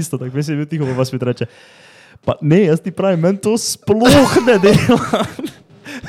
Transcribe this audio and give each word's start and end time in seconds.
isto, 0.00 0.18
tako 0.18 0.34
veš, 0.34 0.48
je 0.48 0.56
bil 0.56 0.66
tiho, 0.66 0.86
vas 0.98 1.12
mi 1.12 1.18
reče. 1.22 1.46
Pa 2.26 2.34
ne, 2.40 2.64
jaz 2.64 2.80
ti 2.82 2.90
pravim, 2.90 3.20
meni 3.20 3.38
to 3.38 3.54
sploh 3.58 4.38
ne 4.46 4.58
dela. 4.58 5.22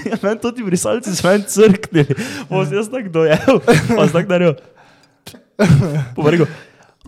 Ja, 0.05 0.17
meni 0.23 0.39
to 0.42 0.50
ti 0.51 0.63
brisalci 0.63 1.11
s 1.11 1.19
svojim 1.19 1.43
crknili. 1.47 2.16
Pa 2.50 2.63
sem 2.66 2.77
jaz 2.77 2.87
tako 2.90 3.09
dojel, 3.09 3.59
pa 3.66 4.08
sem 4.08 4.13
tako 4.13 4.29
naredil. 4.29 4.56
Pa 6.16 6.21
pa 6.24 6.33
rekel, 6.33 6.48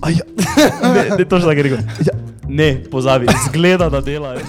a 0.02 0.12
ja, 0.14 0.26
ne, 0.94 1.04
ne, 1.18 1.26
točno 1.26 1.50
tako 1.50 1.66
rekel. 1.66 1.82
Ja, 2.06 2.14
ne, 2.48 2.70
pozabi, 2.92 3.26
zgleda, 3.48 3.90
da 3.90 4.02
delajo. 4.02 4.46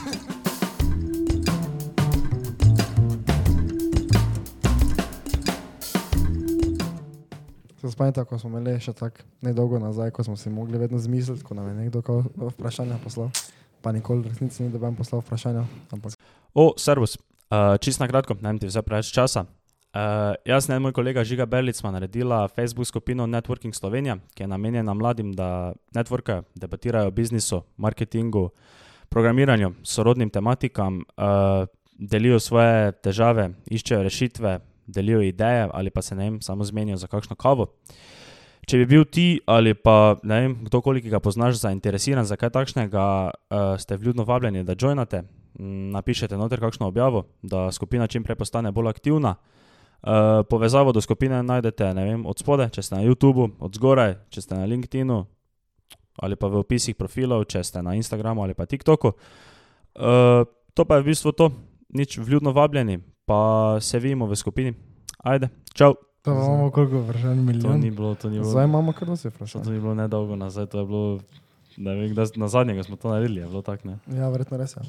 Spomnite, 7.90 8.24
ko 8.24 8.38
smo 8.38 8.50
imeli 8.50 8.80
še 8.80 8.92
tako 8.96 9.24
nedolgo 9.42 9.78
nazaj, 9.82 10.10
ko 10.10 10.24
smo 10.26 10.36
si 10.36 10.50
mogli 10.50 10.78
vedno 10.78 10.98
zmisliti, 10.98 11.44
ko 11.44 11.54
nam 11.54 11.68
je 11.68 11.74
nekdo 11.74 12.02
kao 12.02 12.24
vprašanja 12.50 12.98
poslal. 13.04 13.30
Pa 13.82 13.92
nikoli 13.94 14.26
v 14.26 14.32
resnici 14.32 14.62
ni 14.62 14.72
doben 14.74 14.96
poslal 14.98 15.22
vprašanja. 15.22 15.64
Ampak 15.94 16.18
O, 16.54 16.72
servus, 16.76 17.18
uh, 17.50 17.76
čist 17.78 18.00
na 18.00 18.08
kratko, 18.08 18.34
vem 18.40 18.58
ti 18.58 18.66
vse 18.66 18.82
preveč 18.82 19.12
časa. 19.14 19.44
Uh, 19.88 20.34
jaz 20.44 20.68
in 20.68 20.82
moj 20.82 20.92
kolega 20.92 21.24
Žiga 21.24 21.46
Berlic 21.46 21.76
smo 21.76 21.90
naredila 21.90 22.48
Facebook 22.48 22.86
skupino 22.86 23.26
Networking 23.26 23.72
Slovenija, 23.72 24.18
ki 24.34 24.42
je 24.42 24.48
namenjena 24.48 24.94
mladim, 24.94 25.32
da 25.32 25.72
networkajo, 25.94 26.44
debatirajo 26.54 27.08
o 27.08 27.10
biznisu, 27.10 27.62
marketingu, 27.76 28.50
programiranju, 29.08 29.72
sorodnim 29.82 30.30
tematikam, 30.30 31.04
uh, 31.16 31.66
delijo 31.98 32.40
svoje 32.40 32.92
težave, 32.92 33.50
iščejo 33.70 34.02
rešitve, 34.02 34.58
delijo 34.88 35.20
ideje 35.22 35.68
ali 35.72 35.90
pa 35.90 36.02
se 36.02 36.16
ne 36.16 36.24
vem, 36.24 36.40
samo 36.42 36.64
zmenijo 36.64 36.96
za 36.96 37.06
kakšno 37.06 37.36
kavo. 37.36 37.68
Če 38.68 38.82
bi 38.82 38.86
bil 38.86 39.04
ti 39.08 39.40
ali 39.48 39.72
pa 39.72 40.18
ne 40.22 40.40
vem, 40.42 40.54
kdorkoli, 40.66 41.00
ki 41.04 41.12
ga 41.12 41.20
poznaš, 41.24 41.60
zainteresiran 41.62 42.26
za 42.28 42.36
kaj 42.36 42.50
takšnega, 42.56 43.04
uh, 43.32 43.68
ste 43.80 43.96
vljudno 43.96 44.26
vabljeni, 44.28 44.64
da 44.64 44.76
joinate, 44.76 45.22
napišete 45.94 46.36
noter 46.36 46.60
kakšno 46.60 46.88
objavo, 46.88 47.24
da 47.42 47.70
skupina 47.72 48.06
čim 48.06 48.26
prej 48.26 48.36
postane 48.36 48.72
bolj 48.72 48.90
aktivna. 48.92 49.36
Uh, 49.98 50.44
povezavo 50.50 50.92
do 50.92 51.00
skupine 51.00 51.40
najdete 51.42 51.88
vem, 51.96 52.26
od 52.26 52.38
spode, 52.38 52.68
če 52.70 52.84
ste 52.84 52.98
na 52.98 53.02
YouTubu, 53.02 53.48
od 53.58 53.74
zgoraj, 53.74 54.14
če 54.30 54.44
ste 54.44 54.58
na 54.60 54.68
LinkedInu 54.68 55.24
ali 56.18 56.34
pa 56.34 56.50
v 56.50 56.60
opisih 56.62 56.98
profilov, 56.98 57.46
če 57.46 57.62
ste 57.62 57.82
na 57.82 57.94
Instagramu 57.94 58.42
ali 58.42 58.54
pa 58.54 58.66
TikToku. 58.66 59.14
Uh, 59.94 60.42
to 60.74 60.82
pa 60.84 60.98
je 60.98 61.02
v 61.06 61.08
bistvu 61.14 61.32
to, 61.32 61.50
nič 61.94 62.18
vljudno 62.18 62.52
vabljeni, 62.52 62.98
pa 63.26 63.78
se 63.80 63.98
vidimo 64.02 64.26
v 64.26 64.36
skupini. 64.36 64.74
Ajde, 65.18 65.48
čau. 65.72 65.94
To 66.22 66.32
imamo 66.32 66.70
koliko 66.70 67.00
vprašanj, 67.00 67.36
To 67.36 67.42
milijon. 67.42 67.80
ni 67.80 67.90
bilo, 67.90 68.14
to 68.14 68.30
ni 68.30 68.38
bilo. 68.38 68.50
zdaj 68.50 68.64
imamo 68.64 68.92
kar 68.92 69.08
dosti 69.08 69.24
To, 69.24 69.30
vprašanj. 69.30 69.62
to 69.62 69.70
ni 69.70 69.80
bilo 69.80 69.94
nedolgo 69.94 70.36
nazaj, 70.36 70.66
to 70.66 70.78
je 70.78 70.86
bilo, 70.86 71.20
ne 71.76 71.94
vem, 71.94 72.10
kdaj, 72.10 72.26
na 72.36 72.48
zadnjega 72.48 72.82
smo 72.82 72.96
to 72.96 73.10
naredili, 73.10 73.40
je 73.40 73.46
bilo 73.46 73.62
tako, 73.62 73.88
ne? 73.88 73.98
Ja, 74.08 74.28
verjetno 74.28 74.56
res 74.56 74.76
je. 74.76 74.82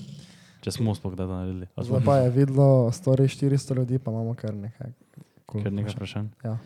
Če 0.62 0.72
smo 0.72 0.96
sploh 0.96 1.14
kdaj 1.14 1.26
to 1.26 1.34
naredili. 1.34 1.68
Zdaj 1.78 2.02
pa 2.06 2.18
je 2.18 2.30
videlo 2.32 2.66
100-400 2.90 3.76
ljudi, 3.76 4.00
pa 4.00 4.12
imamo 4.12 4.34
kar 4.34 4.54
nekaj. 4.54 4.92
Ker 5.54 5.72
nekaj 5.72 5.94
vprašanj. 5.94 6.28
Ja. 6.44 6.58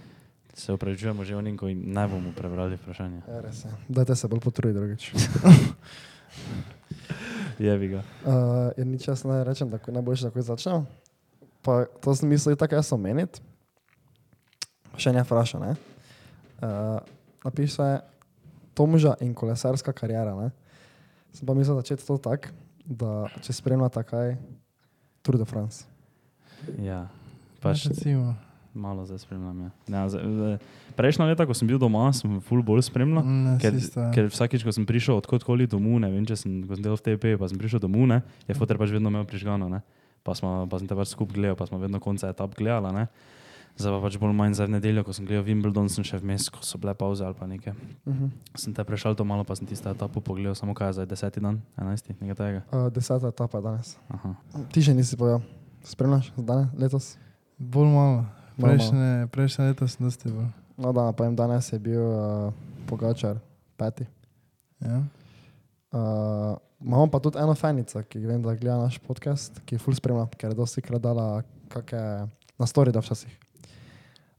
Se 0.53 0.73
upravičujemo 0.73 1.23
že 1.23 1.36
onim, 1.36 1.58
ko 1.58 1.67
jim 1.67 1.84
ne 1.84 2.08
bomo 2.08 2.31
prebrali 2.31 2.75
vprašanja. 2.75 3.22
Ja, 3.28 3.41
res 3.41 3.66
je. 3.66 3.72
Dajte 3.89 4.16
se 4.16 4.28
bolj 4.28 4.39
potruditi 4.39 4.80
drugič. 4.80 5.11
Jebi 7.59 7.88
ga. 7.88 8.02
Uh, 8.25 8.34
in 8.78 8.91
nič 8.91 9.08
jaz 9.08 9.23
ne 9.23 9.44
rečem, 9.44 9.69
da 9.69 9.80
najboljše 9.80 10.23
takoj 10.23 10.41
začnemo. 10.44 10.86
Pa 11.61 11.86
to 12.02 12.16
sem 12.16 12.30
mislil 12.30 12.56
tako 12.56 12.75
jaz 12.75 12.94
omeniti. 12.94 13.41
Še 14.97 15.13
ne 15.13 15.23
vpraša, 15.25 15.59
ne? 15.59 15.72
Uh, 16.61 16.99
napiše 17.44 18.03
Tomža 18.73 19.16
in 19.22 19.33
kolesarska 19.38 19.94
karijera, 19.94 20.33
ne? 20.38 20.50
Sem 21.33 21.45
pa 21.45 21.53
mislil 21.53 21.77
začeti 21.77 22.05
to 22.05 22.17
tako, 22.22 22.53
da 22.85 23.27
če 23.41 23.53
spremljate 23.53 24.02
kaj 24.05 24.35
Tour 25.25 25.38
de 25.39 25.45
France. 25.50 25.85
Ja, 26.80 27.08
pač 27.61 27.88
Recimo. 27.89 28.35
malo 28.73 29.03
zdaj 29.06 29.22
spremljam. 29.25 29.69
Ja. 29.90 30.06
Zdaj, 30.09 30.57
prejšnja 30.97 31.28
leta, 31.29 31.46
ko 31.46 31.53
sem 31.53 31.67
bil 31.69 31.78
doma, 31.81 32.07
sem 32.16 32.40
ful 32.46 32.63
bolj 32.66 32.85
spremljal. 32.88 33.22
Ne, 33.25 33.56
Ker, 33.62 33.75
si 33.78 33.90
sta. 33.91 34.07
ker 34.16 34.29
vsakič, 34.31 34.63
ko 34.66 34.72
sem 34.73 34.85
prišel 34.88 35.19
odkotkoli 35.19 35.67
domov, 35.69 36.00
ne 36.01 36.09
vem, 36.13 36.23
če 36.25 36.38
sem, 36.40 36.62
ko 36.66 36.78
sem 36.78 36.85
delal 36.85 36.97
v 36.97 37.06
TP, 37.06 37.34
pa 37.38 37.50
sem 37.51 37.59
prišel 37.62 37.84
domov, 37.84 38.07
ne, 38.09 38.22
je 38.50 38.56
fotor 38.57 38.79
pač 38.81 38.94
vedno 38.96 39.12
imel 39.13 39.25
prižgano, 39.29 39.69
ne. 39.69 39.84
Pa, 40.23 40.34
smo, 40.38 40.63
pa 40.72 40.79
sem 40.79 40.88
te 40.88 40.96
pač 40.96 41.12
skupaj 41.13 41.35
gledal, 41.35 41.57
pa 41.59 41.67
smo 41.67 41.78
vedno 41.81 42.00
konce 42.01 42.29
etap 42.31 42.56
gledali, 42.56 42.94
ne. 42.96 43.06
Zdaj 43.73 43.89
pa 43.89 44.00
pač 44.06 44.16
bolj 44.22 44.34
manj 44.38 44.53
za 44.59 44.67
nedeljo, 44.69 45.01
ko 45.01 45.13
sem 45.17 45.25
gledal 45.25 45.45
Wimbledon, 45.47 45.89
sem 45.89 46.06
še 46.06 46.19
vmes, 46.22 46.45
ko 46.53 46.61
so 46.61 46.78
bile 46.78 46.94
pauze 46.94 47.25
ali 47.25 47.34
pa 47.34 47.47
nekaj. 47.50 47.73
Uh 48.06 48.13
-huh. 48.13 48.29
Sem 48.56 48.73
te 48.73 48.84
prešal 48.84 49.16
to 49.16 49.25
malo, 49.25 49.44
pa 49.44 49.56
sem 49.56 49.67
tisto 49.67 49.89
etapo 49.89 50.22
pogledal, 50.22 50.56
samo 50.56 50.73
kaj 50.73 50.88
je 50.88 50.94
zdaj, 50.94 51.06
deseti 51.06 51.39
dan, 51.39 51.61
enajsti, 51.78 52.16
nekaj 52.22 52.35
tega. 52.35 52.61
uh, 52.72 52.89
deseta 52.94 53.28
etapa 53.28 53.57
je 53.57 53.61
danes. 53.61 53.97
Aha. 54.09 54.35
Ti 54.72 54.81
še 54.81 54.94
nisi 54.94 55.17
povedal, 55.17 55.41
spremljaš 55.84 56.31
danes, 56.38 56.67
letos? 56.78 57.17
Bolj 57.57 57.89
malo. 57.89 58.25
Bolj 58.57 58.69
malo. 58.69 58.78
Prejšnje, 58.78 59.28
prejšnje 59.31 59.66
leto 59.66 59.88
sem 59.88 60.05
dosti 60.05 60.29
bil. 60.29 60.45
No, 60.78 60.94
da, 60.94 61.11
pa 61.11 61.25
jim 61.25 61.35
danes 61.35 61.73
je 61.73 61.79
bil 61.79 62.01
uh, 62.01 62.53
Pogačar, 62.85 63.38
peti. 63.78 64.05
Ja. 64.79 65.01
Uh, 65.91 66.57
imamo 66.81 67.07
pa 67.07 67.19
tudi 67.19 67.38
eno 67.38 67.55
fanico, 67.55 68.03
ki 68.03 68.19
vem, 68.19 68.41
da 68.41 68.55
gleda 68.55 68.78
naš 68.78 69.00
podcast, 69.00 69.61
ki 69.66 69.75
je 69.75 69.79
full 69.79 69.95
spremlja, 69.95 70.28
ker 70.38 70.50
je 70.51 70.55
dosti 70.55 70.81
krat 70.81 71.01
dala 71.01 71.44
kakšne 71.69 72.29
na 72.59 72.66
story, 72.66 72.91
da 72.91 73.01
včasih. 73.01 73.42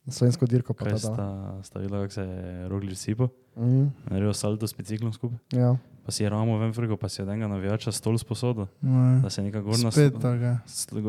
Na 0.04 0.12
slovensko 0.12 0.44
dirko 0.44 0.74
pa 0.74 0.84
Kaj 0.84 0.92
ta 0.92 0.98
sta, 0.98 1.12
dala. 1.12 1.62
sta 1.62 1.78
videla, 1.78 2.02
kako 2.02 2.12
se 2.12 2.22
je 2.22 2.68
Roglič 2.68 2.98
sipo, 2.98 3.28
Mm, 3.56 3.88
naredil 4.04 4.32
salto 4.32 4.66
s 4.66 4.74
biciklom 4.74 5.12
skupaj, 5.12 5.38
ja. 5.52 5.76
pa 6.02 6.10
si 6.10 6.22
je 6.22 6.28
ramo 6.28 6.58
ven 6.58 6.72
frigo, 6.72 6.96
pa 6.96 7.08
si 7.08 7.22
je 7.22 7.24
enega 7.24 7.46
navijača 7.46 7.92
stol 7.92 8.18
sposodo, 8.18 8.66
No, 8.82 9.20
da 9.22 9.30
se 9.30 9.40
je 9.40 9.44
neka 9.44 9.60
gorna 9.60 9.90
Spet 9.90 10.12
tako. 10.14 10.58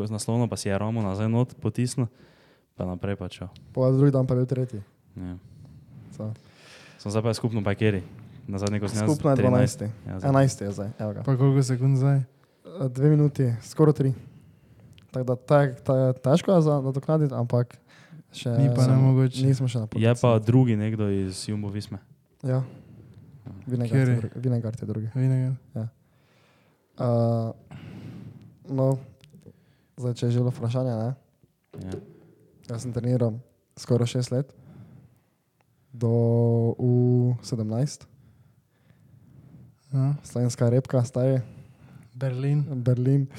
s 0.06 0.10
naslovno, 0.10 0.46
pa 0.46 0.56
si 0.56 0.68
je 0.68 0.78
ramo 0.78 1.02
nazaj 1.02 1.28
not 1.28 1.54
potisnil, 1.56 2.06
pa 2.72 2.86
naprej 2.86 3.16
pa 3.16 3.28
čel. 3.28 3.48
Pa 3.74 3.90
drugi 3.90 4.10
dan 4.10 4.26
pa 4.26 4.32
je 4.32 4.38
bil 4.38 4.46
tretji. 4.46 4.80
Ja. 5.16 5.36
So. 6.12 6.32
Sem 6.98 7.10
zdaj 7.10 7.22
pa 7.22 7.34
skupno 7.34 7.60
pajkeri. 7.60 8.02
Na 8.46 8.58
zadnji, 8.58 8.78
ko 8.78 8.86
sem 8.86 8.98
jaz 8.98 9.10
Skupno 9.10 9.30
je 9.30 9.36
13. 9.36 9.42
12. 9.42 9.82
Ja, 10.06 10.14
zdaj. 10.16 10.30
11 10.30 10.62
je 10.62 10.70
zdaj. 10.72 10.90
Evo 10.98 11.12
ga. 11.12 11.20
Pa 11.20 11.36
koliko 11.36 11.62
sekund 11.64 11.98
zdaj? 11.98 12.22
Uh, 12.64 12.86
Dve 12.86 13.10
minuti, 13.10 13.50
skoraj 13.60 13.92
tri. 13.92 14.14
Tako 15.10 15.24
da 15.24 15.34
ta, 15.36 15.58
ta, 15.74 15.94
težko 16.14 16.52
je 16.52 16.62
nadoknaditi, 16.62 17.34
ampak 17.34 17.74
še 18.36 18.52
Ni 18.52 18.68
pa 18.68 18.82
sem- 18.82 18.92
nemogoče. 18.92 19.42
Nismo 19.42 19.66
še 19.66 19.78
na 19.78 19.86
poti. 19.86 19.98
Je 19.98 20.14
pa 20.14 20.38
drugi 20.38 20.74
nekdo 20.74 21.08
iz 21.08 21.44
Jumbo 21.44 21.68
Visme. 21.68 21.98
Ja. 22.42 22.62
Vinegard 23.66 24.74
je 24.74 24.86
drugi. 24.86 25.08
Vinegard. 25.10 25.14
Vinega. 25.14 25.56
Uh, 26.96 27.52
no, 28.66 28.98
zdaj, 29.96 30.14
če 30.14 30.24
je 30.24 30.30
že 30.30 30.38
bilo 30.38 30.50
vprašanje, 30.50 30.92
ne? 30.92 31.14
Ja. 31.82 31.90
Jaz 32.68 32.80
sem 32.80 32.90
treniral 32.90 33.38
skoraj 33.74 34.14
6 34.14 34.32
let, 34.32 34.52
do 35.92 36.74
U17, 36.78 38.06
Ja. 39.88 40.14
slovenska 40.22 40.66
repka, 40.66 41.00
stari 41.00 41.40
Berlin. 42.12 42.64
Berlin. 42.76 43.26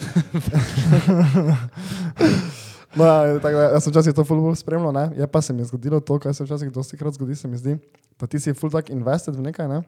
no, 2.95 3.39
tako 3.43 3.57
jaz 3.57 3.83
sem 3.83 3.93
včasih 3.93 4.15
to 4.15 4.23
fulbo 4.23 4.55
spremljal, 4.55 4.93
ne? 4.93 5.09
je 5.17 5.27
pa 5.27 5.41
se 5.41 5.53
mi 5.53 5.65
zgodilo 5.65 5.99
to, 5.99 6.19
kar 6.19 6.35
se 6.35 6.43
včasih 6.43 6.71
dosti 6.71 6.97
krat 6.97 7.13
zgodi, 7.13 7.35
se 7.35 7.47
mi 7.47 7.57
zdi, 7.57 7.77
da 8.19 8.27
ti 8.27 8.39
si 8.39 8.53
ful 8.53 8.71
tak 8.71 8.89
invested 8.89 9.35
v 9.35 9.49
nekaj, 9.49 9.67
ne? 9.67 9.81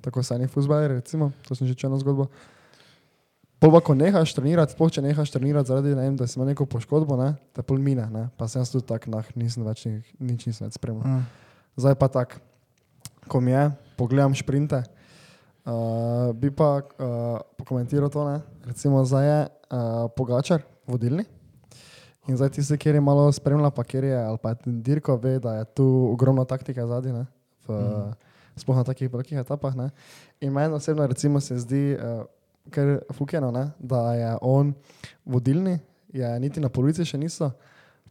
tako 0.00 0.22
sani 0.22 0.48
fuzbaleri, 0.48 0.94
recimo, 0.98 1.32
to 1.48 1.54
sem 1.54 1.68
že 1.68 1.74
čutil 1.74 1.92
eno 1.92 2.00
zgodbo. 2.00 2.26
Pol 3.60 3.74
pa, 3.74 3.82
ko 3.84 3.92
nehaš 3.92 4.32
trenirati, 4.32 4.72
sploh 4.72 4.88
če 4.88 5.02
nehaš 5.04 5.34
trenirati 5.34 5.68
zaradi, 5.68 5.92
ne 5.92 6.06
vem, 6.08 6.14
da 6.16 6.24
si 6.24 6.38
imel 6.38 6.54
neko 6.54 6.64
poškodbo, 6.64 7.18
ne, 7.20 7.34
te 7.52 7.60
pol 7.60 7.76
mine, 7.76 8.06
ne, 8.08 8.22
pa 8.40 8.48
sem 8.48 8.64
jaz 8.64 8.72
tudi 8.72 8.88
tak, 8.88 9.04
nah, 9.12 9.26
nisem 9.36 9.66
več, 9.66 9.84
ni- 9.84 10.00
nič 10.16 10.46
nisem 10.48 10.64
več 10.64 10.78
spremljal. 10.80 11.04
Ja. 11.04 11.50
Zdaj 11.76 11.98
pa 12.00 12.08
tako, 12.08 12.40
ko 13.28 13.42
mi 13.44 13.52
je, 13.52 13.66
pogledam 14.00 14.32
šprinte, 14.32 14.80
uh, 15.68 16.32
bi 16.32 16.48
pa 16.48 16.80
uh, 16.80 17.44
pokomentiral 17.60 18.08
to, 18.08 18.24
ne? 18.24 18.40
recimo 18.64 19.04
zdaj 19.04 19.28
je 19.28 19.38
uh, 19.44 20.08
Pogačar 20.16 20.64
vodilni 20.88 21.28
in 22.28 22.36
zdaj 22.36 22.50
tisti, 22.56 22.78
kjer 22.78 22.94
je 22.94 23.00
malo 23.00 23.32
spremlja, 23.32 23.70
pa 23.70 23.84
kjer 23.84 24.04
je, 24.04 24.18
ali 24.24 24.38
pa 24.42 24.50
je 24.50 24.56
dirko, 24.66 25.16
ve, 25.16 25.38
da 25.38 25.54
je 25.54 25.64
tu 25.64 26.16
zadnji, 26.86 27.12
ne? 27.12 27.26
v, 27.66 27.72
mm. 27.72 28.12
sploh 28.56 28.76
na 28.76 28.84
takih 28.84 29.12
velikih 29.12 29.38
etapah. 29.38 29.74
Ne? 29.76 29.90
In 30.40 30.52
meni 30.52 30.74
osebno 30.74 31.06
recimo 31.06 31.40
se 31.40 31.58
zdi, 31.58 31.96
uh, 31.96 32.24
ker 32.70 33.00
fukeno, 33.12 33.50
ne? 33.50 33.70
da 33.78 34.14
je 34.14 34.36
on 34.40 34.74
vodilni, 35.24 35.78
je 36.12 36.40
niti 36.40 36.60
na 36.60 36.68
polici 36.68 37.04
še 37.04 37.18
niso, 37.18 37.52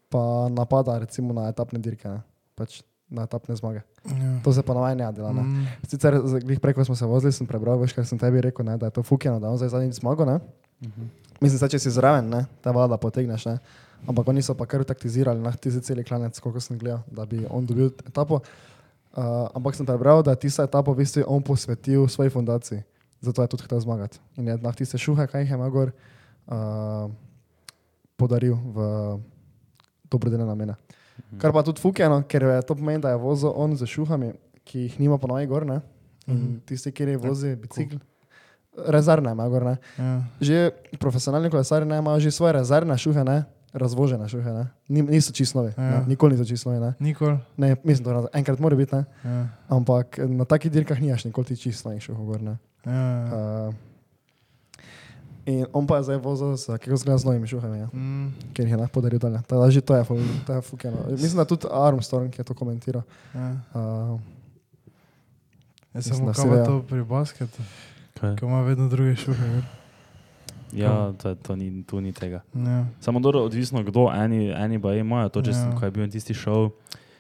pa 0.10 0.50
napada 0.50 1.00
recimo 1.00 1.34
na 1.34 1.50
etapne 1.50 1.80
dirke, 1.80 2.10
ne? 2.10 2.22
pač 2.56 2.82
na 3.10 3.26
etapne 3.26 3.56
zmage. 3.56 3.82
Ja. 4.06 4.40
To 4.46 4.54
se 4.54 4.62
pa 4.62 4.74
navadi 4.74 5.02
ne 5.02 5.12
dela. 5.12 5.34
Ne? 5.34 5.42
Mm. 5.42 5.66
Sicer, 5.90 6.16
glih 6.46 6.62
prej, 6.62 6.78
ko 6.78 6.86
smo 6.86 6.96
se 6.96 7.10
vozili, 7.10 7.34
sem 7.34 7.48
prebral, 7.50 7.80
veš, 7.82 7.96
kar 7.98 8.06
sem 8.06 8.20
tebi 8.22 8.42
rekel, 8.42 8.66
ne, 8.66 8.78
da 8.78 8.90
je 8.90 9.00
to 9.00 9.04
fukeno, 9.04 9.42
da 9.42 9.50
on 9.50 9.58
zdaj 9.58 9.74
zadnjič 9.74 10.00
zmagal. 10.02 10.30
ne. 10.30 10.38
Mislim, 11.42 11.60
da 11.60 11.70
če 11.72 11.80
si 11.82 11.92
zraven, 11.92 12.30
ne, 12.30 12.46
ta 12.64 12.72
vlada 12.76 13.00
potegneš. 13.02 13.48
Ne. 13.50 13.58
Ampak 14.08 14.28
oni 14.28 14.42
so 14.42 14.54
pa 14.56 14.66
kar 14.66 14.84
taktizirali, 14.84 15.40
na 15.42 15.52
tisti 15.52 15.82
celi 15.82 16.04
klanec, 16.04 16.40
koliko 16.40 16.60
sem 16.60 16.78
gledal, 16.78 17.02
da 17.12 17.26
bi 17.26 17.46
on 17.50 17.66
dobil 17.66 17.92
etapo. 18.08 18.40
Uh, 19.10 19.50
ampak 19.54 19.76
sem 19.76 19.86
prebral, 19.86 20.24
da 20.24 20.32
je 20.32 20.46
tista 20.46 20.64
etapa 20.64 20.92
v 20.92 20.98
bistvu 20.98 21.24
on 21.28 21.42
posvetil 21.44 22.08
svoji 22.08 22.30
fundaciji. 22.30 22.84
zato 23.22 23.42
je 23.42 23.48
tudi 23.48 23.64
hotel 23.64 23.80
zmagati. 23.80 24.20
In 24.38 24.48
je 24.48 24.58
na 24.58 24.72
tiste 24.72 24.98
šuhe, 24.98 25.28
kaj 25.28 25.42
jih 25.42 25.50
je 25.52 25.56
imel 25.56 25.70
gor, 25.70 25.92
uh, 26.48 27.12
podaril 28.16 28.56
v 28.56 28.78
dobrodelne 30.08 30.46
namene. 30.46 30.76
Kar 31.38 31.52
pa 31.52 31.64
tudi 31.64 31.82
fukeno, 31.82 32.24
ker 32.24 32.44
je 32.44 32.62
to 32.64 32.76
pomeni, 32.76 33.02
da 33.04 33.10
je 33.12 33.20
vozil 33.20 33.52
on 33.52 33.76
z 33.76 33.84
šuhami, 33.86 34.32
ki 34.64 34.80
jih 34.80 35.00
nima 35.00 35.18
ponovaj 35.18 35.48
gor, 35.48 35.66
ne? 35.66 35.82
In 36.28 36.36
Mhm. 36.36 36.60
tisti, 36.66 36.92
ki 36.92 37.16
vozi 37.18 37.56
bicikl. 37.56 38.00
Rezervne 38.88 39.32
ima 39.32 39.50
gor, 39.50 39.64
ne? 39.66 39.78
Ja. 39.98 40.24
Že 40.40 40.72
profesionalni 41.00 41.50
kolesari 41.50 41.86
ne 41.86 41.98
imajo 42.00 42.20
že 42.20 42.32
svoje 42.32 42.54
rezervne 42.54 42.96
šuhe, 42.98 43.24
ne? 43.24 43.44
Razvožene 43.74 44.26
šuhe, 44.26 44.50
ne? 44.50 44.66
Ni, 44.88 45.02
niso 45.04 45.32
čisto 45.32 45.60
nove, 45.60 45.74
Ja. 45.78 46.04
nikoli 46.08 46.34
niso 46.34 46.46
čisto 46.46 46.70
nove. 46.70 46.82
Ne? 46.82 46.94
Nikoli. 47.00 47.38
Ne, 47.58 47.76
mislim, 47.84 48.06
da 48.06 48.28
enkrat 48.34 48.60
mora 48.60 48.76
biti, 48.76 48.96
ne? 48.96 49.06
Ja. 49.24 49.48
ampak 49.70 50.18
na 50.20 50.46
takih 50.46 50.72
dirkah 50.72 51.00
nimaš 51.00 51.26
nikoli 51.26 51.46
ti 51.46 51.58
čisto 51.58 51.90
novih 51.90 52.02
šuhov? 52.02 52.38
Ja. 52.42 52.58
Uh, 52.86 53.74
in 55.46 55.66
on 55.74 55.88
pa 55.88 55.98
je 55.98 56.04
zdaj 56.04 56.18
vozil 56.18 56.56
z 56.56 56.66
kako 56.78 56.98
zgleda 56.98 57.18
z 57.18 57.26
novimi 57.26 57.48
šuhami, 57.48 57.78
ja? 57.80 57.88
Mm, 57.90 58.28
ker 58.54 58.66
jih 58.66 58.72
je 58.72 58.78
lahko 58.78 58.94
podaril 58.94 59.20
dalje. 59.20 59.42
Tako 59.42 59.62
da 59.62 59.72
že 59.72 59.82
to 59.82 59.96
je, 59.96 60.04
to 60.46 60.54
je 60.54 60.62
fukeno. 60.62 60.98
Mislim, 61.12 61.38
da 61.38 61.46
tudi 61.46 61.68
Armstrong 61.68 62.30
je 62.32 62.44
to 62.44 62.54
komentiral. 62.54 63.02
ja. 63.34 63.58
Uh, 63.74 64.20
Jaz 65.90 66.06
sem 66.06 66.22
vejo. 66.22 66.66
to 66.66 66.76
pri 66.84 67.02
basketu, 67.02 67.62
Kaj? 68.14 68.38
ko 68.38 68.46
ima 68.46 68.62
vedno 68.62 68.88
druge 68.88 69.16
šuhe. 69.16 69.48
gor. 69.50 69.64
Ja, 70.74 71.14
to, 71.18 71.36
to 71.36 71.56
ni, 71.56 71.84
tu 71.84 72.02
ni 72.02 72.14
tega. 72.14 72.44
Ja. 72.54 72.86
Samo 73.00 73.20
dobro, 73.20 73.42
odvisno 73.44 73.84
kdo, 73.84 74.10
eni, 74.14 74.52
eni 74.54 74.82
pa 74.82 74.94
imajo 74.94 75.30
to, 75.30 75.42
če 75.42 75.52
Ja. 75.52 75.58
ja. 75.58 75.76
ko 75.80 75.86
je 75.86 75.92
bil 75.92 76.10
tisti 76.10 76.34
šov, 76.34 76.72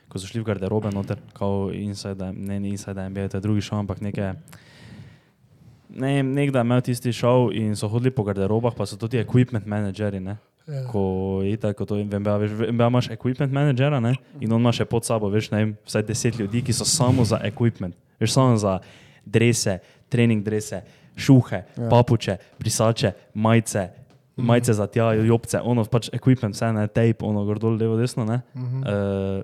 ko 0.10 0.20
so 0.20 0.30
šli 0.30 0.42
v 0.42 0.46
garderobe 0.46 0.92
noter, 0.94 1.18
kao 1.34 1.70
inside, 1.74 2.32
ne, 2.34 2.60
ne 2.60 2.70
inside 2.70 3.10
NBA, 3.10 3.28
to 3.30 3.38
je 3.38 3.42
drugi 3.42 3.62
šov, 3.62 3.80
ampak 3.86 4.02
neke. 4.02 4.34
Ne, 5.90 6.22
nekdaj 6.24 6.62
imel 6.62 6.82
tisti 6.86 7.14
šov 7.14 7.50
in 7.58 7.74
so 7.76 7.90
hodili 7.90 8.14
po 8.14 8.24
garderobah, 8.24 8.76
pa 8.78 8.86
so 8.86 8.98
tudi 8.98 9.18
equipment 9.18 9.66
menedžeri, 9.66 10.22
ne. 10.22 10.38
Ja. 10.70 10.86
Ko 10.86 11.42
je 11.42 11.58
tako, 11.58 11.86
to 11.90 11.98
je 11.98 12.06
v 12.06 12.20
NBA, 12.20 12.36
veš, 12.38 12.52
v 12.54 12.70
NBA 12.70 12.88
imaš 12.94 13.10
equipment 13.10 13.50
menedžera, 13.50 13.98
ne, 13.98 14.14
in 14.38 14.54
on 14.54 14.62
ima 14.62 14.70
še 14.70 14.86
pod 14.86 15.02
sabo, 15.02 15.32
veš, 15.34 15.50
ne 15.50 15.58
vem, 15.64 15.72
vsaj 15.90 16.06
deset 16.06 16.38
ljudi, 16.38 16.62
ki 16.62 16.74
so 16.78 16.86
samo 16.86 17.26
za 17.26 17.42
equipment, 17.42 17.98
veš, 18.22 18.38
samo 18.38 18.54
za 18.62 18.78
drese, 19.26 19.80
trening 20.14 20.46
drese, 20.46 20.84
šuhe, 21.16 21.64
Ja. 21.78 21.90
papuče, 21.90 22.38
brisače, 22.60 23.12
majice, 23.34 23.90
majice 24.38 24.74
za 24.74 24.88
tja, 24.88 25.14
jopce, 25.14 25.60
ono 25.64 25.84
pač 25.86 26.10
equipment, 26.14 26.56
vse 26.56 26.74
ne, 26.74 26.88
tape, 26.88 27.26
ono 27.26 27.44
gor 27.46 27.60
dol, 27.60 27.76
levo, 27.76 27.98
desno, 27.98 28.26
ne. 28.26 28.42
Mhm. 28.56 28.78
Uh, 28.84 29.42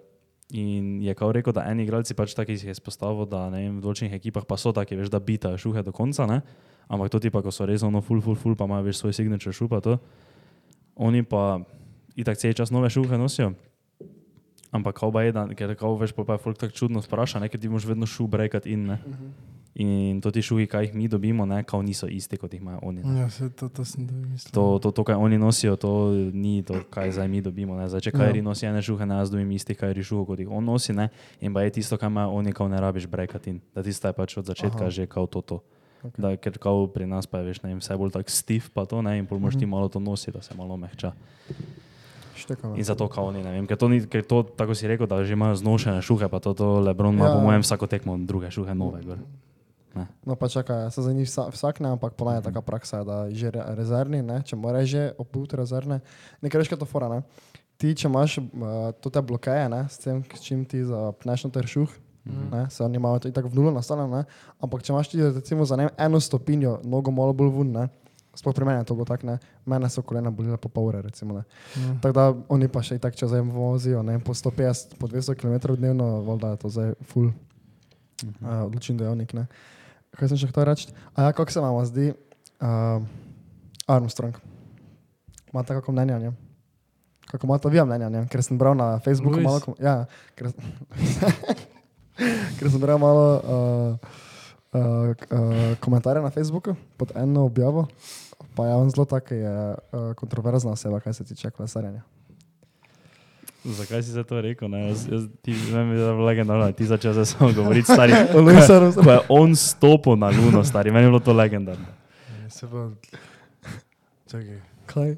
in 0.54 1.02
je 1.04 1.14
kao 1.18 1.32
rekel, 1.32 1.54
da 1.54 1.66
eni 1.68 1.84
igralci 1.84 2.14
pač 2.14 2.34
taki 2.38 2.58
si 2.58 2.68
je 2.68 2.72
izpostavil, 2.72 3.26
da 3.26 3.50
ne 3.50 3.58
vem, 3.66 3.80
v 3.80 3.82
določenih 3.82 4.14
ekipah 4.14 4.46
pa 4.46 4.58
so 4.58 4.72
taki, 4.72 4.96
veš, 4.96 5.10
da 5.10 5.20
bitajo 5.20 5.58
šuhe 5.58 5.84
do 5.84 5.92
konca, 5.92 6.26
ne. 6.26 6.42
Ampak 6.88 7.10
to 7.10 7.20
ti 7.20 7.30
pa, 7.34 7.42
ko 7.42 7.50
so 7.52 7.66
res 7.66 7.82
ono 7.84 8.02
full, 8.02 8.22
full, 8.22 8.38
full, 8.38 8.56
pa 8.56 8.66
imajo 8.70 8.86
veš 8.86 9.02
svoj 9.02 9.14
signature 9.14 9.52
šupa, 9.54 9.82
to. 9.82 9.98
Oni 10.96 11.24
pa 11.26 11.60
itak 12.16 12.38
cel 12.38 12.54
čas 12.54 12.70
nove 12.72 12.90
šuhe 12.90 13.18
nosijo. 13.18 13.54
Ampak 14.72 14.96
kao 15.00 15.12
pa 15.12 15.24
je, 15.24 15.32
da, 15.32 15.48
ker 15.56 15.76
kao 15.76 15.96
veš, 15.98 16.14
pa 16.14 16.38
je 16.38 16.38
folk 16.38 16.58
tako 16.62 16.74
čudno 16.78 17.02
spraša, 17.02 17.40
ne, 17.40 17.50
ker 17.50 17.60
ti 17.60 17.68
moraš 17.68 17.86
vedno 17.90 18.06
šu 18.06 18.28
brekat 18.28 18.66
in 18.70 18.86
ne. 18.86 18.98
In 19.76 20.22
to 20.22 20.32
ti 20.32 20.40
šuhi, 20.40 20.68
kaj 20.68 20.84
jih 20.84 20.94
mi 20.94 21.08
dobimo, 21.08 21.46
ne, 21.46 21.64
kao 21.64 21.82
niso 21.82 22.08
isti, 22.08 22.38
kot 22.38 22.54
jih 22.54 22.62
imajo 22.62 22.80
oni. 22.82 23.04
Ne. 23.04 23.20
Ja, 23.20 23.30
se 23.30 23.50
to, 23.50 23.68
to 23.68 23.84
sem 23.84 24.08
mislil. 24.26 24.54
To, 24.54 24.80
to, 24.80 24.92
to, 24.92 25.04
kaj 25.04 25.16
oni 25.18 25.38
nosijo, 25.38 25.76
to 25.76 25.92
ni 26.32 26.64
to, 26.64 26.80
kaj 26.86 27.12
zdaj 27.12 27.28
mi 27.28 27.42
dobimo. 27.42 27.76
Ne. 27.76 27.84
Zdaj, 27.86 28.02
če 28.02 28.10
Ja. 28.10 28.20
Kajri 28.22 28.40
nosi 28.42 28.66
ene 28.66 28.80
šuhe, 28.80 29.04
ne 29.04 29.16
jaz 29.16 29.28
dobim 29.30 29.52
istih 29.52 29.76
Kajri 29.76 30.00
šuhov, 30.02 30.26
kot 30.26 30.40
jih 30.40 30.48
on 30.50 30.64
nosi, 30.64 30.94
ne. 30.94 31.10
in 31.40 31.52
pa 31.52 31.62
je 31.62 31.72
tisto, 31.74 31.98
kar 31.98 32.08
imajo 32.08 32.32
oni, 32.32 32.54
kao 32.54 32.68
ne 32.68 32.80
rabiš 32.80 33.08
brekati 33.08 33.60
da 33.70 33.84
tisto 33.84 34.08
je 34.08 34.14
pač 34.14 34.38
od 34.38 34.46
začetka 34.46 34.82
Aha. 34.82 34.90
Že 34.90 35.08
kao 35.08 35.28
to. 35.28 35.42
to. 35.44 35.60
Okay. 36.02 36.22
Da, 36.22 36.38
ker 36.38 36.56
kao 36.56 36.88
pri 36.88 37.06
nas 37.06 37.26
pa 37.26 37.38
je 37.38 37.46
veš, 37.46 37.60
ne 37.62 37.76
vse 37.76 37.98
bolj 37.98 38.12
tak 38.12 38.30
stiv 38.30 38.70
pa 38.70 38.86
to, 38.86 39.02
ne, 39.02 39.18
in 39.18 39.26
pol 39.26 39.40
moraš 39.40 39.56
ti 39.56 39.66
Mhm. 39.66 39.72
malo 39.72 39.90
to 39.90 40.00
nositi, 40.00 40.32
da 40.32 40.42
se 40.42 40.54
malo 40.54 40.78
mehča. 40.78 41.12
Štekamo. 42.36 42.76
In 42.76 42.84
zato 42.84 43.08
kao 43.08 43.26
oni, 43.26 43.42
ne 43.42 43.52
vem, 43.52 43.66
ker 43.66 43.76
to, 43.76 43.88
ni, 43.88 44.00
ker 44.02 44.22
to 44.22 44.44
tako 44.46 44.72
si 44.72 44.86
rekel, 44.86 45.04
da 45.04 45.20
že 45.20 45.34
imajo 45.34 45.56
znošene 45.56 46.00
šuhe, 46.00 46.28
pa 46.28 46.38
to, 46.38 46.54
to 46.54 46.80
Lebron 46.80 47.12
ima 47.14 47.26
Ja. 47.26 47.34
po 47.34 47.40
mojem 47.42 47.62
vsako 47.62 47.88
tekmo 47.88 48.18
druge 48.18 48.48
šuhe 48.48 48.72
nove. 48.72 49.02
Gor. 49.02 49.18
No 50.26 50.36
pa 50.36 50.50
čakaj, 50.50 50.92
se 50.92 51.02
za 51.02 51.14
njih 51.14 51.28
vsa, 51.28 51.48
vsak 51.50 51.80
ne, 51.80 51.90
ampak 51.96 52.14
ponaj 52.14 52.38
je 52.38 52.42
taka 52.42 52.62
praksa, 52.62 53.04
da 53.04 53.30
že 53.32 53.52
re, 53.52 53.64
rezervni, 53.76 54.22
ne, 54.22 54.42
če 54.44 54.56
moraš 54.56 54.90
že 54.90 55.04
obuti 55.18 55.56
rezervne. 55.56 56.00
Nekaj 56.42 56.60
reš, 56.60 56.72
kaj 56.74 56.80
to 56.84 56.86
fora, 56.86 57.08
ne. 57.10 57.22
Ti, 57.78 57.96
če 57.96 58.08
imaš 58.08 58.38
uh, 58.38 58.92
to 59.00 59.10
te 59.10 59.22
blokeje, 59.22 59.70
ne, 59.70 59.86
s 59.90 60.00
tem, 60.00 60.24
s 60.24 60.44
čim 60.44 60.66
ti 60.66 60.84
zapneš 60.84 61.44
na 61.48 61.52
ter 61.52 61.68
šuh, 61.68 61.92
Mhm. 62.26 62.50
ne, 62.52 62.70
se 62.70 62.84
oni 62.84 62.96
imajo 62.96 63.20
tako 63.20 63.48
v 63.48 63.56
nulo 63.56 63.72
nastavljeno, 63.72 64.18
ne, 64.18 64.24
ampak 64.60 64.82
če 64.82 64.94
imaš 64.94 65.10
ti 65.10 65.22
recimo 65.22 65.66
za 65.66 65.76
ne, 65.76 65.90
eno 65.98 66.20
stopinjo, 66.20 66.80
nogo 66.84 67.12
malo 67.12 67.34
bolj 67.34 67.52
vun, 67.54 67.72
ne, 67.72 67.84
sploh 68.34 68.56
pri 68.56 68.66
meni 68.66 68.80
je 68.82 68.88
to 68.90 68.96
bilo 68.96 69.06
tako, 69.06 69.28
ne, 69.28 69.36
mene 69.66 69.90
so 69.90 70.02
kolena 70.02 70.32
bolele 70.32 70.58
po 70.58 70.70
pol 70.70 70.88
ure, 70.90 71.02
recimo, 71.06 71.34
ne. 71.38 71.44
Ja. 71.78 71.94
Tako 72.02 72.14
da 72.14 72.24
oni 72.50 72.68
pa 72.68 72.82
še 72.82 72.98
tako, 72.98 73.18
če 73.18 73.30
zdaj 73.30 73.42
vozijo, 73.42 74.02
ne, 74.04 74.18
po 74.20 74.34
150, 74.34 74.98
po 74.98 75.08
200 75.08 75.36
km 75.38 75.76
dnevno, 75.78 76.22
voda 76.26 76.56
je 76.56 76.58
to 76.58 76.70
zdaj 76.70 76.94
full 77.04 77.30
uh, 77.30 78.66
odločen 78.66 78.98
dejavnik, 78.98 79.34
ne. 79.34 79.46
Kaj 80.16 80.32
sem 80.32 80.40
še 80.40 80.50
hotel 80.52 80.66
reči? 80.72 80.90
A 81.16 81.28
ja, 81.28 81.36
kako 81.36 81.52
se 81.52 81.60
vam 81.60 81.76
zdi 81.86 82.12
uh, 82.12 83.04
Armstrong? 83.88 84.36
Imate 85.52 85.76
kako 85.76 85.92
mnenje 85.92 86.16
o 86.16 86.20
njem? 86.20 86.36
Kako 87.32 87.48
imate 87.48 87.70
vi 87.70 87.84
mnenje 87.84 88.06
o 88.06 88.10
njem? 88.10 88.28
Ker 88.32 88.44
sem 88.44 88.58
bral 88.58 88.76
na 88.76 89.00
Facebooku 89.00 89.40
Louis? 89.40 89.48
malo, 89.48 89.60
kom- 89.60 89.80
ja, 89.80 90.06
ker, 90.36 90.52
ker 92.60 92.68
sem 92.72 92.80
bral 92.80 93.00
malo 93.02 93.26
uh, 93.36 93.92
uh, 94.72 95.12
uh, 95.12 95.76
komentarje 95.84 96.24
na 96.24 96.32
Facebooku 96.32 96.76
pod 96.96 97.12
eno 97.16 97.46
objavo, 97.46 97.88
pa 98.56 98.68
je 98.68 98.76
on 98.76 98.90
zelo 98.92 99.06
tak, 99.06 99.32
je 99.32 99.52
uh, 99.76 100.12
kontroverzna 100.16 100.72
oseba, 100.76 101.00
kaj 101.00 101.14
se 101.14 101.24
tiče 101.28 101.52
kolesarjenja. 101.52 102.04
Zakaj 103.68 104.00
si 104.00 104.12
se 104.12 104.24
to 104.24 104.38
rekel? 104.38 104.68
Ne? 104.68 104.88
Jaz, 104.88 105.08
jaz, 105.08 105.24
ti, 105.42 105.52
vem, 105.68 105.90
da 105.90 106.04
je 106.04 106.14
legendarno, 106.14 106.72
ti 106.72 106.86
začel 106.86 107.14
zdaj 107.14 107.26
samo 107.28 107.50
govoriti, 107.52 107.88
stari. 107.88 108.14
Louis. 108.36 108.68
Ko 108.96 109.10
je 109.10 109.20
on 109.28 109.56
stopil 109.56 110.16
na 110.16 110.30
Luno, 110.30 110.62
stari, 110.62 110.92
meni 110.92 111.04
je 111.04 111.10
bilo 111.10 111.20
to 111.20 111.34
legendarno. 111.34 111.86
Ja, 112.36 112.50
Se 112.50 112.68
pa... 112.68 112.90
Čakaj. 114.28 114.60
Kaj? 114.86 115.16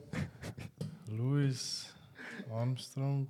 Louis 1.09 1.87
Armstrong. 2.51 3.27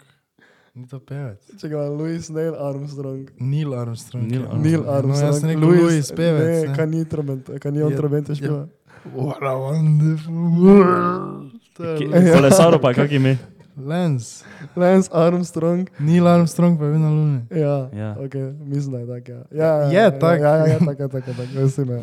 Ni 0.75 0.85
to 0.85 0.99
pevec. 0.99 1.41
Če 1.57 1.67
ga 1.67 1.87
Louis 1.87 2.29
Neil 2.29 2.53
Armstrong. 2.53 3.25
Neil 3.39 3.73
Armstrong. 3.73 4.21
Neil 4.23 4.41
ja. 4.41 4.47
Armstrong. 4.47 4.63
Neil 4.63 4.81
No, 4.81 4.91
Armstrong. 4.91 5.25
jaz 5.25 5.39
sem 5.39 5.49
rekel 5.49 5.63
Louis 5.63 6.05
pevec. 6.11 6.45
Ne, 6.45 6.61
ne. 6.63 6.75
kaj 6.75 6.87
ni 6.87 7.01
trombent, 7.03 7.43
kaj 7.57 7.71
ni 7.71 7.81
on 7.81 7.89
Je- 7.89 7.97
trombente 7.97 8.31
je- 8.31 8.37
špila. 8.37 8.67
What 9.07 9.41
a 9.41 9.55
wonderful 9.55 10.37
world. 10.53 11.57
Je 11.79 12.05
Kolesaro 12.29 12.77
pa 12.77 12.93
kak 12.93 13.09
ime? 13.09 13.37
Lance. 13.77 14.43
Lance 14.75 15.09
Armstrong. 15.11 15.89
Neil 15.99 16.27
Armstrong 16.27 16.73
pa 16.73 16.85
je 16.85 16.91
bil 16.91 16.99
na 16.99 17.09
Luni. 17.09 17.41
Ja, 17.51 17.89
Ja. 17.93 18.15
okay, 18.17 18.57
mislim, 18.59 18.91
da 18.91 19.13
je 19.13 19.21
tako. 19.21 19.31
Ja. 19.51 19.65
Ja, 19.65 19.75
ja, 19.75 19.83
Je 19.83 19.93
ja, 19.95 20.11
tak. 20.11 20.39
Ja, 20.39 20.55
ja, 20.55 20.65
ja, 20.67 20.79
tako, 20.79 21.03
je, 21.03 21.09
tako, 21.09 21.29
je, 21.31 21.37
tako. 21.37 21.65
Vsi 21.65 21.81
me, 21.83 22.01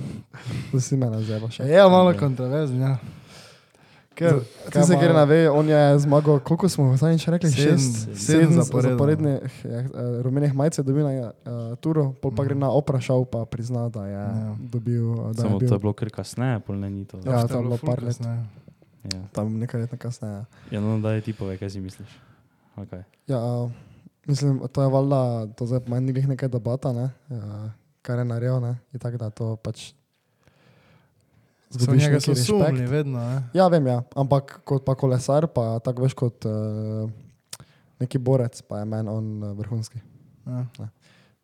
vsi 0.73 0.97
me 0.97 1.07
nazeva 1.09 1.51
še. 1.51 1.63
Je 1.65 1.83
malo 1.85 2.15
kontroverzen, 2.15 2.81
ja. 2.81 2.97
Ker, 4.15 4.37
Ti 4.71 4.79
se, 4.81 4.95
ker 4.95 5.11
ne 5.11 5.25
ve, 5.25 5.51
on 5.51 5.67
je 5.67 5.79
zmagal, 5.99 6.39
koliko 6.39 6.69
smo 6.69 6.93
zadnjič 6.93 7.27
rekli? 7.27 7.51
Sedem- 7.51 7.75
Šest, 7.75 7.95
sedem 8.07 8.15
sedem 8.17 8.53
zaporedno. 8.55 8.91
zaporednih 8.93 9.33
eh, 9.65 9.69
eh, 9.69 9.87
rumenih 10.23 10.53
majcev 10.53 10.85
dobil 10.85 11.03
na 11.03 11.13
uh, 11.27 11.33
turo, 11.77 12.15
pol 12.15 12.31
pa 12.31 12.45
gre 12.45 12.55
Mhm. 12.55 12.61
na 12.61 12.71
oprašal, 12.71 13.25
pa 13.25 13.43
prizna, 13.45 13.89
da 13.89 14.07
je 14.07 14.13
Ja. 14.15 14.55
dobil, 14.63 15.03
eh, 15.11 15.35
da 15.35 15.43
Samo 15.43 15.57
je 15.57 15.59
to 15.61 15.65
je 15.65 15.71
bil 15.73 15.79
bilo 15.81 15.93
kar 15.93 16.11
kasneje, 16.11 16.61
pol 16.61 16.77
ne 16.77 16.91
ni 16.93 17.05
to. 17.05 17.19
Ja, 17.19 17.43
Pač 17.43 17.51
to 17.51 17.57
je 17.57 17.63
bilo 17.65 17.77
par 17.77 17.99
let. 17.99 18.15
kasneje. 18.15 18.39
Ja, 19.13 19.21
tam 19.37 19.59
nekaj 19.61 19.85
let 19.85 19.97
kasneje. 20.01 20.45
ja 20.73 20.81
no, 20.81 20.97
daj 21.01 21.21
ti 21.21 21.35
povej, 21.37 21.59
kaj 21.61 21.75
si 21.75 21.81
misliš. 21.81 22.09
Okay. 22.77 23.05
Ja, 23.29 23.39
mislim, 24.27 24.63
to 24.73 24.83
je 24.83 24.89
valjda, 24.89 25.47
to 25.59 25.67
zdaj 25.67 25.85
pomeni 25.85 26.13
glih 26.13 26.29
nekaj 26.29 26.49
debata, 26.49 26.93
ne? 26.93 27.11
uh, 27.29 27.69
kar 28.03 28.19
je 28.19 28.25
naredil, 28.25 28.61
ne? 28.61 28.79
in 28.93 29.01
tako 29.01 29.21
da 29.21 29.31
to 29.31 29.57
pač 29.57 29.93
So 31.75 31.81
zgubiš 31.81 32.07
respekt. 32.07 32.47
sumili 32.47 32.87
vedno, 32.87 33.19
ne. 33.19 33.43
Ja, 33.55 33.67
vem, 33.69 33.87
ja, 33.87 34.03
ampak 34.15 34.61
kot 34.65 34.85
pa 34.87 34.95
kolesar, 34.95 35.49
pa 35.51 35.81
tako 35.83 36.05
veš 36.07 36.15
kot 36.15 36.47
uh, 36.47 37.11
neki 37.99 38.19
borec, 38.19 38.63
pa 38.63 38.79
je 38.79 38.85
meni 38.87 39.11
on 39.11 39.43
uh, 39.43 39.51
vrhunski. 39.59 39.99
Ja. 40.47 40.89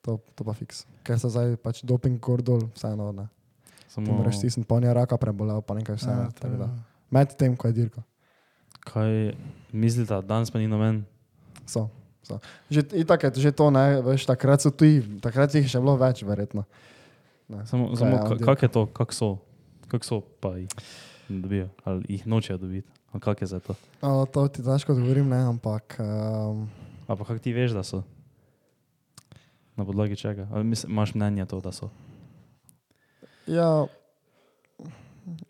To, 0.06 0.20
to 0.38 0.46
pa 0.46 0.54
fiks. 0.54 0.84
Ker 1.02 1.18
se 1.18 1.32
zdaj 1.34 1.56
pač 1.58 1.82
doping 1.82 2.20
gor 2.22 2.44
dol, 2.46 2.68
vseeno 2.78 3.10
ne. 3.12 3.26
Ti 3.66 3.96
Samo, 3.96 4.20
moraš 4.20 4.38
stisniti, 4.38 4.68
pa 4.70 4.78
on 4.78 4.86
je 4.86 4.94
raka 4.94 5.18
prebolel, 5.18 5.64
pa 5.66 5.74
nekaj 5.74 5.98
vseeno. 5.98 6.30
Ja, 6.30 6.70
Med 7.10 7.34
tem, 7.34 7.56
ko 7.56 7.66
je 7.66 7.74
dirka. 7.74 8.02
kaj 8.80 9.34
mislite, 9.72 10.14
danes 10.22 10.48
pa 10.48 10.58
ni 10.58 10.66
noben? 10.66 11.04
So. 11.66 11.90
so. 12.22 12.38
Že 12.68 12.80
itak 12.96 13.22
je 13.24 13.40
že 13.40 13.52
to, 13.52 13.68
ne, 13.68 14.00
veš, 14.00 14.24
takrat 14.24 14.58
so 14.58 14.70
tuji, 14.70 15.02
takrat 15.20 15.50
jih 15.50 15.62
je 15.62 15.68
še 15.68 15.78
bilo 15.78 15.96
več, 15.96 16.22
verjetno. 16.22 16.64
Ne. 17.48 17.66
Samo, 17.66 17.88
Kaj 17.88 17.96
samo 17.96 18.10
je 18.10 18.16
on 18.16 18.22
ka- 18.22 18.36
dirka? 18.36 18.46
kak 18.46 18.62
je 18.62 18.70
to, 18.70 18.82
kak 18.88 19.10
so, 19.12 19.28
kak 19.86 20.02
so 20.02 20.20
pa 20.20 20.56
jih 20.56 20.70
dobijo, 21.28 21.68
ali 21.84 22.06
jih 22.08 22.22
nočejo 22.24 22.58
dobiti, 22.58 22.88
ali 23.08 23.20
kak 23.20 23.40
je 23.40 23.46
za 23.48 23.60
to? 23.60 23.74
O, 24.00 24.24
to 24.24 24.48
ti 24.48 24.62
težko 24.62 24.92
odgovorim, 24.92 25.28
ne, 25.28 25.42
ampak 25.44 25.98
um, 25.98 26.66
A 27.04 27.12
pa 27.12 27.22
kak 27.24 27.38
ti 27.38 27.50
veš, 27.50 27.70
da 27.70 27.82
so? 27.82 28.02
Na 29.74 29.82
podlagi 29.82 30.14
čega? 30.14 30.46
Ali 30.48 30.64
mis- 30.64 30.84
Imaš 30.84 31.12
mnenje 31.12 31.46
to, 31.46 31.58
da 31.58 31.70
so? 31.70 31.90
ja, 33.46 33.86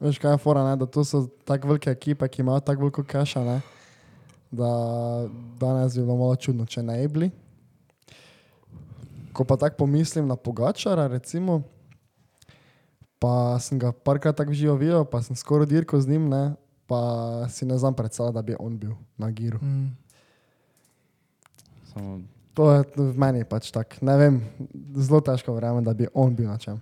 Veš, 0.01 0.19
kaj 0.19 0.35
je 0.35 0.39
fora, 0.39 0.65
ne? 0.69 0.77
da 0.77 0.87
to 0.87 1.05
so 1.05 1.27
tako 1.45 1.69
velike 1.69 1.91
ekipe, 1.91 2.29
ki 2.29 2.43
imajo 2.43 2.61
tako 2.61 2.87
veliko 2.87 3.05
keša, 3.05 3.45
ne? 3.45 3.61
da 4.51 4.71
danes 5.61 5.95
bi 5.95 6.03
bilo 6.03 6.17
malo 6.17 6.37
čudno, 6.37 6.67
če 6.67 6.83
ne 6.83 6.99
bi 7.03 7.09
bili. 7.09 7.31
Ko 9.33 9.45
pa 9.45 9.57
tako 9.57 9.85
pomislim 9.85 10.27
na 10.27 10.37
Pogačara, 10.37 11.07
recimo, 11.07 11.63
pa 13.23 13.59
sem 13.63 13.79
ga 13.79 13.93
parkrat 13.93 14.37
tako 14.37 14.57
živo 14.57 14.75
videl, 14.81 15.05
pa 15.05 15.23
sem 15.23 15.37
skoraj 15.37 15.71
dirko 15.71 16.01
z 16.01 16.11
njim, 16.11 16.29
ne? 16.29 16.55
pa 16.91 17.47
si 17.49 17.67
ne 17.67 17.79
znam 17.79 17.95
predstavljati, 17.95 18.35
da 18.35 18.43
bi 18.43 18.57
on 18.59 18.79
bil 18.79 18.93
na 19.17 19.31
giru. 19.31 19.59
Mm. 19.63 19.97
Samo, 21.93 22.21
To 22.55 22.73
je 22.73 22.83
v 22.97 23.15
meni 23.15 23.47
pač 23.47 23.71
tako, 23.71 24.03
ne 24.03 24.15
vem, 24.19 24.35
zelo 24.99 25.23
težko 25.23 25.55
verjamem, 25.55 25.85
da 25.87 25.95
bi 25.95 26.11
on 26.13 26.35
bil 26.35 26.51
na 26.51 26.59
čem. 26.59 26.81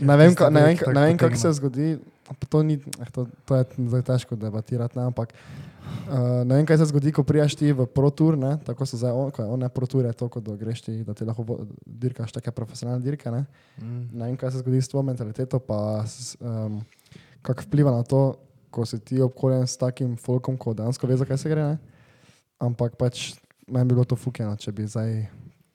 Ne 0.00 0.16
vem, 0.16 0.34
ka, 0.34 0.48
ne 0.50 0.62
vem, 0.64 0.78
ne 0.94 1.04
vem 1.06 1.18
kako 1.20 1.36
se 1.36 1.52
zgodi. 1.60 1.98
To, 2.48 2.62
ni, 2.64 2.78
eh, 2.80 3.10
to, 3.12 3.26
to 3.44 3.56
je 3.58 3.64
zdaj 3.92 4.02
težko 4.08 4.36
debatirati, 4.40 4.96
ne, 4.96 5.04
ampak 5.10 5.34
uh, 5.34 6.40
ne 6.48 6.54
vem, 6.54 6.64
kaj 6.64 6.78
se 6.80 6.86
zgodi, 6.88 7.12
ko 7.12 7.24
prijaš 7.28 7.58
ti 7.60 7.72
v 7.76 7.84
ProTour, 7.84 8.38
ne, 8.40 8.54
tako 8.64 8.86
so 8.88 8.96
zdaj, 8.96 9.12
ko 9.36 9.42
je 9.42 9.48
on 9.52 9.60
ne 9.60 9.68
ProTour, 9.68 10.06
je 10.08 10.14
to, 10.16 10.30
kot 10.32 10.46
da 10.46 10.54
greš 10.56 10.80
ti, 10.86 10.94
da 11.04 11.12
ti 11.18 11.26
lahko 11.28 11.44
dirkaš 11.84 12.32
take 12.32 12.54
profesionalne 12.56 13.04
dirke. 13.04 13.28
Ne. 13.34 13.44
Mm. 13.76 14.06
ne 14.14 14.30
vem, 14.30 14.38
kaj 14.40 14.54
se 14.54 14.62
zgodi 14.62 14.80
s 14.80 14.88
tvojo 14.88 15.04
mentaliteto, 15.10 15.60
pa 15.60 16.06
um, 16.40 16.80
kako 17.44 17.66
vpliva 17.68 17.92
na 17.92 18.06
to, 18.08 18.22
ko 18.72 18.86
si 18.88 19.02
ti 19.04 19.20
obkoljen 19.20 19.66
s 19.68 19.76
takim 19.76 20.16
folkom, 20.16 20.56
ko 20.56 20.72
dejansko 20.78 21.10
ve, 21.10 21.18
zakaj 21.20 21.42
se 21.42 21.52
gre. 21.52 21.66
Ne. 21.74 21.76
Ampak 22.62 22.96
pač 22.96 23.34
meni 23.68 23.90
bi 23.90 23.98
bilo 23.98 24.06
to 24.08 24.16
fukeno, 24.16 24.56
če 24.56 24.72
bi 24.72 24.88
zdaj 24.88 25.26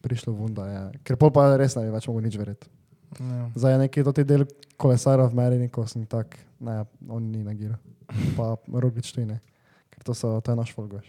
prišlo 0.02 0.34
ven, 0.34 0.56
da 0.58 0.66
je. 0.72 0.82
Ker 1.06 1.20
pol 1.22 1.30
pa 1.36 1.52
res 1.60 1.78
ne 1.78 1.86
bi 1.86 1.94
več 1.94 2.10
mogel 2.10 2.26
nič 2.26 2.40
verjeti. 2.40 2.72
Ja. 3.20 3.50
Zdaj 3.56 3.72
je 3.74 3.78
neki 3.78 4.04
ti 4.14 4.24
del 4.24 4.46
kolesarja 4.78 5.26
v 5.26 5.34
Merini, 5.34 5.70
ko 5.70 5.88
sem 5.88 6.06
tak, 6.06 6.38
ne, 6.60 6.84
on 7.10 7.24
ni 7.32 7.44
na 7.44 7.54
giru. 7.54 7.76
Pa 8.38 8.56
rogič 8.74 9.12
tu 9.12 9.26
ne. 9.26 9.40
Ker 9.92 10.04
to, 10.04 10.14
so, 10.14 10.38
to 10.42 10.52
je 10.52 10.56
naš 10.56 10.72
folk, 10.76 10.94
veš. 10.94 11.08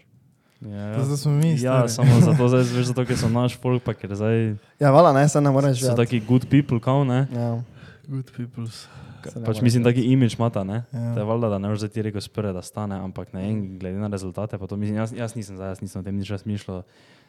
ja, 0.65 0.95
To 0.97 1.05
zdaj 1.05 1.17
smo 1.17 1.31
mi. 1.31 1.51
ja, 1.55 1.87
stari. 1.87 1.89
samo 1.89 2.19
zato, 2.19 2.47
zdaj, 2.47 2.63
veš, 2.63 2.85
zato, 2.91 3.05
ker 3.05 3.17
so 3.17 3.29
naš 3.29 3.55
folk, 3.59 3.83
pa 3.83 3.93
ker 3.93 4.15
zdaj 4.15 4.55
Ja, 4.79 4.91
vala, 4.91 5.13
ne, 5.13 5.27
se 5.29 5.41
ne 5.41 5.51
moreš 5.51 5.83
so 5.85 5.95
taki 5.95 6.19
good 6.19 6.49
people, 6.49 6.79
kao 6.79 7.03
ne. 7.03 7.27
Ja, 7.31 7.61
Good 8.09 8.31
ne 8.39 9.45
Pač 9.45 9.59
mislim, 9.61 9.83
taki 9.83 10.01
imidž 10.01 10.39
mata, 10.39 10.63
ne. 10.63 10.83
Ja. 10.91 11.13
To 11.13 11.19
je 11.19 11.27
valjda, 11.27 11.49
da 11.49 11.57
ne 11.59 11.67
moreš 11.67 11.83
zdaj 11.83 11.91
ti 11.93 12.01
rekel 12.01 12.23
sprve, 12.23 12.53
da 12.55 12.61
stane, 12.63 12.95
ampak 12.95 13.33
ne 13.35 13.43
vem, 13.43 13.79
glede 13.79 13.99
na 13.99 14.07
rezultate, 14.07 14.57
pa 14.57 14.67
to 14.67 14.79
mislim, 14.79 14.97
jaz, 14.97 15.13
jaz 15.13 15.35
nisem 15.35 15.59
zdaj, 15.59 15.75
jaz 15.75 15.81
nisem 15.83 16.01
o 16.01 16.03
tem 16.07 16.15
nič 16.15 16.31
razmišljal. 16.31 16.83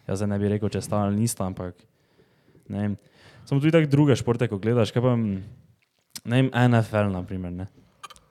Jaz 0.07 0.23
zdaj 0.23 0.31
ne 0.31 0.39
bi 0.39 0.49
rekel, 0.55 0.71
če 0.71 0.81
sta 0.81 1.03
ali 1.05 1.19
nista, 1.19 1.45
ampak 1.45 1.75
ne 2.71 2.79
vem. 2.79 2.95
Samo 3.51 3.61
tudi 3.61 3.73
tako 3.75 3.91
druge 3.91 4.15
športe, 4.17 4.47
ko 4.49 4.61
gledaš, 4.63 4.93
kaj 4.95 5.03
pa, 5.03 5.17
mm, 5.17 5.39
ne 6.25 6.37
vem, 6.37 6.51
NFL, 6.71 7.09
na 7.11 7.23
primer, 7.27 7.53
ne. 7.53 7.67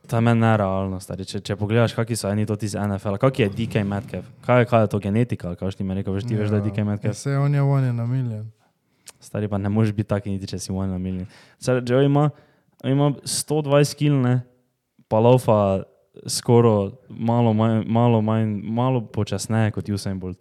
To 0.07 0.15
je 0.15 0.21
meni 0.21 0.39
nerealno, 0.39 0.99
stari. 1.03 1.25
Če, 1.27 1.41
če 1.43 1.57
pogledaš, 1.59 1.91
kakšni 1.97 2.15
so 2.15 2.29
eni 2.31 2.45
toti 2.47 2.69
iz 2.69 2.77
NFL, 2.79 3.17
kak 3.19 3.41
je 3.43 3.49
DK 3.51 3.83
Metcalf, 3.83 4.29
kaj 4.45 4.63
kaj 4.71 4.85
je 4.85 4.91
to 4.93 5.01
genetika, 5.03 5.51
kaj 5.59 5.75
ti 5.75 5.83
mi 5.83 5.97
rekel, 5.99 6.15
veš 6.15 6.29
ti 6.29 6.39
veš, 6.39 6.53
da 6.53 6.61
je 6.61 6.69
DK 6.69 6.88
Metcalf. 6.88 7.19
Vse 7.19 7.35
on 7.35 7.53
je 7.53 7.61
on 7.61 7.83
je 7.83 7.91
na 7.93 8.07
milijon. 8.07 8.47
Stari 9.19 9.51
pa 9.51 9.59
ne 9.59 9.69
moreš 9.69 9.91
biti 9.91 10.07
taki, 10.07 10.31
niti 10.31 10.47
če 10.47 10.61
si 10.63 10.71
one 10.71 10.88
na 10.88 10.97
milijon. 10.97 11.27
Zdaj, 11.59 11.83
Joe 11.83 12.07
ima, 12.07 12.29
ima 12.88 13.11
120 13.19 13.99
kil, 13.99 14.15
ne, 14.23 14.38
pa 15.11 15.19
laufa 15.19 15.59
skoraj 16.31 16.93
malo 17.09 17.51
manj, 17.53 17.83
malo, 17.91 18.21
manj, 18.23 18.55
malo 18.63 19.03
počasneje 19.03 19.75
kot 19.75 19.91
Usain 19.91 20.15
Bolt. 20.19 20.39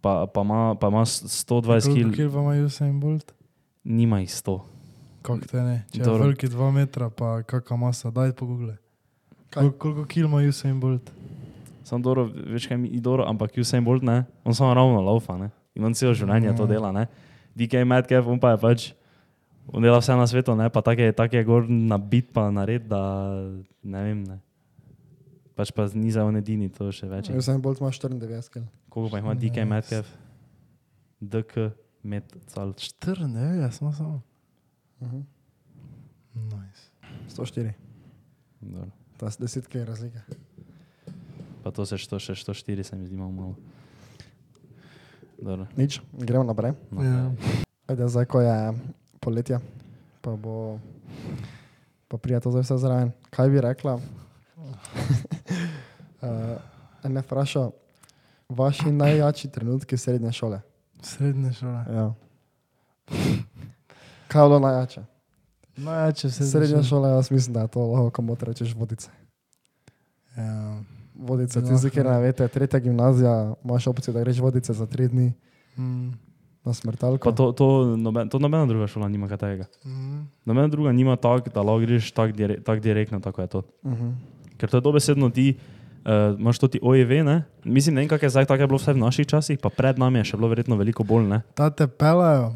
Pa, 0.00 0.26
pa, 0.26 0.40
ima, 0.42 0.74
pa 0.74 0.88
ima 0.88 1.02
120 1.02 1.90
kil, 1.90 2.12
Kil 2.12 2.30
pa 2.30 2.38
ima 2.38 2.54
Usain 2.64 3.00
Bolt? 3.00 3.32
nima 3.84 4.20
jih 4.20 4.30
100. 4.30 4.60
Kako 5.22 5.38
te 5.40 5.58
ne? 5.58 5.84
Če 5.90 6.00
je 6.00 6.18
veliki 6.18 6.46
2 6.46 6.70
metra, 6.72 7.10
pa 7.10 7.42
kakšna 7.42 7.76
masa, 7.76 8.10
daj 8.10 8.32
pogoogle. 8.32 8.76
Kaj? 9.50 9.62
Kol, 9.62 9.72
koliko 9.72 10.04
kil 10.04 10.26
ima 10.26 10.42
Usain 10.44 10.78
Bolt? 10.78 11.10
Sam 11.82 12.02
dobro, 12.02 12.28
veš 12.28 12.68
kaj 12.68 12.76
mi 12.76 12.88
je 12.88 13.00
dobro, 13.00 13.24
ampak 13.24 13.56
Usain 13.56 13.84
Bolt 13.84 14.02
ne, 14.02 14.24
on 14.44 14.54
samo 14.54 14.74
ravno 14.74 15.00
laufa, 15.00 15.36
ne. 15.36 15.50
In 15.74 15.84
on 15.84 15.94
celo 15.94 16.14
življenje 16.14 16.52
to 16.52 16.62
Ja. 16.62 16.68
dela, 16.68 16.92
ne. 16.92 17.06
DK 17.54 17.82
Metcalf, 17.82 18.26
on 18.26 18.38
pa 18.38 18.50
je 18.50 18.58
pač, 18.58 18.92
on 19.66 19.82
dela 19.82 19.98
vse 19.98 20.14
na 20.14 20.26
svetu, 20.26 20.54
ne, 20.54 20.68
pa 20.68 20.80
tako 20.80 21.00
je, 21.00 21.12
tak 21.12 21.32
je 21.32 21.42
gor 21.44 21.64
nabit 21.66 22.30
pa 22.32 22.50
nared, 22.50 22.86
da 22.86 23.00
ne 23.82 24.02
vem, 24.04 24.20
ne. 24.22 24.38
Pač 25.56 25.72
pa 25.72 25.88
ni 25.90 26.10
za 26.10 26.22
on 26.22 26.36
edini, 26.36 26.68
to 26.68 26.92
še 26.92 27.08
več. 27.08 27.32
sem 27.40 27.58
bolj 27.58 27.80
ima 27.80 27.90
94 27.90 28.46
kg. 28.48 28.62
Koliko 28.98 29.12
pa 29.12 29.18
ima 29.18 29.34
DK 29.34 29.42
14. 29.42 29.64
Metcalf? 29.64 30.06
DK 31.20 31.54
Metcal. 32.02 32.72
4, 32.72 33.26
ne, 33.26 33.58
jaz 33.58 33.74
smo 33.74 33.92
samo. 33.92 34.22
Uh 35.00 35.12
Nice. 36.34 36.90
104. 37.36 37.72
Dobro. 38.60 38.90
To 39.16 39.26
je 39.26 39.30
10 39.30 39.66
kg 39.66 39.88
razlike. 39.88 40.18
Pa 41.62 41.70
to 41.70 41.86
se 41.86 41.98
što, 41.98 42.18
še 42.18 42.32
104 42.32 42.82
se 42.82 42.96
mi 42.96 43.06
zdi 43.06 43.16
malo. 43.16 43.54
Dobro. 45.38 45.66
Nič, 45.76 46.00
gremo 46.12 46.44
naprej. 46.44 46.72
No. 46.90 47.02
Ja. 47.02 47.32
Ajde, 47.86 48.08
zdaj, 48.08 48.24
ko 48.24 48.40
je 48.40 48.72
poletje, 49.20 49.58
pa 50.20 50.36
bo 50.36 50.78
pa 52.08 52.18
prija 52.18 52.40
to 52.40 52.50
zdaj 52.50 52.62
vse 52.62 52.78
zraven. 52.78 53.12
Kaj 53.30 53.48
bi 53.50 53.60
rekla? 53.60 53.98
uh, 56.22 56.58
ne 57.04 57.20
vprašal, 57.20 57.72
vaši 58.48 58.92
najjači 58.92 59.48
trenutki 59.48 59.96
srednje 59.96 60.32
šole. 60.32 60.60
Srednje 61.02 61.52
šole. 61.52 61.84
Ja. 61.92 62.14
Kaj 64.28 64.42
je 64.42 64.48
bilo 64.48 64.58
najjače? 64.58 65.02
Najjače 65.76 66.28
vse 66.28 66.46
Srednja 66.46 66.82
šola, 66.82 67.08
jaz 67.08 67.30
mislim, 67.30 67.54
da 67.54 67.60
je 67.60 67.68
to 67.68 67.86
lahko, 67.86 68.10
komot 68.10 68.42
rečeš 68.42 68.74
vodice. 68.74 69.10
Ja. 70.36 70.82
Vodice, 71.14 71.60
ti 71.60 71.76
zdaj, 71.76 71.90
ker 71.90 72.06
ne 72.06 72.20
veste, 72.20 72.48
tretja 72.48 72.80
gimnazija, 72.80 73.54
imaš 73.64 73.86
opcijo, 73.86 74.14
da 74.14 74.20
greš 74.20 74.38
vodice 74.38 74.72
za 74.72 74.86
tri 74.86 75.08
dni 75.08 75.32
Mm. 75.78 76.10
na 76.64 76.74
smrtalko. 76.74 77.30
Pa 77.30 77.36
to, 77.36 77.52
to, 77.52 77.96
noben, 77.96 78.28
to 78.28 78.38
nobena 78.38 78.66
druga 78.66 78.86
šola 78.86 79.08
nima 79.08 79.28
takega. 79.28 79.64
Mm. 79.86 80.26
Nobena 80.44 80.68
druga 80.68 80.92
nima 80.92 81.16
tako, 81.16 81.50
da 81.54 81.62
lahko 81.62 81.80
greš 81.86 82.10
tako 82.10 82.32
dire, 82.32 82.60
tak 82.62 82.80
direktno, 82.80 83.20
tako 83.20 83.40
je 83.40 83.46
to. 83.46 83.62
Uh 83.82 83.92
-huh. 83.92 84.14
Ker 84.56 84.70
to 84.70 84.76
je 84.76 84.80
dobesedno 84.80 85.30
ti, 85.30 85.58
uh, 86.00 86.34
imaš 86.34 86.58
to 86.58 86.68
ti 86.68 86.78
OEV, 86.78 87.24
ne? 87.24 87.44
Mislim, 87.64 87.94
ne 87.94 88.00
vem, 88.00 88.08
kak 88.08 88.22
je 88.22 88.30
zdaj, 88.30 88.46
tako 88.46 88.62
je 88.62 88.66
bilo 88.66 88.78
vsaj 88.78 88.94
v 88.94 88.98
naših 88.98 89.26
časih, 89.26 89.58
pa 89.58 89.68
pred 89.68 89.96
nami 89.96 90.18
je 90.18 90.24
še 90.26 90.36
bilo 90.36 90.48
verjetno 90.48 90.76
veliko 90.76 91.02
bolj, 91.02 91.26
ne? 91.26 91.42
Ta 91.54 91.70
te 91.70 91.86
pelajo, 91.86 92.52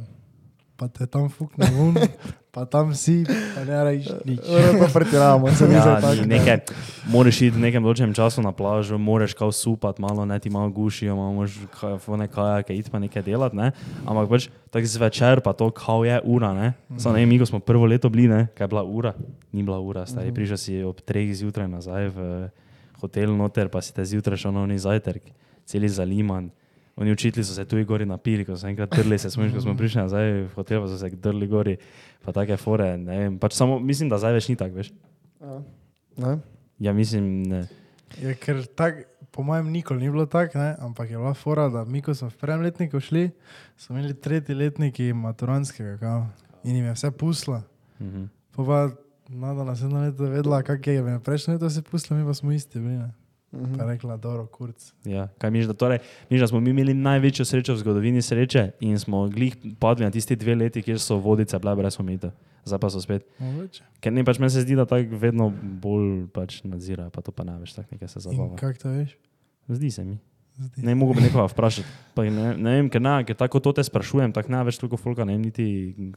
pa 0.77 0.89
te 0.89 1.07
tam 1.07 1.29
fukne 1.29 1.67
vun, 1.71 1.95
pa 2.51 2.65
tam 2.65 2.91
si, 2.93 3.23
pa 3.25 3.63
ne 3.63 3.77
rečeš 3.83 4.19
nič. 4.25 4.41
Pa 4.77 4.87
pretiravamo, 4.91 5.49
se 5.51 5.65
mi 5.65 5.75
Ja, 5.75 6.01
zdi 6.03 6.27
nekaj, 6.27 6.59
moraš 7.07 7.39
iti 7.41 7.55
v 7.55 7.63
nekem 7.63 7.81
določenem 7.81 8.13
času 8.13 8.43
na 8.43 8.51
plažo, 8.51 8.99
moraš 8.99 9.33
kao 9.33 9.49
supat, 9.49 9.97
malo 9.97 10.25
ne 10.25 10.37
ti 10.37 10.51
malo 10.51 10.69
gušijo, 10.69 11.15
malo 11.15 11.33
moraš 11.35 11.55
fone 11.99 12.27
kajake, 12.29 12.75
iti 12.75 12.91
pa 12.91 12.99
nekaj 12.99 13.23
delati, 13.23 13.57
ne? 13.57 13.71
ampak 14.05 14.29
pač 14.29 14.43
tako 14.69 14.85
zvečer 14.87 15.41
pa 15.41 15.53
to 15.53 15.71
kao 15.71 16.05
je 16.05 16.19
ura, 16.25 16.53
ne? 16.53 16.73
Samo 16.97 17.15
ne, 17.15 17.23
vem, 17.23 17.29
mi 17.29 17.39
ko 17.39 17.47
smo 17.47 17.61
prvo 17.61 17.87
leto 17.87 18.09
bili, 18.09 18.27
ne, 18.27 18.49
kaj 18.53 18.65
je 18.65 18.71
bila 18.71 18.83
ura, 18.85 19.13
ni 19.53 19.63
bila 19.63 19.79
ura, 19.79 20.05
stari, 20.05 20.29
Mhm. 20.29 20.35
prišel 20.35 20.59
si 20.59 20.73
ob 20.83 21.01
treh 21.01 21.31
zjutraj 21.31 21.69
nazaj 21.69 22.09
v 22.11 22.19
hotel 23.03 23.35
noter, 23.37 23.69
pa 23.69 23.83
si 23.83 23.95
te 23.95 24.05
zjutraj 24.07 24.45
šel 24.45 24.55
na 24.55 24.65
oni 24.67 24.79
zajtrk, 24.79 25.31
celi 25.67 25.91
zaliman. 25.91 26.51
Oni 26.97 27.13
učitelji 27.13 27.45
so 27.45 27.55
se 27.55 27.65
tu 27.65 27.81
gori 27.89 28.07
napili, 28.07 28.45
ko 28.45 28.57
so 28.57 28.69
enkrat 28.69 28.91
trli, 28.93 29.19
se 29.19 29.31
smo, 29.31 29.47
ko 29.55 29.61
smo 29.61 29.77
prišli 29.77 30.03
nazaj 30.03 30.33
v 30.33 30.49
hotel, 30.55 30.83
pa 30.83 30.89
so 30.89 30.99
se 31.01 31.09
drli 31.11 31.49
gori, 31.49 31.77
pa 32.25 32.35
take 32.37 32.57
fore, 32.61 32.97
ne 33.01 33.19
vem, 33.19 33.39
pač 33.41 33.57
samo 33.57 33.79
mislim, 33.81 34.11
da 34.13 34.21
zdaj 34.21 34.37
več 34.37 34.49
ni 34.53 34.57
tako, 34.61 34.83
veš. 34.83 34.93
Ja. 35.41 35.63
Ne? 36.21 36.35
Ja, 36.83 36.93
mislim, 36.93 37.31
ne. 37.49 37.63
Je, 38.21 38.35
ker 38.37 38.61
tak, 38.77 39.07
po 39.33 39.43
mojem 39.47 39.73
nikoli 39.73 40.05
ni 40.05 40.13
bilo 40.13 40.27
tako, 40.29 40.61
ampak 40.85 41.11
je 41.11 41.17
bila 41.17 41.33
fora, 41.35 41.71
da 41.73 41.87
mi, 41.89 42.05
ko 42.05 42.15
smo 42.15 42.29
v 42.29 42.37
prvem 42.37 42.67
letniku 42.69 43.01
šli, 43.01 43.31
smo 43.81 43.97
imeli 43.97 44.15
tretji 44.15 44.55
letniki 44.55 45.13
maturanskega 45.17 45.97
kao, 46.03 46.27
in 46.65 46.77
jim 46.77 46.91
je 46.91 46.97
vse 46.99 47.11
pusla. 47.11 47.63
Mhm. 48.01 48.29
Pa 48.53 48.91
nada 49.29 49.65
naslednjo 49.65 50.01
leto 50.01 50.25
vedela, 50.25 50.63
kak 50.63 50.87
je, 50.87 50.95
je 50.95 51.19
prejšnjo 51.21 51.55
leto 51.55 51.71
se 51.71 51.83
pusla, 51.83 52.17
mi 52.17 52.25
pa 52.25 52.35
smo 52.35 52.53
isti 52.53 52.79
bili. 52.79 52.97
Ne? 52.97 53.11
Mhm. 53.53 53.75
Pa 53.75 53.83
je 53.83 53.89
rekla, 53.89 54.17
dobro, 54.17 54.47
kurc. 54.47 54.93
Ja, 55.05 55.29
kaj 55.39 55.51
miš, 55.51 55.67
da, 55.67 55.73
torej, 55.73 55.99
miš, 56.31 56.41
da 56.41 56.47
smo 56.47 56.61
mi 56.61 56.71
imeli 56.71 56.95
največjo 56.95 57.45
srečo 57.45 57.75
v 57.75 57.79
zgodovini 57.79 58.23
sreče 58.23 58.71
in 58.81 58.99
smo 58.99 59.29
glih 59.29 59.57
padli 59.79 60.05
na 60.05 60.11
tisti 60.11 60.37
dve 60.37 60.55
leti, 60.55 60.83
kjer 60.83 61.01
so 61.01 61.17
vodice 61.17 61.59
bile 61.59 61.77
brez 61.77 62.01
omejitev. 62.01 62.31
Zdaj 62.65 62.79
pa 62.79 62.91
so 62.91 63.01
spet. 63.01 63.27
Mogoče. 63.39 63.83
Ker 64.01 64.13
ne 64.13 64.25
pač 64.25 64.39
meni 64.39 64.51
se 64.51 64.61
zdi, 64.61 64.77
da 64.77 64.87
tako 64.87 65.19
vedno 65.19 65.51
bolj 65.83 66.27
pač 66.33 66.63
nadzirajo, 66.65 67.11
pa 67.11 67.21
to 67.21 67.33
pa 67.33 67.45
ne 67.45 67.59
veš, 67.59 67.73
tako 67.75 67.89
nekaj 67.93 68.09
se 68.09 68.19
In 68.19 68.23
zabava. 68.23 68.57
kak 68.57 68.79
to 68.79 68.89
veš? 68.89 69.17
Zdi 69.69 69.91
se 69.91 70.05
mi. 70.05 70.19
Zdi. 70.57 70.85
Ne 70.85 70.95
mogo 70.95 71.15
bi 71.17 71.25
nekoga 71.25 71.47
vprašati. 71.49 71.89
Pa 72.15 72.23
Ne, 72.29 72.53
ne 72.57 72.75
vem, 72.77 72.89
ker, 72.93 73.01
ne, 73.01 73.25
ker 73.25 73.37
tako 73.37 73.61
to 73.61 73.73
te 73.73 73.85
sprašujem, 73.85 74.33
tako 74.37 74.53
ne 74.53 74.65
več 74.69 74.79
toliko 74.79 74.99
folka, 75.01 75.25
ne 75.25 75.33
vem 75.33 75.43
niti 75.49 75.65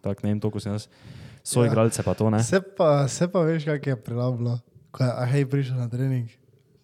tako 0.04 0.27
ne 0.27 0.34
vem 0.34 0.39
toliko 0.44 0.60
sem 0.60 0.75
jaz. 0.75 0.88
So 1.44 1.63
Ja. 1.63 1.72
igralce 1.72 2.04
pa 2.04 2.13
to 2.13 2.30
ne. 2.30 2.44
Se 2.44 2.60
pa, 2.62 3.08
se 3.08 3.27
pa 3.27 3.39
veš, 3.48 3.65
kak 3.65 3.88
je 3.88 3.96
prilavilo, 3.96 4.60
ko 4.92 5.04
je 5.04 5.12
Ahej 5.12 5.46
prišel 5.46 5.77
na 5.77 5.88
trening. 5.89 6.27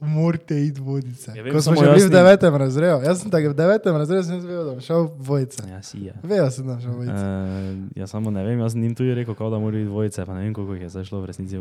Morate 0.02 0.58
iti 0.58 0.82
vodice. 0.82 1.30
Ja, 1.36 1.44
vem, 1.44 1.54
Ko 1.54 1.62
smo 1.62 1.76
že 1.76 1.92
bili 1.94 2.08
v 2.08 2.10
devetem 2.10 2.56
razredu, 2.56 3.04
jaz 3.06 3.22
sem 3.22 3.30
tako 3.30 3.52
v 3.52 3.58
devetem 3.58 3.94
razredu 3.94 4.24
sem 4.26 4.42
zvedel, 4.42 4.66
da 4.66 4.72
bom 4.74 4.82
šel 4.82 5.06
v 5.06 5.22
vodice. 5.22 5.62
Ja, 5.70 5.82
si 5.86 6.10
je. 6.10 6.14
Vejo 6.24 6.48
sem, 6.50 6.66
da 6.66 6.74
bom 6.74 6.82
šel 6.82 6.92
v 6.92 6.98
vodice. 7.04 7.22
Uh, 7.22 8.00
ja, 8.00 8.08
samo 8.08 8.32
ne 8.34 8.42
vem, 8.42 8.58
jaz 8.66 8.74
sem 8.74 8.82
jim 8.82 8.96
tudi 8.98 9.14
rekel, 9.14 9.38
kao, 9.38 9.52
da 9.54 9.60
mora 9.62 9.78
biti 9.78 9.92
dvojice, 9.92 10.26
pa 10.26 10.34
ne 10.34 10.42
vem, 10.42 10.56
koliko 10.58 10.74
jih 10.74 10.88
je 10.88 10.90
zdaj 10.90 11.06
šlo 11.06 11.22
v 11.22 11.30
resnici 11.30 11.60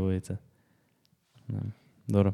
Dobro. 2.09 2.33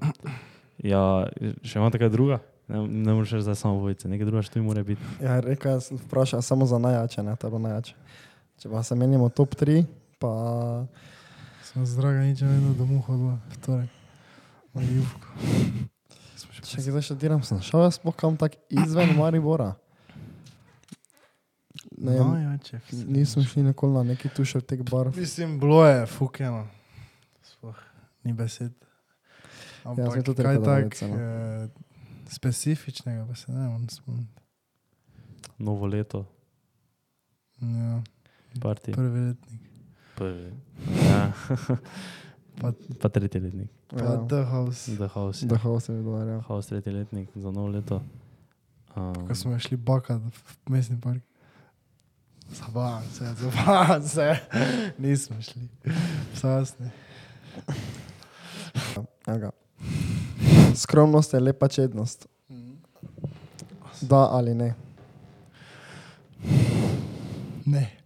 Ja, 0.84 1.26
še 1.64 1.80
imate 1.80 1.98
kaj 1.98 2.12
druga? 2.14 2.38
Ne, 2.68 2.80
ne 2.82 3.14
moreš 3.14 3.36
reči, 3.36 3.44
da 3.44 3.54
je 3.54 3.60
samo 3.62 3.78
dvojice, 3.78 4.08
nekaj 4.08 4.26
druga 4.26 4.42
še 4.42 4.50
tu 4.54 4.62
mora 4.62 4.82
biti. 4.82 5.02
Ja, 5.22 5.40
rekel 5.40 5.76
jaz 5.76 5.90
sem 5.90 6.00
vprašal 6.02 6.42
samo 6.42 6.66
za 6.66 6.78
najjače, 6.82 7.22
ne, 7.22 7.36
to 7.38 7.50
bo 7.50 7.60
najjače. 7.62 7.94
Če 8.58 8.70
pa 8.72 8.82
se 8.82 8.96
menimo 8.98 9.28
top 9.28 9.54
3, 9.54 9.84
pa 10.18 10.32
Sem 11.76 11.84
zdraga, 11.84 12.24
nič 12.24 12.40
ne 12.40 12.48
vedel, 12.48 12.72
da 12.72 12.84
mu 12.88 13.04
hodila 13.04 13.36
v 13.52 13.56
torek. 13.60 13.92
Če 16.64 16.88
zdaj 16.88 17.04
še 17.04 17.16
diram, 17.20 17.42
sem 17.44 17.60
šel 17.60 17.84
jaz 17.84 17.98
sploh 17.98 18.16
kam 18.16 18.38
tak 18.40 18.56
izven 18.72 19.12
Maribora. 19.12 19.74
Ne, 22.00 22.16
vem, 22.16 22.32
Najjače. 22.32 22.80
nisem 23.04 23.44
šli 23.44 23.66
nikoli 23.66 23.92
na 23.92 24.02
neki 24.14 24.32
tušev 24.32 24.64
tek 24.64 24.86
bar. 24.88 25.12
Mislim, 25.12 25.60
bilo 25.60 25.84
je 25.84 26.06
fukeno. 26.08 26.64
Sploh 27.44 27.76
ni 28.24 28.32
besed. 28.32 28.72
sem 28.72 29.92
Ampak 29.92 30.24
tudi 30.24 30.48
kaj 30.48 30.64
tak 30.64 30.96
no. 31.04 31.12
eh, 31.12 31.68
specifičnega, 32.28 33.26
pa 33.26 33.34
se 33.34 33.52
ne 33.52 33.68
morem 33.68 33.88
spomniti. 33.88 34.42
Novo 35.58 35.86
leto, 35.86 36.26
Ja, 37.58 38.02
parti. 38.60 38.92
prvi 38.92 39.20
letnik. 39.20 39.60
Prvi. 40.16 40.52
Ja. 41.02 41.32
Pa- 42.60 42.72
pa 43.00 43.08
tretji 43.08 43.40
letnik. 43.40 43.70
Pa 43.86 43.96
Ja, 43.98 44.26
The 44.28 44.44
House. 44.44 44.96
The 44.96 45.06
House. 45.06 45.46
da 45.46 45.56
ho 45.56 45.80
se 45.80 45.92
je 45.92 45.96
dogovarjal. 45.96 46.40
House 46.40 46.68
tretji 46.68 46.92
letnik 46.92 47.28
za 47.34 47.50
novo 47.50 47.66
leto. 47.68 48.02
Um, 48.96 49.28
Ko 49.28 49.34
smo 49.34 49.58
šli 49.58 49.76
bakat 49.76 50.22
v 50.22 50.30
mestni 50.68 51.00
park. 51.00 51.22
Zabavam 52.48 53.02
se, 53.12 53.34
zabavam 53.34 54.02
se. 54.02 54.36
Nismo 54.98 55.42
šli. 55.42 55.68
Sasni. 56.34 56.90
Evo 59.26 59.38
ga. 59.38 59.50
Skromnost 60.76 61.34
je 61.34 61.40
lepa 61.40 61.68
čednost. 61.68 62.26
Da 64.02 64.28
ali 64.28 64.54
ne. 64.54 64.74
Ne. 67.66 67.96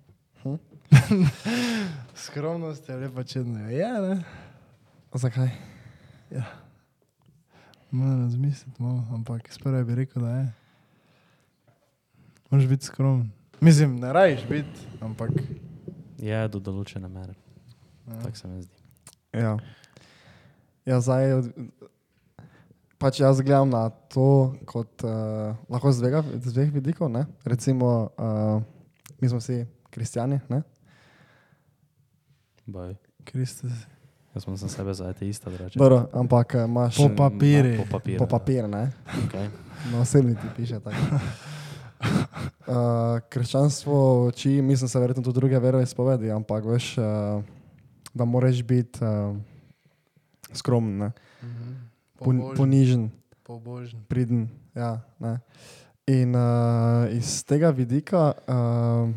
Hm? 0.42 0.54
Skromnost 2.16 2.88
je 2.88 2.96
lepa 2.96 3.24
čedna. 3.24 3.60
Ja, 3.62 4.00
ne. 4.00 4.22
Zakaj? 5.14 5.48
Moram 7.90 8.22
razmisliti 8.22 8.82
malo, 8.82 9.04
ampak 9.12 9.52
sprva 9.52 9.82
bi 9.82 9.94
rekel, 9.94 10.22
da 10.22 10.30
je. 10.30 10.52
Moraš 12.50 12.66
biti 12.66 12.84
skromen. 12.84 13.30
Mislim, 13.60 13.96
ne 13.96 14.12
rajiš 14.12 14.40
biti, 14.48 14.68
ampak. 15.00 15.30
je 16.18 16.48
do 16.48 16.58
določene 16.60 17.08
mere, 17.08 17.34
Ja. 18.06 18.14
tako 18.16 18.36
se 18.36 18.48
mi 18.48 18.62
zdi. 18.62 18.74
Ja. 19.32 19.58
Ja, 20.86 21.00
zdaj, 21.00 21.32
od- 21.32 21.52
pač 23.00 23.20
jaz 23.20 23.40
gledam 23.40 23.72
na 23.72 23.88
to 24.12 24.52
kot 24.68 25.00
uh, 25.08 25.56
lahko 25.72 25.88
z 25.88 26.04
dveh, 26.04 26.24
z 26.44 26.52
dveh 26.52 26.68
vidikov. 26.68 27.08
Ne? 27.08 27.24
Recimo, 27.48 28.12
uh, 28.20 28.60
mi 29.16 29.28
smo 29.28 29.40
vsi 29.40 29.64
kristijani, 29.88 30.40
ne? 30.52 30.60
Baj. 32.68 32.94
Kristus. 33.24 33.72
Jaz 34.34 34.44
sem 34.44 34.56
za 34.56 34.68
sebe 34.68 34.94
za 34.94 35.08
ateista. 35.10 35.50
Dobro, 35.74 36.06
ampak 36.12 36.54
eh, 36.54 36.64
imaš 36.64 36.96
Po 36.96 37.08
papirju. 37.16 37.82
Po 37.82 37.98
papirju. 37.98 38.18
po 38.18 38.26
papir, 38.26 38.68
ne? 38.68 38.92
Okay. 39.26 39.48
Na 39.92 40.04
osebni 40.04 40.36
ti 40.36 40.46
piše 40.56 40.78
tako. 40.80 41.18
Uh, 42.70 43.18
krščanstvo 43.32 44.28
uči, 44.28 44.62
mislim, 44.62 44.88
se 44.88 45.00
verjetno 45.00 45.22
tudi 45.22 45.40
druge 45.40 45.58
veroizpovedi, 45.58 46.30
ampak 46.30 46.64
veš, 46.64 46.98
uh, 46.98 47.42
da 48.14 48.24
moraš 48.24 48.62
biti 48.62 49.02
uh, 49.02 49.36
skromen, 50.54 50.98
ne? 50.98 51.10
Pon, 52.20 52.52
ponižen, 52.56 53.08
Pobožen. 53.44 54.04
priden. 54.08 54.48
Ja, 54.76 55.00
ne. 55.18 55.40
In 56.10 56.34
uh, 56.36 57.08
iz 57.14 57.40
tega 57.48 57.70
vidika, 57.72 58.34
uh, 58.44 59.08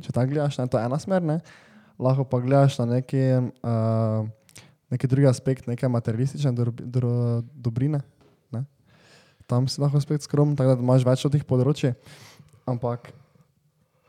če 0.00 0.14
tako 0.14 0.30
gledaš, 0.32 0.56
ne, 0.60 0.66
to 0.70 0.80
je 0.80 0.88
ena 0.88 0.98
smer, 1.00 1.24
ne, 1.26 1.36
lahko 2.00 2.24
pa 2.28 2.40
gledaš 2.40 2.78
na 2.80 2.86
neki, 2.96 3.22
uh, 3.60 4.24
neki 4.94 5.10
drugi 5.10 5.28
aspekt, 5.28 5.68
neke 5.68 5.88
materialistične 5.90 6.54
drob, 6.56 6.80
dro, 6.80 7.12
dobrine. 7.52 8.00
Ne. 8.54 8.64
Tam 9.50 9.68
si 9.68 9.82
lahko 9.82 10.00
spet 10.00 10.24
skromen, 10.24 10.56
tako 10.56 10.76
da 10.76 10.86
imaš 10.86 11.06
več 11.08 11.26
od 11.28 11.36
teh 11.36 11.44
področji. 11.44 11.92
Ampak, 12.66 13.10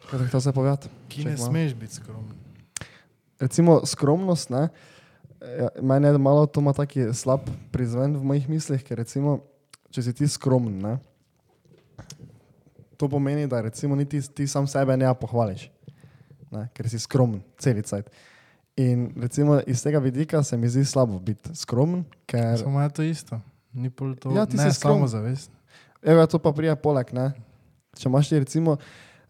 kaj 0.08 0.30
ti 0.30 0.44
se 0.46 0.56
povedati? 0.56 0.94
Ki 1.12 1.28
ne 1.28 1.36
smeš 1.42 1.76
biti 1.80 2.00
skromen. 2.00 2.38
recimo 3.40 3.82
skromnost, 3.86 4.50
ne, 4.50 4.68
ja, 5.42 5.70
meni 5.82 6.08
je 6.08 6.18
malo 6.18 6.46
to 6.46 6.62
ima 6.62 6.74
taki 6.74 7.14
slab 7.14 7.50
prizven 7.72 8.18
v 8.18 8.24
mojih 8.24 8.50
mislih, 8.50 8.84
ker 8.84 8.98
recimo, 8.98 9.40
če 9.90 10.04
si 10.08 10.14
ti 10.14 10.28
skromen, 10.28 10.80
ne, 10.82 10.98
to 12.98 13.10
pomeni, 13.10 13.48
da 13.48 13.62
recimo 13.62 13.96
niti 13.96 14.22
ti 14.22 14.48
sam 14.48 14.68
sebe 14.68 14.98
ne 14.98 15.14
pohvališ, 15.14 15.70
ne, 16.52 16.68
ker 16.74 16.90
si 16.90 17.00
skromen, 17.00 17.42
celice. 17.60 18.02
In 18.78 19.10
recimo 19.18 19.60
iz 19.68 19.82
tega 19.84 20.00
vidika 20.00 20.44
se 20.44 20.58
mi 20.58 20.70
zdi 20.70 20.86
slabo 20.86 21.20
biti 21.20 21.56
skromen, 21.56 22.04
ker 22.26 22.60
Samo 22.60 22.82
je 22.82 22.90
to 22.90 23.04
isto. 23.04 23.40
Ni 23.74 23.90
pol 23.90 24.16
to. 24.16 24.32
Ja, 24.36 24.46
ti 24.46 24.58
ne, 24.58 24.70
si 24.70 24.80
skromen. 24.80 25.08
samo 25.08 25.08
zavest. 25.08 25.52
Evo, 26.02 26.26
to 26.28 26.40
pa 26.40 26.52
prija 26.54 26.76
poleg, 26.76 27.14
ne. 27.14 27.32
Če 27.98 28.10
imaš 28.10 28.30
ti 28.30 28.40
recimo, 28.40 28.78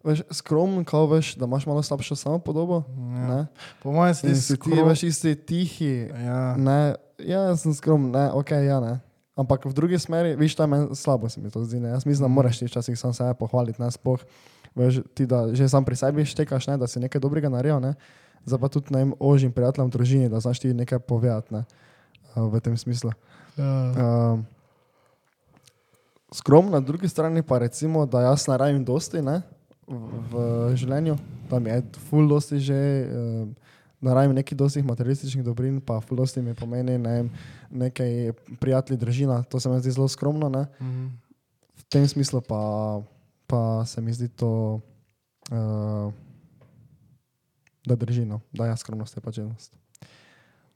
veš, 0.08 0.22
skromen, 0.32 0.82
kao 0.82 1.06
veš, 1.06 1.36
da 1.36 1.46
imaš 1.46 1.66
malo 1.66 1.84
slabšo 1.84 2.16
samopodobo, 2.16 2.84
Ja. 2.90 3.28
ne. 3.28 3.42
Po 3.84 3.92
mojem 3.92 4.16
si 4.16 4.22
ti 4.24 4.36
skromen. 4.36 4.88
veš, 4.88 5.04
isti 5.06 5.36
tihi, 5.36 6.08
Ja. 6.16 6.56
Ne, 6.56 6.96
ja, 7.20 7.56
sem 7.56 7.74
skromen, 7.74 8.12
ne, 8.12 8.32
ok, 8.32 8.52
ja, 8.54 8.80
ne. 8.80 9.00
Ampak 9.36 9.66
v 9.66 9.74
drugi 9.74 10.00
smeri, 10.00 10.34
viš, 10.34 10.56
to 10.56 10.64
je 10.64 10.68
meni 10.68 10.96
slabo, 10.96 11.30
se 11.30 11.38
mi 11.38 11.52
to 11.52 11.62
zdi. 11.62 11.78
Ne. 11.78 11.90
Jaz 11.90 12.06
mislim, 12.06 12.24
da 12.24 12.32
moraš 12.32 12.58
ti 12.58 12.66
včasih 12.66 12.98
sam 12.98 13.14
sebe 13.14 13.34
pohvaliti, 13.34 13.78
ne, 13.78 13.92
sploh, 13.92 14.18
veš, 14.74 15.04
ti 15.14 15.26
da 15.26 15.54
že 15.54 15.70
sam 15.70 15.86
pri 15.86 15.96
sebi 15.96 16.26
štekaš, 16.26 16.68
ne, 16.68 16.78
da 16.78 16.88
si 16.88 17.00
nekaj 17.00 17.22
dobrega 17.22 17.46
naredil, 17.48 17.78
ne. 17.80 17.94
Zdaj 18.46 18.60
pa 18.60 18.68
tudi 18.68 18.90
najim 18.90 19.14
ožjim 19.20 19.52
prijateljem 19.52 19.90
družini, 19.90 20.30
da 20.30 20.40
znaš 20.40 20.60
ti 20.60 20.74
nekaj 20.74 21.00
povedati, 21.00 21.54
ne, 21.54 21.66
v 22.34 22.60
tem 22.60 22.78
smislu. 22.78 23.12
Ja. 23.58 23.66
Uh, 24.34 24.40
skromen 26.32 26.72
na 26.72 26.80
drugi 26.80 27.10
strani 27.10 27.44
pa 27.44 27.58
recimo, 27.58 28.06
da 28.06 28.22
jaz 28.22 28.48
ne 28.48 28.58
rabim 28.58 28.86
dosti, 28.86 29.22
ne, 29.22 29.42
v, 29.88 30.32
življenju, 30.76 31.16
da 31.50 31.60
mi 31.60 31.70
je 31.70 31.82
full 32.10 32.28
dosti 32.28 32.60
že, 32.60 32.76
uh, 33.06 33.48
da 33.98 34.14
rabim 34.14 34.36
nekaj 34.36 34.54
dostih 34.54 34.86
materialističnih 34.86 35.44
dobrin, 35.44 35.80
pa 35.82 36.02
full 36.02 36.18
dosti 36.18 36.42
mi 36.42 36.54
pomeni 36.54 36.98
ne, 36.98 37.14
vem, 37.16 37.30
nekaj 37.72 38.32
prijatelji, 38.60 39.00
družina, 39.00 39.44
to 39.44 39.60
se 39.60 39.70
mi 39.70 39.80
zdi 39.80 39.92
zelo 39.92 40.08
skromno, 40.08 40.50
ne. 40.50 40.68
Mhm. 40.82 41.08
V 41.78 41.84
tem 41.88 42.04
smislu 42.04 42.42
pa, 42.42 43.00
pa 43.48 43.86
se 43.86 44.02
mi 44.02 44.12
zdi 44.14 44.28
to, 44.28 44.82
uh, 45.52 46.12
da 47.86 47.96
drži, 47.96 48.26
no, 48.26 48.42
da 48.52 48.68
je 48.68 48.78
skromnost 48.78 49.16
je 49.16 49.22
pač 49.22 49.38
enost. 49.38 49.72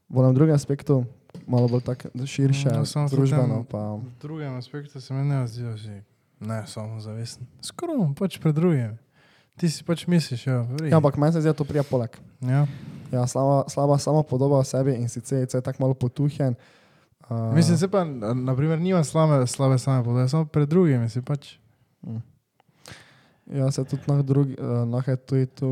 V 0.08 0.18
enem 0.18 0.34
drugem 0.34 0.54
aspektu, 0.54 1.04
malo 1.46 1.68
bolj 1.68 1.80
tako 1.82 2.08
širše, 2.26 2.68
No, 2.70 2.84
družbeno, 3.08 3.60
tem- 3.60 3.68
pa 3.68 3.94
V 3.94 4.08
drugem 4.20 4.56
aspektu 4.56 5.00
se 5.00 5.14
meni 5.14 5.28
ne 5.28 5.46
zdi, 5.46 5.62
da 5.62 5.76
si 5.76 6.00
ne 6.46 6.62
samo 6.66 7.00
zavesten. 7.00 7.46
Skromen, 7.62 8.14
pač 8.14 8.38
pred 8.42 8.54
drugim. 8.54 8.98
Ti 9.56 9.68
si 9.68 9.84
pač 9.84 10.06
misliš, 10.08 10.46
ja, 10.46 10.62
v 10.64 10.80
redu. 10.80 10.90
Ja, 10.90 10.96
ampak 10.96 11.16
meni 11.20 11.32
se 11.32 11.40
zdi, 11.44 11.50
da 11.52 11.56
to 11.56 11.64
prija 11.68 11.84
poleg. 11.84 12.16
Ja. 12.40 12.64
Ja, 13.12 13.26
slaba, 13.28 13.68
slaba 13.68 13.98
samo 14.00 14.22
podoba 14.24 14.58
o 14.58 14.64
sebi 14.64 14.96
in 14.96 15.08
sicer 15.08 15.44
je 15.44 15.60
tako 15.60 15.82
malo 15.84 15.94
potuhen. 15.94 16.56
Uh, 17.28 17.52
Mislim, 17.54 17.76
se 17.78 17.88
pa, 17.88 18.04
na- 18.04 18.34
naprimer, 18.34 18.80
nima 18.80 19.04
slabe, 19.04 19.46
slabe 19.46 19.78
same 19.78 20.04
podobe, 20.04 20.28
samo 20.28 20.44
pred 20.44 20.68
drugimi 20.68 21.08
si 21.08 21.20
pač. 21.22 21.58
Ja, 23.46 23.70
se 23.70 23.84
tudi 23.84 24.02
na 24.06 24.22
drugi, 24.22 24.56
uh, 24.58 24.88
na 24.88 25.16
tu 25.16 25.36
in 25.36 25.46
tu 25.46 25.68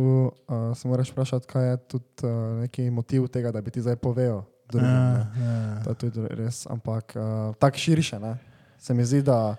uh, 0.48 0.76
se 0.76 0.88
moraš 0.88 1.10
vprašati, 1.12 1.46
kaj 1.46 1.70
je 1.70 1.76
tudi 1.76 2.04
uh, 2.22 2.60
neki 2.60 2.90
motiv 2.90 3.28
tega, 3.28 3.52
da 3.52 3.60
bi 3.60 3.70
ti 3.70 3.80
zdaj 3.80 3.96
povedal. 3.96 4.44
Drugim, 4.68 4.88
Ja, 4.88 5.26
ja. 5.40 5.82
To 5.84 5.90
je 5.90 5.94
tudi 5.96 6.28
res, 6.30 6.66
ampak 6.66 7.16
uh, 7.16 7.54
tako 7.56 7.78
širše. 7.78 8.18
Ne? 8.20 8.36
Se 8.78 8.94
mi 8.94 9.04
zdi, 9.04 9.22
da 9.22 9.56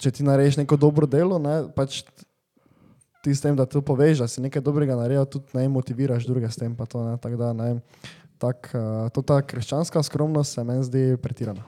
če 0.00 0.12
ti 0.16 0.26
narediš 0.26 0.60
neko 0.62 0.78
dobro 0.80 1.06
delo, 1.10 1.38
ne, 1.42 1.62
pač 1.76 2.00
ti 3.20 3.34
s 3.36 3.44
tem, 3.44 3.56
da 3.56 3.66
to 3.68 3.82
poveš, 3.84 4.22
da 4.24 4.28
si 4.28 4.40
nekaj 4.40 4.64
dobrega 4.64 4.96
naredil, 4.96 5.26
tudi 5.28 5.52
ne 5.58 5.66
motiviraš 5.68 6.24
druge 6.28 6.48
s 6.48 6.56
tem. 6.56 6.72
pa 6.76 6.88
To, 6.88 7.04
ne, 7.04 7.18
tako 7.20 7.36
da, 7.36 7.52
ne, 7.52 7.68
tak, 8.40 8.72
uh, 8.72 9.10
to 9.12 9.20
ta 9.20 9.42
krščanska 9.44 10.02
skromnost 10.02 10.56
se 10.56 10.64
meni 10.64 10.84
zdi 10.84 11.04
pretirana. 11.20 11.66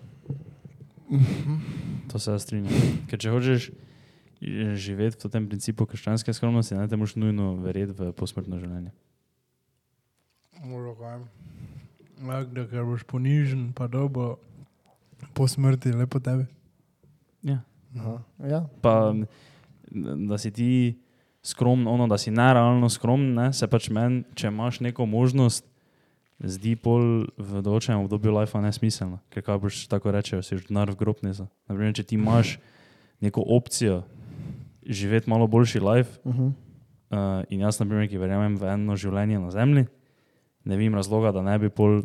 To 2.12 2.18
se 2.18 2.38
strinjam. 2.40 2.72
Ker 3.08 3.20
če 3.20 3.32
hočeš 3.32 3.68
eh, 3.68 4.72
živeti 4.80 5.20
v 5.20 5.32
tem 5.32 5.44
principu 5.48 5.84
krščanske 5.88 6.32
skromnosti, 6.32 6.76
ne 6.76 6.88
te 6.88 6.96
moš 6.96 7.18
nujno 7.20 7.54
verjeti 7.60 7.92
v 7.98 8.12
posmrtno 8.16 8.56
življenje. 8.60 8.94
Moram. 10.64 11.28
Ja, 12.22 12.40
da 12.46 12.64
ker 12.70 12.86
boš 12.86 13.04
ponižen, 13.08 13.72
pa 13.76 13.88
dobo 13.90 14.36
po 15.36 15.48
smrti, 15.48 15.92
lepo 15.96 16.20
tebi. 16.22 16.46
Ja. 17.94 18.00
Aha. 18.00 18.16
Ja. 18.48 18.60
Pa, 18.80 19.14
da 20.28 20.38
si 20.38 20.50
ti 20.50 20.70
skromen, 21.42 21.86
ono, 21.86 22.06
da 22.08 22.18
si 22.18 22.30
nerealno 22.30 22.88
skromen, 22.88 23.34
ne? 23.34 23.52
se 23.52 23.66
pač 23.66 23.90
meni, 23.90 24.22
če 24.34 24.48
imaš 24.48 24.80
neko 24.80 25.06
možnost, 25.06 25.66
zdi 26.42 26.74
pol 26.74 27.28
v 27.38 27.62
določenem 27.62 28.02
obdobju 28.02 28.32
life 28.34 28.58
nesmiselno. 28.58 29.20
Ker 29.30 29.44
kaj 29.46 29.60
boš 29.62 29.84
tako 29.90 30.14
rečejo, 30.14 30.42
si 30.42 30.58
že 30.58 30.66
denar 30.70 30.90
v 30.90 30.98
grobnico. 30.98 31.46
Naprimer, 31.70 31.94
če 31.94 32.06
ti 32.06 32.18
imaš 32.18 32.56
neko 33.22 33.44
opcijo 33.54 34.02
živeti 34.82 35.30
malo 35.30 35.46
boljši 35.46 35.80
life, 35.80 36.18
Uh 36.24 36.34
-huh. 36.34 36.52
Uh, 37.12 37.44
in 37.52 37.60
jaz, 37.60 37.76
na 37.80 37.84
primer, 37.84 38.08
ki 38.08 38.16
verjamem 38.16 38.54
v 38.56 38.64
eno 38.72 38.94
življenje 38.96 39.38
na 39.38 39.50
Zemlji, 39.50 39.84
ne 40.64 40.76
vidim 40.76 40.94
razloga, 40.94 41.32
da 41.32 41.42
ne 41.42 41.58
bi 41.58 41.68
pol 41.68 42.02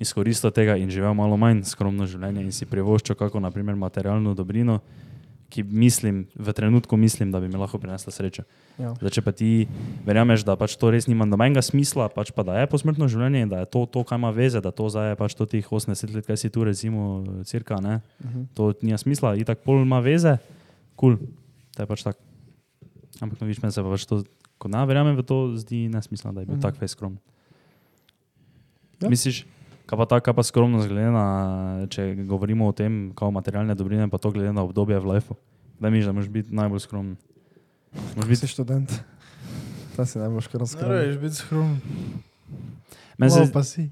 izkoristil 0.00 0.50
tega 0.50 0.74
in 0.76 0.90
živel 0.90 1.14
malo 1.14 1.36
manj 1.36 1.62
skromno 1.62 2.06
življenje 2.06 2.42
in 2.42 2.52
si 2.52 2.66
privoščil 2.66 3.14
kako, 3.14 3.40
naprimer, 3.40 3.76
materialno 3.76 4.34
dobrino, 4.34 4.80
ki 5.52 5.62
mislim, 5.68 6.22
v 6.32 6.52
trenutku 6.56 6.96
mislim, 6.96 7.28
da 7.32 7.40
bi 7.40 7.48
mi 7.52 7.60
lahko 7.60 7.76
prinesla 7.78 8.12
srečo. 8.12 8.42
Ja. 8.80 8.94
Zdaj, 8.96 9.12
če 9.18 9.22
pa 9.22 9.32
ti 9.36 9.50
verjameš, 10.06 10.46
da 10.48 10.56
pač 10.56 10.78
to 10.80 10.88
res 10.94 11.04
nima 11.10 11.26
nobenega 11.28 11.60
smisla, 11.60 12.08
pač 12.08 12.32
pa 12.32 12.40
da 12.48 12.56
je 12.62 12.70
posmrtno 12.72 13.04
življenje 13.12 13.44
da 13.52 13.60
je 13.60 13.68
to, 13.68 13.84
to 13.84 14.00
kaj 14.08 14.16
ima 14.16 14.30
veze, 14.32 14.62
da 14.64 14.72
to 14.72 14.88
zdaj 14.88 15.12
je 15.12 15.18
pač 15.20 15.36
to 15.36 15.44
tih 15.46 15.68
80 15.68 16.14
let, 16.16 16.24
kaj 16.24 16.40
si 16.40 16.48
tu 16.48 16.64
recimo, 16.64 17.24
cirka, 17.44 17.76
ne, 17.84 18.00
Uh 18.24 18.30
-huh. 18.30 18.46
to 18.54 18.72
nima 18.82 18.98
smisla, 18.98 19.34
in 19.36 19.44
tako 19.44 19.62
pol 19.64 19.82
ima 19.82 20.00
veze, 20.00 20.38
kul, 20.96 21.16
cool. 21.16 21.28
to 21.76 21.82
je 21.82 21.86
pač 21.86 22.02
tako. 22.02 22.18
Ampak 23.20 23.40
no, 23.40 23.46
viš, 23.46 23.62
meni 23.62 23.72
se 23.72 23.82
pa 23.82 23.90
pač 23.90 24.06
to, 24.06 24.24
ko 24.58 24.68
ne 24.68 24.86
verjamem 24.86 25.16
v 25.16 25.22
to, 25.22 25.56
zdi 25.56 25.88
nesmiselno, 25.88 26.34
da 26.34 26.40
je 26.40 26.46
bil 26.46 26.56
Mhm. 26.56 26.58
mm. 26.58 26.62
tak 26.62 26.76
fej 26.78 26.88
skromen. 26.88 27.18
Ja. 29.00 29.06
Ja. 29.06 29.08
Misliš, 29.10 29.46
kaj 29.92 29.98
pa 29.98 30.06
ta, 30.06 30.16
kaj 30.18 30.32
pa 30.32 30.42
skromnost 30.42 30.88
glede 30.88 31.10
na, 31.10 31.24
če 31.86 32.24
govorimo 32.24 32.64
o 32.64 32.72
tem, 32.72 33.12
kao 33.12 33.28
materialne 33.28 33.76
dobrine, 33.76 34.08
pa 34.08 34.16
to 34.16 34.30
glede 34.30 34.48
na 34.48 34.64
obdobje 34.64 34.96
v 34.96 35.04
lifeu. 35.06 35.36
Da 35.76 35.90
mi, 35.90 36.00
da 36.00 36.12
moraš 36.12 36.30
biti 36.30 36.48
najbolj 36.48 36.80
skromen. 36.80 37.16
Moraš 38.16 38.24
Ti 38.24 38.30
biti, 38.30 38.46
študent. 38.46 38.88
Ta 39.92 40.06
si 40.06 40.16
najbolj 40.16 40.40
škoda 40.40 40.64
Ne 40.64 40.66
skromen. 40.66 40.96
rečeš 40.96 41.18
biti 41.18 41.34
skromen. 41.34 41.76
meni 43.18 43.30
se, 43.30 43.52
pa 43.52 43.60
si. 43.62 43.90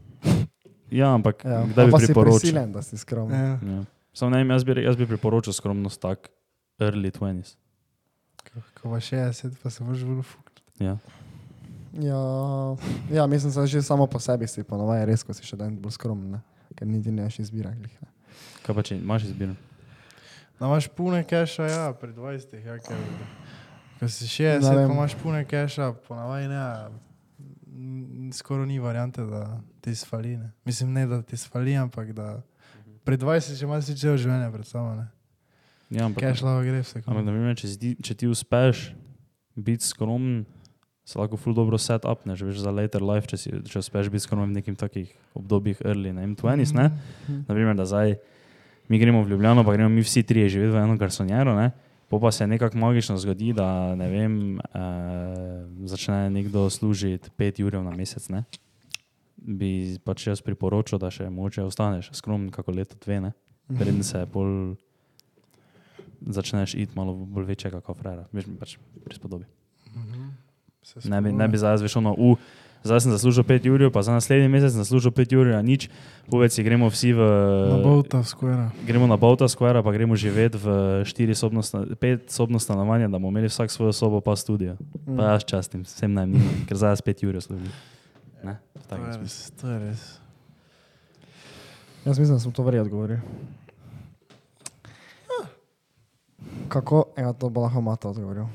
ja, 0.91 1.13
ampak 1.13 1.45
Ja. 1.45 1.67
kdaj 1.67 1.87
bi 1.87 1.93
priporočil? 2.01 2.41
prisiljen, 2.41 2.73
da 2.73 2.81
si 2.81 2.97
skromen. 2.97 3.37
Ja. 3.37 3.61
Ja. 3.61 3.81
Samo 4.11 4.31
ne 4.31 4.39
vem, 4.39 4.51
jaz 4.51 4.65
bi, 4.65 4.73
jaz 4.79 4.97
bi 4.97 5.05
priporočil 5.05 5.53
skromnost 5.53 6.01
tak, 6.01 6.33
early 6.79 7.13
20s. 7.13 7.61
Ko 8.75 8.89
pa 8.89 8.97
60, 8.97 9.61
pa 9.61 9.69
se 9.69 9.85
boš 9.85 10.01
vrl 10.01 10.23
fuk. 10.23 10.49
Ja. 10.81 10.97
Ja, 11.93 12.77
ja, 13.11 13.27
mislim, 13.27 13.53
da 13.53 13.67
že 13.67 13.83
samo 13.83 14.07
po 14.07 14.19
sebi 14.19 14.47
si 14.47 14.63
ponovaj 14.63 15.07
res, 15.07 15.23
ko 15.23 15.35
si 15.35 15.43
študent 15.43 15.81
bolj 15.81 15.93
skromen, 15.93 16.31
ne? 16.31 16.41
ker 16.77 16.87
niti 16.87 17.11
nemaš 17.11 17.39
izbira. 17.39 17.73
glih, 17.75 17.97
ne. 18.03 18.09
Kaj 18.63 18.75
pa 18.75 18.83
če 18.83 18.97
imaš 18.97 19.25
izbiro? 19.25 19.55
Da 20.61 20.67
imaš 20.67 20.87
pune 20.89 21.25
keša, 21.25 21.67
ja, 21.67 21.93
pri 21.93 22.13
20, 22.13 22.55
ja, 22.63 22.79
ker 22.79 22.97
ko 23.99 24.09
si 24.09 24.29
60, 24.29 24.63
Ne 24.63 24.77
vem. 24.77 24.89
pa 24.89 24.95
imaš 24.95 25.15
pune 25.19 25.45
keša, 25.45 25.93
ponavadi 26.07 26.47
ne, 26.47 26.63
skoraj 28.33 28.67
ni 28.67 28.79
variante, 28.79 29.25
da 29.27 29.61
ti 29.81 29.95
svali. 29.95 30.37
Ne. 30.37 30.53
Mislim, 30.65 30.93
ne, 30.93 31.07
da 31.07 31.23
ti 31.23 31.37
svali, 31.37 31.77
ampak 31.77 32.13
da 32.13 32.43
pri 33.05 33.17
20 33.19 33.55
že 33.55 33.65
imaš 33.67 33.91
celo 33.91 34.17
življenje 34.17 34.53
pred 34.53 34.67
sabo. 34.67 34.95
Ne. 34.95 35.09
Ja, 35.91 36.05
ampak, 36.07 36.23
Keš 36.23 36.43
lava 36.43 36.63
gre 36.63 36.85
vse. 36.85 37.03
ampak 37.03 37.25
naprimer, 37.25 37.57
če, 37.59 37.67
zdi, 37.69 37.97
če 37.99 38.15
ti 38.15 38.29
uspeš 38.31 38.93
biti 39.57 39.83
skromen, 39.85 40.45
se 41.11 41.19
lahko 41.19 41.37
ful 41.37 41.55
dobro 41.55 41.79
set 41.79 42.05
up, 42.07 42.23
ne, 42.27 42.37
že 42.39 42.47
veš 42.47 42.63
za 42.63 42.71
later 42.71 43.03
life, 43.03 43.27
če, 43.27 43.37
si, 43.41 43.51
če 43.67 43.83
uspeš 43.83 44.11
biti 44.15 44.23
skromen 44.23 44.53
v 44.53 44.61
nekim 44.61 44.77
takih 44.79 45.11
obdobjih 45.35 45.83
early, 45.83 46.15
ne 46.15 46.23
vem, 46.23 46.37
20s, 46.39 46.75
ne. 46.77 46.91
Mhm. 47.27 47.41
Naprimer, 47.51 47.75
da 47.79 47.87
zdaj 47.91 48.15
mi 48.91 48.99
gremo 49.03 49.25
v 49.25 49.35
Ljubljano, 49.35 49.65
pa 49.67 49.75
gremo 49.75 49.91
mi 49.91 50.07
vsi 50.07 50.23
trije 50.23 50.49
živeti 50.55 50.77
v 50.77 50.85
eno 50.85 50.95
garsonjero, 51.01 51.57
ne. 51.59 51.73
Po 52.11 52.19
pa 52.21 52.33
se 52.35 52.47
nekako 52.47 52.79
magično 52.79 53.17
zgodi, 53.23 53.53
da 53.55 53.95
ne 53.95 54.09
vem, 54.11 54.59
eh, 54.59 54.63
začne 55.87 56.31
nekdo 56.31 56.71
služiti 56.71 57.31
5 57.39 57.63
ur 57.67 57.79
na 57.83 57.91
mesec. 57.95 58.29
Ne? 58.29 58.45
Bi 59.37 59.99
pač 60.05 60.27
jaz 60.27 60.43
priporočil, 60.43 60.99
da 60.99 61.11
še 61.11 61.31
moče 61.31 61.63
ostaneš 61.63 62.11
skromen, 62.19 62.51
kako 62.51 62.75
leto 62.75 62.99
dve, 62.99 63.21
ne? 63.21 63.33
preden 63.79 64.03
se 64.03 64.27
pol 64.27 64.75
začneš 66.21 66.75
iti 66.75 66.99
malo 66.99 67.15
bolj 67.15 67.55
večjega 67.55 67.81
kot 67.81 68.03
frera. 68.03 68.27
Veš 68.35 68.47
mi 68.51 68.59
pač 68.59 68.77
prispodobi. 69.07 69.47
Ne 71.05 71.21
bi, 71.21 71.31
ne 71.31 71.47
bi 71.47 71.57
zdaj 71.57 71.77
veš 71.79 71.97
ono, 71.97 72.13
u, 72.13 72.37
zdaj 72.81 73.01
sem 73.01 73.13
zaslužil 73.13 73.45
5 73.45 73.69
ur, 73.69 73.91
pa 73.91 74.01
za 74.01 74.11
naslednji 74.11 74.49
mesec 74.49 74.73
sem 74.73 74.81
zaslužil 74.81 75.11
5 75.11 75.37
ur, 75.37 75.47
a 75.51 75.61
nič, 75.61 75.87
povedz 76.27 76.55
si, 76.55 76.63
gremo 76.63 76.87
vsi 76.87 77.13
v... 77.13 77.21
Na 77.69 77.79
Bolta 77.79 78.23
Square. 78.23 78.71
Gremo 78.83 79.05
na 79.05 79.17
Bauta 79.17 79.47
Square, 79.47 79.79
pa 79.79 79.91
gremo 79.91 80.15
živeti 80.15 80.57
v 80.57 80.67
4-sobno, 81.03 81.61
sta- 81.61 81.85
5-sobno 81.85 82.57
stanovanje, 82.57 83.07
da 83.07 83.17
bomo 83.17 83.31
imeli 83.31 83.47
vsak 83.47 83.69
svojo 83.69 83.93
sobo, 83.93 84.21
pa 84.21 84.35
studio. 84.35 84.75
Mm. 85.05 85.17
Pa 85.17 85.23
jaz 85.31 85.45
častim, 85.45 85.83
vsem 85.83 86.11
najmnim, 86.11 86.41
ker 86.65 86.75
zdaj 86.75 86.97
spet 86.97 87.21
Jure 87.21 87.41
služi. 87.41 87.69
Ne, 88.41 88.57
v 88.73 88.81
To 88.81 88.89
takem 88.89 89.05
je 89.05 89.13
smislu. 89.15 89.23
res, 89.23 89.53
to 89.53 89.67
je 89.67 89.79
res. 89.81 90.03
Jaz 92.01 92.17
mislim, 92.17 92.35
da 92.35 92.41
sem 92.41 92.51
to 92.51 92.63
verjetno 92.63 92.89
odgovoril. 92.89 93.21
Kako, 96.69 97.05
ja, 97.15 97.33
to 97.33 97.49
bo 97.49 97.61
lahko 97.61 97.81
Mata 97.81 98.09
odgovoril. 98.09 98.47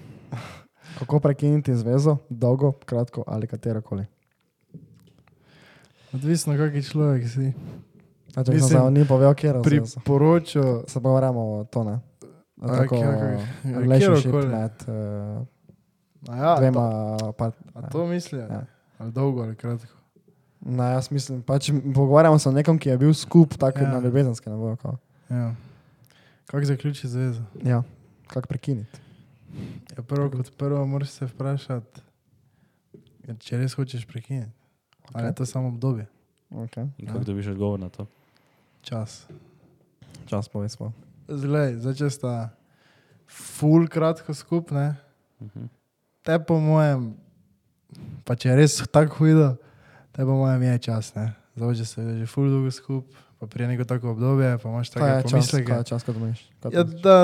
Kako 0.99 1.19
prekiniti 1.19 1.75
zvezo, 1.75 2.17
dolgo, 2.29 2.71
kratko 2.85 3.23
ali 3.27 3.47
katero 3.47 3.81
koli? 3.81 4.05
Odvisno, 6.13 6.57
kak 6.57 6.73
je 6.73 6.81
človek 6.83 7.23
si. 7.25 7.53
Če 8.35 8.51
Mislim, 8.51 8.69
se 8.81 8.91
ni 8.91 9.05
povedal, 9.05 9.33
kje 9.33 9.47
je 9.47 9.53
zvezo. 9.53 9.63
Priporočil, 9.95 10.83
Se 10.87 10.99
pogovarjamo 10.99 11.41
o 11.51 11.63
to, 11.63 11.83
ne? 11.83 11.99
A, 12.61 12.67
Tako, 12.77 12.95
relationship 13.65 14.31
med 14.33 14.71
uh, 14.87 15.43
a 16.27 16.35
ja, 16.37 16.55
dvema 16.55 17.17
to, 17.19 17.31
part, 17.31 17.55
a 17.73 17.81
to 17.89 18.05
misli, 18.07 18.39
Ja. 18.39 18.63
ali 18.97 19.11
dolgo 19.11 19.43
ali 19.43 19.55
kratko. 19.55 19.91
Ne, 20.61 20.83
jaz 20.85 21.11
mislim, 21.11 21.41
pač 21.41 21.71
pogovarjamo 21.95 22.39
se 22.39 22.49
o 22.49 22.51
nekom, 22.51 22.79
ki 22.79 22.89
je 22.89 22.97
bil 22.97 23.13
skup, 23.13 23.53
tako 23.53 23.79
Ja. 23.79 23.91
na 23.91 23.99
ljubezenske 23.99 24.49
ne 24.49 24.55
bo. 24.55 24.75
Ja. 25.29 25.55
Kako 26.45 26.65
zaključi 26.65 27.07
zvezo? 27.07 27.41
Ja, 27.63 27.83
kako 28.27 28.47
prekiniti. 28.47 28.99
Ja, 29.89 30.03
prvo 30.03 30.29
kot 30.29 30.51
prvo 30.51 30.85
moraš 30.85 31.09
se 31.11 31.25
vprašati, 31.25 32.01
ja, 33.23 33.35
če 33.35 33.57
res 33.57 33.73
hočeš 33.73 34.05
prekiniti. 34.05 34.51
Okay. 35.03 35.11
Ali 35.13 35.25
je 35.25 35.35
to 35.35 35.45
samo 35.45 35.67
obdobje, 35.69 36.07
Okay. 36.47 36.87
In 36.97 37.07
kako 37.07 37.23
dobiš 37.23 37.47
odgovor 37.47 37.79
na 37.79 37.89
to? 37.89 38.07
čas. 38.81 39.25
Čas 40.25 40.45
povesmo. 40.45 40.93
Zglej, 41.27 41.75
zdaj 41.75 41.93
če 41.95 42.09
sta 42.11 42.33
full 43.25 43.87
kratko 43.87 44.29
skupne, 44.31 44.95
Mhm. 45.41 45.65
te 46.21 46.39
po 46.39 46.59
mojem, 46.59 47.15
pa 48.23 48.35
če 48.35 48.49
je 48.49 48.55
res 48.55 48.77
tako 48.87 49.15
hudo, 49.17 49.57
te 50.11 50.21
po 50.21 50.35
mojem 50.35 50.61
je 50.63 50.79
čas. 50.79 51.15
Ne? 51.15 51.33
Zdaj, 51.55 51.75
če 51.75 51.85
se 51.85 52.01
že 52.19 52.25
full 52.25 52.47
dolgo 52.47 52.71
skup, 52.71 53.09
pa 53.39 53.47
prije 53.47 53.67
neko 53.67 53.83
tako 53.83 54.11
obdobje, 54.11 54.57
pa 54.57 54.69
imaš 54.69 54.89
Kaj 54.89 55.01
je 55.01 55.13
take 55.13 55.23
čas, 55.23 55.31
pomisleke. 55.31 55.65
kaj 55.65 55.77
je 55.77 55.83
čas, 55.83 56.03
kot 56.03 56.15
meniš? 56.15 56.41
Kaj 56.59 56.71
Ja, 56.71 56.83
da, 56.83 57.15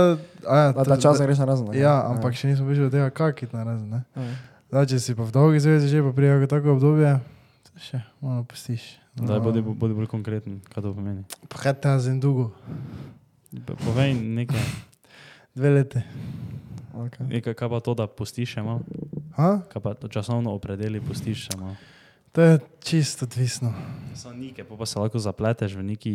a 0.44 0.56
ja, 0.58 0.72
Da, 0.72 0.84
da 0.84 0.98
čas 0.98 1.22
greš 1.22 1.38
na 1.38 1.46
razen. 1.46 1.68
ne? 1.68 1.78
Ja, 1.78 1.96
ampak 2.08 2.34
še 2.34 2.48
nismo 2.48 2.68
prišli 2.68 2.84
do 2.84 2.92
tega, 2.92 3.10
kak 3.10 3.42
je 3.42 3.48
na 3.54 3.64
razen. 3.64 3.90
ne. 3.90 4.02
Ja. 4.16 4.34
Zdaj, 4.70 4.86
če 4.86 4.98
si 5.00 5.16
pa 5.16 5.24
v 5.24 5.32
dolgi 5.32 5.60
zvezi 5.60 5.88
že, 5.88 6.00
pa 6.00 6.12
prije 6.12 6.32
neko 6.32 6.48
tako 6.48 6.76
obdobje, 6.76 7.20
še 7.76 8.00
malo 8.20 8.44
pustiš. 8.44 9.00
Daj, 9.12 9.40
bodi, 9.40 9.60
bodi 9.60 9.94
bolj 9.94 10.08
konkreten, 10.08 10.64
kaj 10.72 10.84
to 10.84 10.94
pomeni. 10.96 11.24
Pa 11.50 11.60
kaj 11.60 11.74
ta 11.76 12.00
za 12.00 12.16
dolgo? 12.16 12.52
Pa 13.68 13.76
Povej 13.76 14.16
nekaj, 14.16 14.64
Dve 15.52 15.70
leti. 15.70 16.00
Okay. 16.94 17.28
nekaj, 17.28 17.54
kaj 17.54 17.68
pa 17.68 17.80
to, 17.80 17.92
da 17.92 18.08
pustiš 18.08 18.56
še 18.56 18.62
malo, 18.64 18.80
kaj 19.68 19.80
pa 19.80 19.92
to 19.94 20.08
časovno 20.08 20.52
opredeli, 20.52 21.00
pustiš 21.00 21.48
še 21.48 21.56
malo. 21.60 21.76
To 22.32 22.42
je 22.42 22.52
čisto 22.80 23.26
odvisno. 23.26 23.74
Samo 24.14 24.34
nekaj, 24.36 24.64
pa, 24.64 24.76
pa 24.76 24.86
se 24.86 25.00
lahko 25.00 25.20
zapleteš 25.20 25.74
v 25.74 25.84
neki 25.86 26.14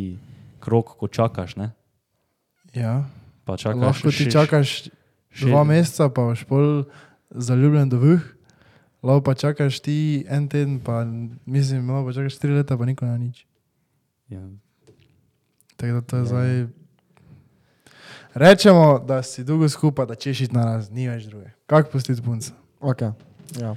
krok, 0.58 0.96
ko 0.96 1.06
čakaš, 1.06 1.56
ne? 1.56 1.70
Ja. 2.72 3.04
Pa 3.44 3.56
čakaš. 3.56 3.76
Lahko 3.78 4.08
ti 4.10 4.24
še- 4.24 4.32
čakaš 4.32 4.68
še- 5.30 5.46
dva 5.46 5.60
meseca, 5.62 6.08
pa 6.08 6.22
boš 6.24 6.44
pol 6.44 6.84
zaljubljen 7.30 7.88
do 7.88 7.98
vrh. 7.98 8.24
Lahko 9.02 9.22
pa 9.22 9.34
čakaš 9.34 9.78
ti 9.78 9.96
en 10.26 10.46
teden, 10.46 10.78
pa 10.78 11.04
mislim, 11.44 11.84
lahko 11.86 12.06
pa 12.06 12.12
čakaš 12.14 12.38
tri 12.38 12.50
leta, 12.50 12.74
pa 12.74 12.84
nikoli 12.84 13.06
na 13.06 13.18
nič. 13.18 13.44
Ja, 14.28 14.40
Tako 15.76 15.92
da 15.92 16.00
to 16.00 16.16
je 16.16 16.20
Ja. 16.20 16.26
zdaj. 16.26 16.50
Rečemo, 18.34 18.98
da 18.98 19.22
si 19.22 19.44
dolgo 19.44 19.64
skupaj, 19.66 20.06
da 20.06 20.14
češ 20.14 20.40
iti 20.42 20.54
na 20.54 20.64
raz, 20.66 20.88
ni 20.88 21.04
več 21.04 21.24
druge. 21.24 21.52
Kako 21.66 21.90
pustiti 21.90 22.20
punca? 22.20 22.52
Okay. 22.80 23.12
Ja. 23.54 23.76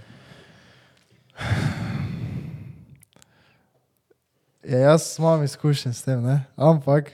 Ja, 4.63 4.78
jaz 4.78 5.15
imam 5.19 5.43
izkušnje 5.43 5.93
s 5.93 6.02
tem, 6.02 6.24
ne? 6.24 6.45
ampak 6.56 7.12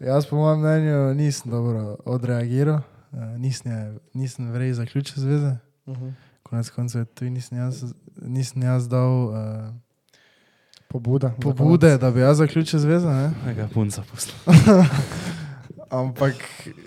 jaz 0.00 0.26
po 0.26 0.36
mojem 0.36 0.60
mnenju 0.60 1.14
nisem 1.14 1.50
dobro 1.50 1.96
odreagiral, 2.04 2.80
eh, 3.12 3.38
nisem, 3.38 3.98
nisem 4.14 4.50
vrej 4.52 4.72
zaključil 4.72 5.22
zveze. 5.22 5.56
Uh 5.86 5.96
-huh. 5.96 6.12
Konec 6.42 6.70
koncev, 6.70 7.04
tu 7.04 7.24
nisem 7.24 7.58
jaz, 7.58 7.84
nisem 8.22 8.62
jaz 8.62 8.88
dal 8.88 9.24
uh, 9.24 9.34
Pobude. 10.88 11.30
pobude, 11.40 11.98
da 11.98 12.10
bi 12.10 12.20
jaz 12.20 12.36
zaključil 12.36 12.78
zvezo, 12.78 13.10
ne? 13.10 13.32
Neka 13.46 13.68
punca 13.74 14.02
posla. 14.10 14.34
ampak 15.90 16.34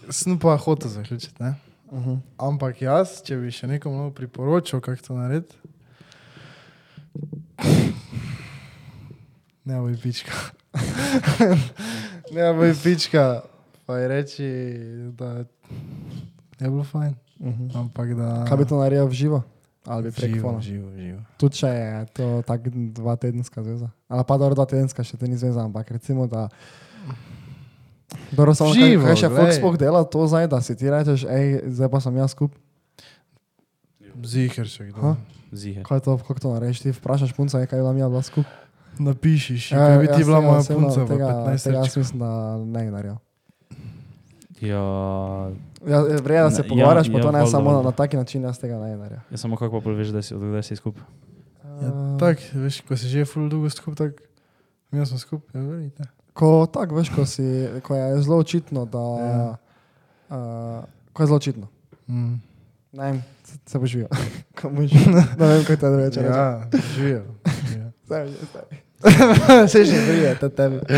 sem 0.10 0.40
pa 0.40 0.58
hotel 0.58 0.90
zaključiti. 0.90 1.44
Ne? 1.44 1.56
Uh 1.92 2.06
-huh. 2.06 2.20
Ampak 2.38 2.82
jaz, 2.82 3.22
če 3.24 3.38
bi 3.38 3.52
še 3.52 3.68
nekomu 3.68 4.12
priporočil, 4.12 4.80
kako 4.80 5.02
to 5.02 5.14
narediti, 5.14 5.56
ne 9.65 9.82
bo 9.82 9.89
pička. 10.01 10.32
ne 12.36 12.54
bo 12.54 12.69
pička, 12.84 13.41
pa 13.86 13.97
je 13.97 14.08
reči, 14.08 14.49
da 15.17 15.45
je 16.60 16.69
bilo 16.69 16.84
fajn. 16.84 17.15
Uh 17.39 17.47
-huh. 17.47 17.78
Ampak 17.80 18.13
da. 18.13 18.45
Kaj 18.47 18.58
bi 18.58 18.65
to 18.65 18.80
naredil 18.80 19.08
v 19.08 19.12
živo? 19.12 19.43
Ali 19.86 20.04
bi 20.04 20.12
prek 20.12 20.34
živo, 20.34 20.49
fona? 20.49 20.62
živo, 20.62 20.91
živo. 20.97 21.19
Tudi 21.38 21.56
če 21.56 21.67
je 21.67 22.06
to 22.06 22.41
tako 22.47 22.69
dva 22.73 23.15
tedenska 23.15 23.63
zveza. 23.63 23.89
Ali 24.08 24.23
pa 24.28 24.38
dobro, 24.38 24.56
dva 24.56 24.65
tedenska 24.65 25.04
še 25.04 25.17
to 25.17 25.28
ni 25.28 25.38
zveza, 25.38 25.62
ampak 25.62 25.91
recimo, 25.91 26.28
da. 26.28 26.49
Dobro, 28.32 28.56
samo 28.56 28.73
kaj, 28.73 28.82
Živo, 28.82 29.06
kaj 29.06 29.15
še 29.15 29.30
glej. 29.30 29.45
Fox 29.45 29.56
sploh 29.56 29.78
dela 29.78 30.04
to 30.04 30.28
zdaj, 30.28 30.47
da 30.47 30.62
si 30.62 30.75
ti 30.75 30.89
rečeš, 30.89 31.25
hej, 31.30 31.62
zdaj 31.69 31.89
pa 31.89 31.99
sem 32.01 32.17
jaz 32.17 32.32
skup. 32.32 32.51
Ziher 34.23 34.65
še 34.65 34.89
kdo. 34.89 35.15
Zihe. 35.51 35.84
Kaj 35.84 35.99
to, 36.01 36.17
kako 36.17 36.39
to 36.39 36.54
narediš? 36.56 36.82
Ti 36.82 36.95
vprašaš 36.95 37.36
punca, 37.38 37.62
kaj 37.62 37.78
je 37.78 37.84
bila 37.84 37.93
mi 37.93 38.01
bila 38.01 38.23
skup. 38.25 38.47
Napišiš, 39.00 39.72
ja, 39.72 39.98
bi 40.00 40.08
ti 40.08 40.24
bila 40.24 40.42
moja 40.42 40.62
punca 40.64 41.04
v 41.04 41.08
tega, 41.08 41.28
15 41.48 41.64
tega 41.64 41.78
jaz 41.78 41.98
mislim, 41.98 42.20
da 42.20 42.30
ne 42.58 42.84
bi 42.84 42.92
naredil. 42.92 43.16
Ja, 44.62 44.84
Ja, 45.88 46.00
Vredno, 46.02 46.44
da 46.44 46.52
se 46.52 46.62
Ne, 46.62 46.66
ja, 46.66 46.70
pogovarjaš, 46.70 47.12
pa 47.12 47.18
ja, 47.18 47.22
to 47.22 47.32
ne 47.32 47.40
valjda, 47.40 47.52
samo 47.52 47.72
valjda. 47.72 47.84
na 47.84 47.92
taki 47.92 48.18
način, 48.18 48.44
jaz 48.44 48.60
tega 48.60 48.80
ne 48.80 48.96
bi 48.96 49.02
naredil. 49.02 49.20
ja 49.32 49.38
samo 49.38 49.56
kako 49.56 49.82
pa 49.82 49.90
veš, 49.90 50.08
da 50.08 50.22
si, 50.22 50.34
odkdaj 50.36 50.64
si 50.64 50.76
skupaj. 50.76 51.04
Ja, 51.82 52.18
tak, 52.20 52.38
veš, 52.54 52.82
ko 52.82 52.98
si 52.98 53.08
že 53.08 53.26
ful 53.26 53.50
dolgo 53.50 53.70
skup, 53.70 53.96
tak, 53.96 54.22
mi 54.92 55.06
smo 55.06 55.18
skup, 55.18 55.44
ja, 55.54 55.62
verjete. 55.62 56.04
Ko 56.34 56.66
tako 56.66 56.96
veš, 56.96 57.10
ko, 57.10 57.26
si, 57.26 57.68
ko 57.84 57.96
je 57.96 58.22
zelo 58.22 58.38
očitno, 58.38 58.86
da. 58.86 59.00
Ja. 59.00 59.58
Uh, 60.30 60.84
ko 61.14 61.24
je 61.24 61.28
zelo 61.28 61.38
očitno. 61.38 61.68
Mm. 62.08 62.34
Ne 62.92 63.04
vem, 63.04 63.24
se, 63.44 63.58
se 63.66 63.80
bo 63.80 63.86
živel. 63.86 64.08
Ko 64.62 64.70
boš 64.70 64.88
živel. 64.90 65.22
Ne 65.40 65.48
vem, 65.48 65.64
kaj 65.68 65.78
te 65.78 65.90
reče. 65.98 66.22
Ja, 66.24 66.64
živijo. 66.96 67.24
Živijo. 68.08 68.63
Se 69.68 69.84
že 69.84 69.98
brije, 70.02 70.36
te 70.36 70.50
tebe. 70.50 70.80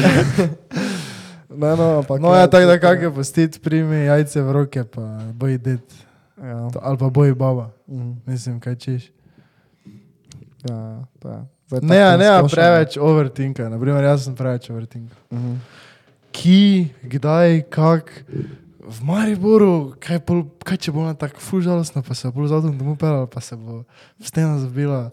Ne, 1.50 1.74
no, 1.74 1.98
ampak. 1.98 2.20
No, 2.20 2.30
ja, 2.30 2.46
tako 2.46 2.66
da 2.66 2.80
kak 2.80 3.02
je 3.02 3.10
postiti, 3.10 3.60
primi 3.60 4.06
jajce 4.06 4.42
v 4.42 4.52
roke, 4.52 4.84
pa 4.86 5.02
boj 5.34 5.58
det, 5.58 5.80
Ja, 6.38 6.70
To- 6.70 6.80
ali 6.80 6.98
pa 6.98 7.10
boj 7.10 7.34
baba, 7.34 7.72
mhm, 7.88 8.12
mislim, 8.26 8.60
kaj 8.60 8.76
češ. 8.76 9.04
ja, 10.64 10.78
to 11.20 11.30
je. 11.30 11.40
Zdaj 11.68 11.80
Ne, 11.82 11.98
tako 11.98 12.18
ne, 12.20 12.28
splošno. 12.28 12.50
preveč 12.52 12.98
overtinka, 12.98 13.70
naprimer 13.70 14.04
jaz 14.04 14.24
sem 14.24 14.36
preveč 14.36 14.70
overtinka. 14.70 15.16
Mhm. 15.32 15.56
Ki, 16.32 16.62
kdaj, 17.04 17.62
kak, 17.64 18.12
v 18.80 18.98
Mariboru, 19.02 19.74
kaj, 20.00 20.20
pol, 20.20 20.46
kaj 20.60 20.78
če 20.78 20.92
bo 20.92 21.02
ona 21.02 21.14
tako 21.16 21.40
ful 21.40 21.62
žalostna, 21.62 22.02
pa 22.02 22.14
se 22.14 22.30
bo 22.30 22.46
z 22.46 22.54
avtom 22.54 22.78
domov 22.78 22.96
pelala, 22.96 23.26
pa 23.26 23.42
se 23.42 23.56
bo 23.56 23.82
v 24.14 24.24
steno 24.24 24.60
zabila. 24.60 25.10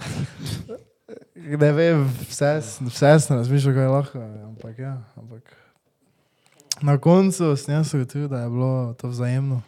Ne 1.37 1.73
vem, 1.73 2.05
vse, 2.23 2.51
vse 2.81 3.21
sem 3.21 3.37
razmišljal, 3.37 3.75
kaj 3.75 3.83
je 3.83 3.89
lahko, 3.89 4.19
ampak 4.45 4.79
ja, 4.79 4.95
ampak. 5.17 5.57
Na 6.83 6.99
koncu 6.99 7.57
sem 7.57 7.75
jaz 7.75 7.95
ugotovil, 7.95 8.29
da 8.29 8.41
je 8.41 8.49
bilo 8.49 8.71
to 8.95 9.09
vzajemno, 9.09 9.63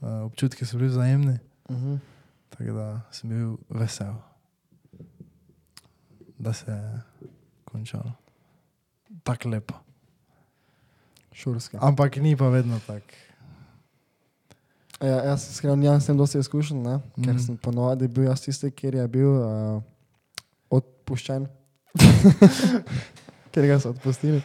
uh, 0.00 0.08
občutki 0.22 0.66
so 0.66 0.76
bili 0.76 0.88
vzajemni, 0.88 1.38
Mhm. 1.70 1.96
tako 2.50 2.72
da 2.72 2.86
sem 3.10 3.30
bil 3.30 3.56
vesel, 3.70 4.14
da 6.38 6.52
se 6.52 6.70
je 6.70 7.00
končalo. 7.64 8.12
Tako 9.22 9.48
lepo. 9.48 9.74
Šurski. 11.32 11.76
Ampak 11.80 12.16
ni 12.16 12.36
pa 12.36 12.48
vedno 12.48 12.78
tako. 12.86 13.14
Ja, 15.00 15.24
jaz 15.24 15.42
nimam 15.64 16.00
s 16.00 16.06
tem 16.06 16.16
dosti 16.16 16.38
izkušenj, 16.38 16.78
ne? 16.78 17.00
ker 17.16 17.34
Mhm. 17.34 17.38
sem 17.38 17.56
ponovadi 17.56 18.08
bil 18.08 18.24
jaz 18.24 18.40
tisti, 18.40 18.70
kjer 18.70 18.94
je 18.94 19.08
bil 19.08 19.28
uh, 19.30 19.82
odpuščen. 21.04 21.44
ker 23.52 23.66
ga 23.68 23.76
so 23.78 23.92
odpustili. 23.92 24.40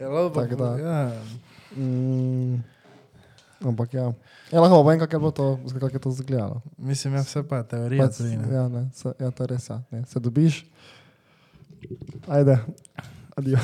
Ja, 0.00 0.08
lahko 0.08 0.40
Tako 0.40 0.56
da. 0.56 0.70
Ja. 0.80 1.12
Mm, 1.76 2.62
ampak 3.60 3.92
ja. 3.94 4.08
Ja, 4.50 4.60
lahko 4.60 4.80
pa 4.80 4.88
vem, 4.88 4.98
kako 4.98 5.14
je 5.14 5.20
bilo 5.20 5.30
to, 5.30 5.46
kako 5.68 5.92
je 5.92 6.00
to 6.00 6.08
izgledalo. 6.08 6.62
Mislim, 6.78 7.14
ja, 7.14 7.20
vse 7.20 7.44
pa 7.44 7.62
teorija. 7.62 8.08
Pač, 8.08 8.16
tudi, 8.16 8.32
ja, 8.34 8.64
ne, 8.68 8.88
se, 8.94 9.12
ja, 9.20 9.30
to 9.30 9.44
je 9.44 9.52
res. 9.52 9.68
Ja, 9.68 9.78
ne. 9.90 10.02
Se 10.08 10.20
dobiš, 10.20 10.64
ajde, 12.28 12.58
adijo. 13.36 13.60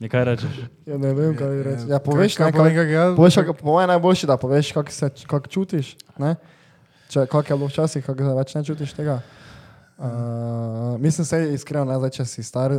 Nekaj 0.00 0.24
rečeš. 0.24 0.56
Ja, 0.84 0.98
ne 0.98 1.14
vem, 1.16 1.36
kaj 1.36 1.62
reči. 1.62 1.86
Ja, 1.88 2.00
Kaj- 2.00 2.04
poveš, 2.04 2.36
kaj 2.36 2.50
ne, 2.50 2.56
povem, 2.56 2.74
kaj, 2.74 2.84
kako 2.84 2.96
jaz. 2.96 3.16
poveš, 3.16 3.34
kako, 3.40 3.52
po 3.60 3.66
mojem 3.70 3.88
najboljši, 3.92 4.26
da 4.28 4.36
poveš, 4.36 4.72
kako 4.72 4.92
se 4.92 5.08
kak 5.28 5.48
čutiš. 5.48 5.96
Ne? 6.20 6.34
Če, 7.08 7.24
kako 7.28 7.46
je 7.52 7.56
bilo 7.56 7.70
včasih, 7.70 8.04
kako 8.04 8.26
zdaj 8.26 8.36
več 8.36 8.54
ne 8.58 8.64
čutiš 8.66 8.92
tega. 8.98 9.20
Uh, 9.96 11.00
mislim, 11.00 11.24
se 11.24 11.40
iskreno, 11.54 11.84
ne, 11.88 11.98
zdaj, 11.98 12.12
če 12.18 12.24
si 12.28 12.44
star, 12.44 12.74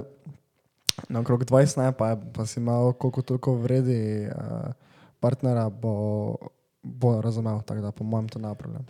na 1.09 1.21
okrog 1.21 1.45
20, 1.45 1.79
ne, 1.81 1.91
pa, 1.97 2.13
pa 2.33 2.45
si 2.45 2.59
imel 2.59 2.93
koliko 2.93 3.21
toliko 3.21 3.55
vredi 3.61 4.27
uh, 4.29 4.71
partnera, 5.19 5.69
bo, 5.69 6.37
bo 6.83 7.17
razumel, 7.21 7.61
tako 7.65 7.81
da 7.81 7.91
po 7.91 8.03
mojem 8.03 8.29
to 8.29 8.39
ne 8.39 8.53
problem. 8.55 8.85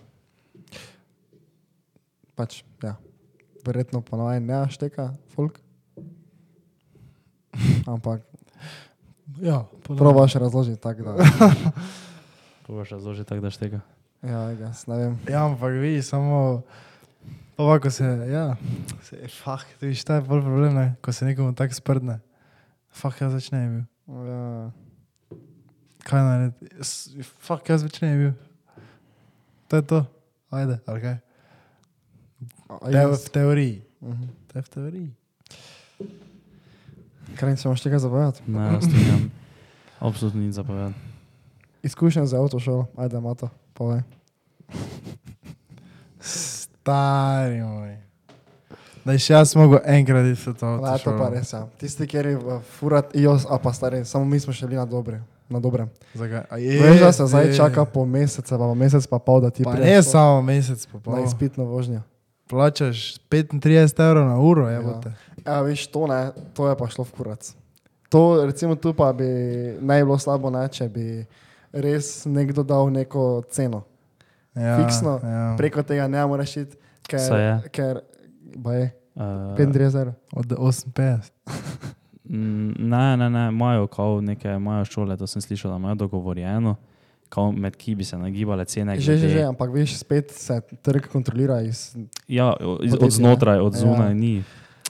Pač, 2.36 2.62
ja, 2.84 2.98
verjetno 3.66 4.02
ponovaj 4.02 4.40
ne 4.44 4.60
ašteka, 4.66 5.12
folk. 5.34 5.60
Ampak 7.94 8.28
Ja, 9.42 9.66
probaš 9.98 10.34
razložiti 10.34 10.82
tako, 10.82 11.04
da. 11.04 11.16
To 12.68 12.74
boš 12.74 12.90
razložil 12.90 13.24
tako, 13.24 13.42
da 13.42 13.50
štega. 13.50 13.80
Ja, 14.22 14.50
jaz 14.52 14.88
ne 14.88 14.98
vem. 14.98 15.20
Ja, 15.30 15.46
ampak 15.46 15.72
vi 15.72 16.02
samo. 16.04 16.62
Ovako 17.58 17.90
se, 17.90 18.04
ja, 18.30 18.56
se, 19.02 19.28
fah, 19.34 19.64
ti 19.80 19.88
viš, 19.88 20.04
ta 20.04 20.16
je 20.16 20.22
bolj 20.22 20.42
problem, 20.42 20.76
ne? 20.76 20.96
ko 21.02 21.12
se 21.12 21.26
nekomu 21.26 21.56
tako 21.56 21.74
sprdne. 21.74 22.20
Fah, 22.92 23.16
jaz 23.22 23.34
več 23.34 23.48
ne 23.52 23.62
bi 23.62 23.70
bil. 23.72 23.86
Ja. 24.28 24.72
Kaj 26.04 26.22
narediti? 26.22 26.70
S- 26.80 27.10
Fah, 27.40 27.62
jaz 27.68 27.84
več 27.84 27.98
ne 28.02 28.12
bi 28.12 28.20
bil. 28.20 28.34
To 29.68 29.76
je 29.76 29.84
to. 29.84 30.04
Ajde, 30.50 30.78
ali 30.86 31.02
kaj? 31.02 31.18
Te, 32.86 33.02
v 33.08 33.30
teoriji. 33.30 33.76
Mhm. 34.02 34.30
To 34.48 34.54
je 34.54 34.62
v 34.62 34.70
teoriji. 34.70 35.10
Kaj 37.36 37.58
se 37.58 37.68
imaš 37.68 37.82
tega 37.82 38.00
zavedati? 38.00 38.46
Ne, 38.48 38.70
jaz 38.72 38.86
strinjam. 38.86 39.26
Absolutno 40.00 40.42
nič 40.42 40.54
zapovedati. 40.54 40.96
Izkušnja 41.84 42.26
za 42.26 42.38
avtošolo, 42.38 42.86
ajde, 42.96 43.18
ima 43.18 43.34
to, 43.34 43.50
povej. 43.74 44.02
Stari 46.88 47.60
moj. 47.60 47.98
Da 49.04 49.16
še 49.16 49.34
jaz 49.34 49.52
mogo 49.56 49.80
enkrat 49.86 50.24
iti 50.26 50.40
v 50.42 50.54
to. 50.54 50.70
Ne, 50.78 50.94
to 50.98 51.12
pa 51.14 51.28
res, 51.30 51.52
ja. 51.52 51.66
Tisti, 51.76 52.06
ki 52.06 52.18
je 52.18 52.36
furat, 52.74 53.12
jo, 53.14 53.34
a 53.46 53.58
pa 53.58 53.72
stari, 53.72 54.06
samo 54.06 54.24
mi 54.26 54.40
smo 54.40 54.52
šli 54.52 54.72
na 54.74 54.86
dobre. 54.86 55.20
Na? 55.50 55.60
A 55.60 56.56
Veš, 56.58 57.00
da 57.02 57.12
se 57.12 57.26
zdaj 57.26 57.46
je. 57.46 57.56
čaka 57.56 57.84
po 57.86 58.06
mesece, 58.06 58.48
pa 58.50 58.58
po 58.60 58.74
mesec 58.74 59.04
pa 59.06 59.18
pol, 59.18 59.40
da 59.40 59.50
ti 59.50 59.64
Pa 59.64 59.76
ne 59.76 59.96
po- 59.96 60.04
samo 60.06 60.42
mesec, 60.42 60.80
pa 60.86 60.96
na 60.98 61.04
pol. 61.14 61.24
izpitno 61.24 61.66
vožnjo. 61.66 62.02
Plačaš 62.46 63.20
35 63.28 63.60
evrov 64.02 64.26
na 64.26 64.38
uro, 64.38 64.66
je 64.66 64.74
Ja. 64.74 64.82
bote. 64.82 65.12
Ja, 65.42 65.62
veš, 65.62 65.88
to 65.88 66.04
ne, 66.06 66.22
to 66.54 66.68
je 66.68 66.76
pa 66.76 66.86
šlo 66.86 67.04
v 67.04 67.12
kurac. 67.12 67.52
To, 68.10 68.20
recimo, 68.46 68.76
tu 68.78 68.94
pa 68.94 69.12
bi 69.12 69.28
naj 69.78 70.04
bilo 70.04 70.16
slabo, 70.18 70.50
ne, 70.50 70.64
če 70.66 70.88
bi 70.88 71.28
res 71.74 72.24
nekdo 72.26 72.64
dal 72.64 72.88
neko 72.90 73.44
ceno. 73.46 73.84
Ja, 74.58 74.78
Fiksno, 74.78 75.20
Ja. 75.24 75.56
Preko 75.58 75.84
tega 75.84 76.08
ne 76.08 76.26
moreš 76.26 76.58
iti, 76.58 76.78
ker, 77.04 77.20
Saj 77.22 77.44
je. 77.44 77.70
ker 77.70 78.02
ba 78.56 78.74
je, 78.74 78.88
Uh, 79.16 79.24
35 79.58 79.96
evrov. 79.96 80.14
Od 80.32 80.46
58. 80.46 81.32
Mm, 82.24 82.74
Ne, 82.80 83.18
ne, 83.18 83.30
ne, 83.30 83.48
imajo 83.48 83.88
neke, 84.22 84.48
imajo 84.50 84.86
šole, 84.86 85.18
to 85.18 85.28
sem 85.28 85.42
slišal, 85.42 85.72
da 85.72 85.78
imajo 85.78 85.96
dogovorjeno, 85.96 86.76
kao 87.30 87.52
med 87.52 87.76
ki 87.76 87.96
bi 87.96 88.04
se 88.04 88.18
nagibale 88.18 88.66
cene. 88.66 89.00
Že, 89.00 89.18
že, 89.18 89.30
že, 89.30 89.42
ampak 89.44 89.72
veš, 89.72 89.98
spet 89.98 90.32
se 90.32 90.62
trg 90.82 91.08
kontrolira 91.08 91.62
iz 91.62 91.96
Ja, 92.28 92.54
iz, 92.84 92.94
od 92.94 93.10
znotraj, 93.10 93.60
od 93.60 93.74
Ja. 93.74 93.80
zunaj 93.80 94.14
ni. 94.14 94.44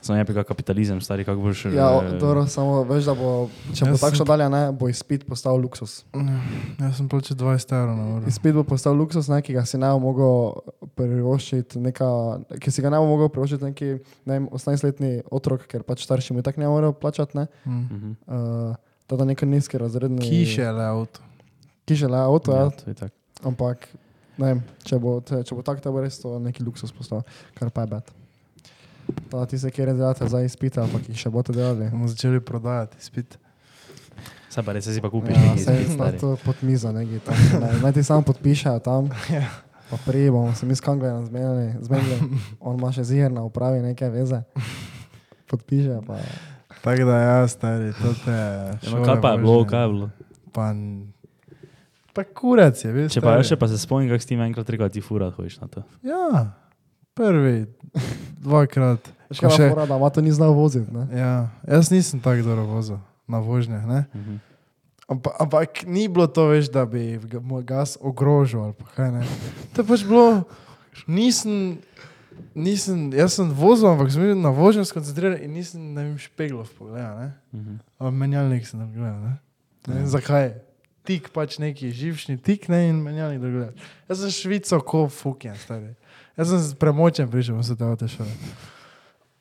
Samo 0.07 0.17
je 0.17 0.25
pa 0.25 0.43
kapitalizem, 0.43 1.01
stari, 1.01 1.25
kako 1.27 1.41
boš. 1.41 1.65
Ja, 1.65 1.89
eh, 1.99 2.15
dobro, 2.17 2.45
samo 2.47 2.83
veš, 2.87 3.05
da 3.05 3.13
bo, 3.13 3.49
če 3.75 3.89
bo 3.91 3.99
šlo 3.99 4.25
dalje, 4.25 4.47
ne, 4.49 4.61
bo 4.71 4.87
izpit 4.87 5.25
postal 5.27 5.59
luksus. 5.59 6.05
Jaz 6.79 6.95
sem 6.95 7.09
plačal 7.11 7.35
20 7.37 7.75
evrov 7.75 7.95
na 7.95 8.05
uro. 8.15 8.27
Izpit 8.27 8.55
bo 8.55 8.63
postal 8.63 8.95
luksus, 8.95 9.27
ne, 9.27 9.41
ki 9.43 9.53
ga 9.53 9.65
si 9.67 9.75
ne 9.77 9.91
bo 9.91 9.99
mogel 9.99 10.55
privoščiti, 10.95 11.79
neka, 11.83 12.07
ki 12.63 12.71
si 12.71 12.81
ga 12.81 12.91
ne 12.93 13.03
bo 13.03 13.07
mogel 13.09 13.29
privoščiti 13.33 13.67
neki 13.67 13.89
ne 14.25 14.33
vem, 14.33 14.47
18-letni 14.55 15.11
otrok, 15.29 15.67
ker 15.67 15.83
pač 15.87 16.05
starši 16.07 16.33
mu 16.37 16.43
tako 16.45 16.63
ne 16.63 16.71
morejo 16.71 16.95
plačati. 16.97 17.37
Ne, 17.37 17.47
Mm. 17.65 17.79
mhm. 17.91 18.11
uh, 18.27 18.75
Tada 19.07 19.23
neki 19.23 19.45
nizki 19.47 19.77
razredni. 19.79 20.19
Kiše 20.19 20.65
le 20.71 20.83
avto. 20.83 21.21
Kiše 21.87 22.07
le 22.11 22.17
avto, 22.19 22.51
ja, 22.51 22.65
Ja, 22.65 22.69
to 22.75 22.89
je 22.91 22.95
tako. 22.95 23.15
ampak 23.47 23.87
ne 24.37 24.45
vem, 24.49 24.59
če 24.83 24.99
bo, 24.99 25.21
če, 25.23 25.43
če 25.47 25.55
bo 25.55 25.63
tako, 25.63 25.81
da 25.85 25.91
bo 25.95 26.01
res 26.03 26.19
to 26.19 26.33
neki 26.43 26.63
luksus 26.63 26.91
postal, 26.91 27.23
kar 27.55 27.71
pa 27.71 27.85
je 27.85 27.91
bed. 27.93 28.11
Da, 29.31 29.45
ti 29.45 29.59
se 29.59 29.71
kjer 29.71 29.93
delate 29.93 30.27
za 30.27 30.41
izpite, 30.41 30.81
ampak 30.81 31.09
jih 31.09 31.17
še 31.17 31.29
boste 31.29 31.53
delali. 31.53 31.89
bomo 31.91 32.07
začeli 32.07 32.39
prodajati 32.39 32.97
spit. 32.99 33.37
Saj 34.49 34.63
pa 34.63 34.73
res 34.73 34.87
si 34.87 35.01
pa 35.01 35.09
kupiš 35.09 35.35
Ja, 35.35 35.57
se 35.57 35.73
izpit, 35.75 35.99
na 35.99 36.07
stari. 36.07 36.19
to 36.19 36.37
pod 36.45 36.55
mizo, 36.61 36.91
neki 36.91 37.19
tam. 37.19 37.35
Ne, 37.61 37.71
naj 37.83 37.93
ti 37.93 38.03
samo 38.03 38.21
podpišejo 38.21 38.79
tam. 38.79 39.09
Ja. 39.33 39.47
Pa 39.87 39.95
prej 40.03 40.31
bomo 40.31 40.51
se 40.51 40.65
mi 40.65 40.75
s 40.75 40.83
Kanglejem 40.83 41.25
zmenili, 41.25 41.79
zmenili. 41.79 42.17
On 42.59 42.75
ima 42.75 42.91
še 42.91 43.03
zir 43.03 43.31
na 43.31 43.43
upravi 43.47 43.79
neke 43.79 44.09
veze. 44.09 44.41
Podpiše 45.47 46.01
pa. 46.07 46.19
Tako 46.83 47.05
da 47.07 47.15
ja, 47.17 47.47
stari, 47.47 47.93
to 47.95 48.11
te 48.25 48.31
Ja, 48.31 48.75
no, 48.91 48.99
kaj 49.05 49.21
pa 49.21 49.31
je 49.31 49.37
bilo, 49.37 49.63
kaj 49.63 49.83
je 49.83 49.87
bilo? 49.87 50.09
Pa, 50.51 50.65
pa 52.11 52.23
kurac 52.25 52.83
je, 52.83 52.91
veš. 52.91 53.15
Če 53.15 53.23
pa 53.23 53.37
še 53.39 53.55
pa 53.55 53.67
se 53.67 53.79
spomnim, 53.79 54.11
kako 54.11 54.19
si 54.19 54.27
ti 54.27 54.35
enkrat 54.35 54.69
rekel, 54.69 54.87
da 54.87 54.91
ti 54.91 54.99
furat 54.99 55.31
hojiš 55.39 55.55
na 55.63 55.67
to. 55.71 55.83
Ja, 56.03 56.51
prvi, 57.15 57.71
dvakrat. 58.47 59.11
Še 59.27 59.43
Ko 59.43 59.51
kaj 59.51 59.69
fora, 59.69 59.85
da 59.85 59.99
ima 59.99 60.07
to 60.09 60.23
ni 60.23 60.31
znal 60.31 60.55
voziti, 60.55 60.87
ne? 60.87 61.03
Ja, 61.11 61.31
jaz 61.67 61.91
nisem 61.91 62.23
tako 62.23 62.47
dobro 62.47 62.63
vozil 62.65 62.97
na 63.27 63.39
vožnjah, 63.39 63.83
ne. 63.83 64.05
Mhm. 64.15 64.37
Ampak, 65.07 65.33
ampak 65.39 65.69
ni 65.87 66.07
bilo 66.07 66.27
to, 66.27 66.47
veš, 66.47 66.67
da 66.67 66.83
bi 66.83 67.15
ga- 67.17 67.39
moj 67.39 67.63
gas 67.63 67.95
ogrožal 68.01 68.63
ali 68.63 68.75
pa 68.75 68.87
kaj 68.91 69.11
ne. 69.11 69.21
To 69.71 69.83
je 69.83 69.87
pač 69.87 70.03
bilo, 70.03 70.43
nisem, 71.07 71.79
nisem, 72.51 73.11
jaz 73.15 73.37
sem 73.39 73.47
vozil, 73.51 73.87
ampak 73.87 74.11
sem 74.11 74.21
bil 74.23 74.35
na 74.35 74.51
vožnjo 74.51 74.83
skoncentriran 74.83 75.39
in 75.39 75.55
nisem, 75.55 75.79
ne 75.95 76.03
vem, 76.03 76.17
špeglov 76.19 76.67
pogledal, 76.75 77.15
ne. 77.19 77.29
Mhm. 77.55 77.73
Ali 77.99 78.11
menjalnik 78.11 78.67
sem 78.67 78.83
gledal, 78.91 79.19
ne. 79.23 79.33
Ne 79.87 79.93
vem 80.01 80.07
zakaj. 80.11 80.55
Tik 81.07 81.31
pač 81.31 81.55
neki 81.55 81.87
živčni 81.95 82.35
tik, 82.35 82.67
ne, 82.67 82.89
in 82.91 82.99
menjalnik. 82.99 83.39
Jaz 84.11 84.19
sem 84.19 84.31
švico 84.31 84.75
ko 84.83 85.05
fuken, 85.07 85.55
stari. 85.55 85.95
Jaz 86.37 86.49
sem 86.49 86.77
premočen 86.77 87.25
prišel 87.25 87.55
v 87.55 87.61
vse 87.61 87.73
te 87.73 87.83
avto 87.83 88.07
šole. 88.07 88.29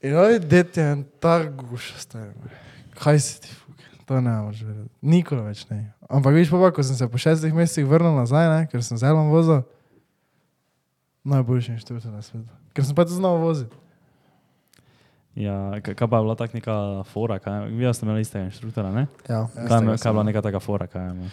In 0.00 0.14
oj, 0.14 0.38
det 0.40 0.72
je 0.72 0.84
en 0.86 1.04
tak 1.20 1.50
guš, 1.62 1.92
stari. 1.98 2.32
Kaj 2.94 3.18
si 3.18 3.40
ti 3.40 3.48
fuken? 3.50 3.92
To 4.04 4.20
ne 4.20 4.30
moreš 4.38 4.62
verjeti. 4.62 4.90
Nikoli 5.02 5.42
več 5.42 5.64
ne. 5.68 5.92
Ampak 6.06 6.32
viš 6.32 6.48
pa, 6.48 6.70
ko 6.70 6.80
sem 6.80 6.94
se 6.94 7.04
po 7.04 7.18
šestih 7.18 7.52
mesecih 7.52 7.84
vrnil 7.84 8.14
nazaj, 8.14 8.46
ne, 8.48 8.60
ker 8.66 8.80
sem 8.80 8.96
zelo 8.96 9.24
vozil, 9.26 9.64
najboljši 11.24 11.72
inštrument 11.72 12.06
na 12.06 12.22
svetu. 12.22 12.46
Ker 12.72 12.84
sem 12.84 12.94
pa 12.94 13.02
to 13.02 13.12
znal 13.12 13.36
voziti. 13.36 13.74
Ja, 15.34 15.52
ka- 15.82 15.92
kaj 15.92 16.06
pa 16.06 16.16
je 16.16 16.22
bila 16.22 16.34
tak 16.34 16.54
neka 16.54 16.74
fora, 17.04 17.36
kaj, 17.36 17.68
vi 17.68 17.84
ste 17.90 18.06
imeli 18.06 18.22
istega 18.22 18.44
inštruktora, 18.46 18.88
ne? 18.90 19.04
Ja. 19.26 19.44
Kaj, 19.46 19.84
je- 19.84 19.98
kaj 19.98 20.00
je 20.00 20.12
bila 20.12 20.22
sem. 20.22 20.26
neka 20.26 20.40
taka 20.42 20.60
fora, 20.60 20.86
kaj 20.86 21.10
ima? 21.10 21.28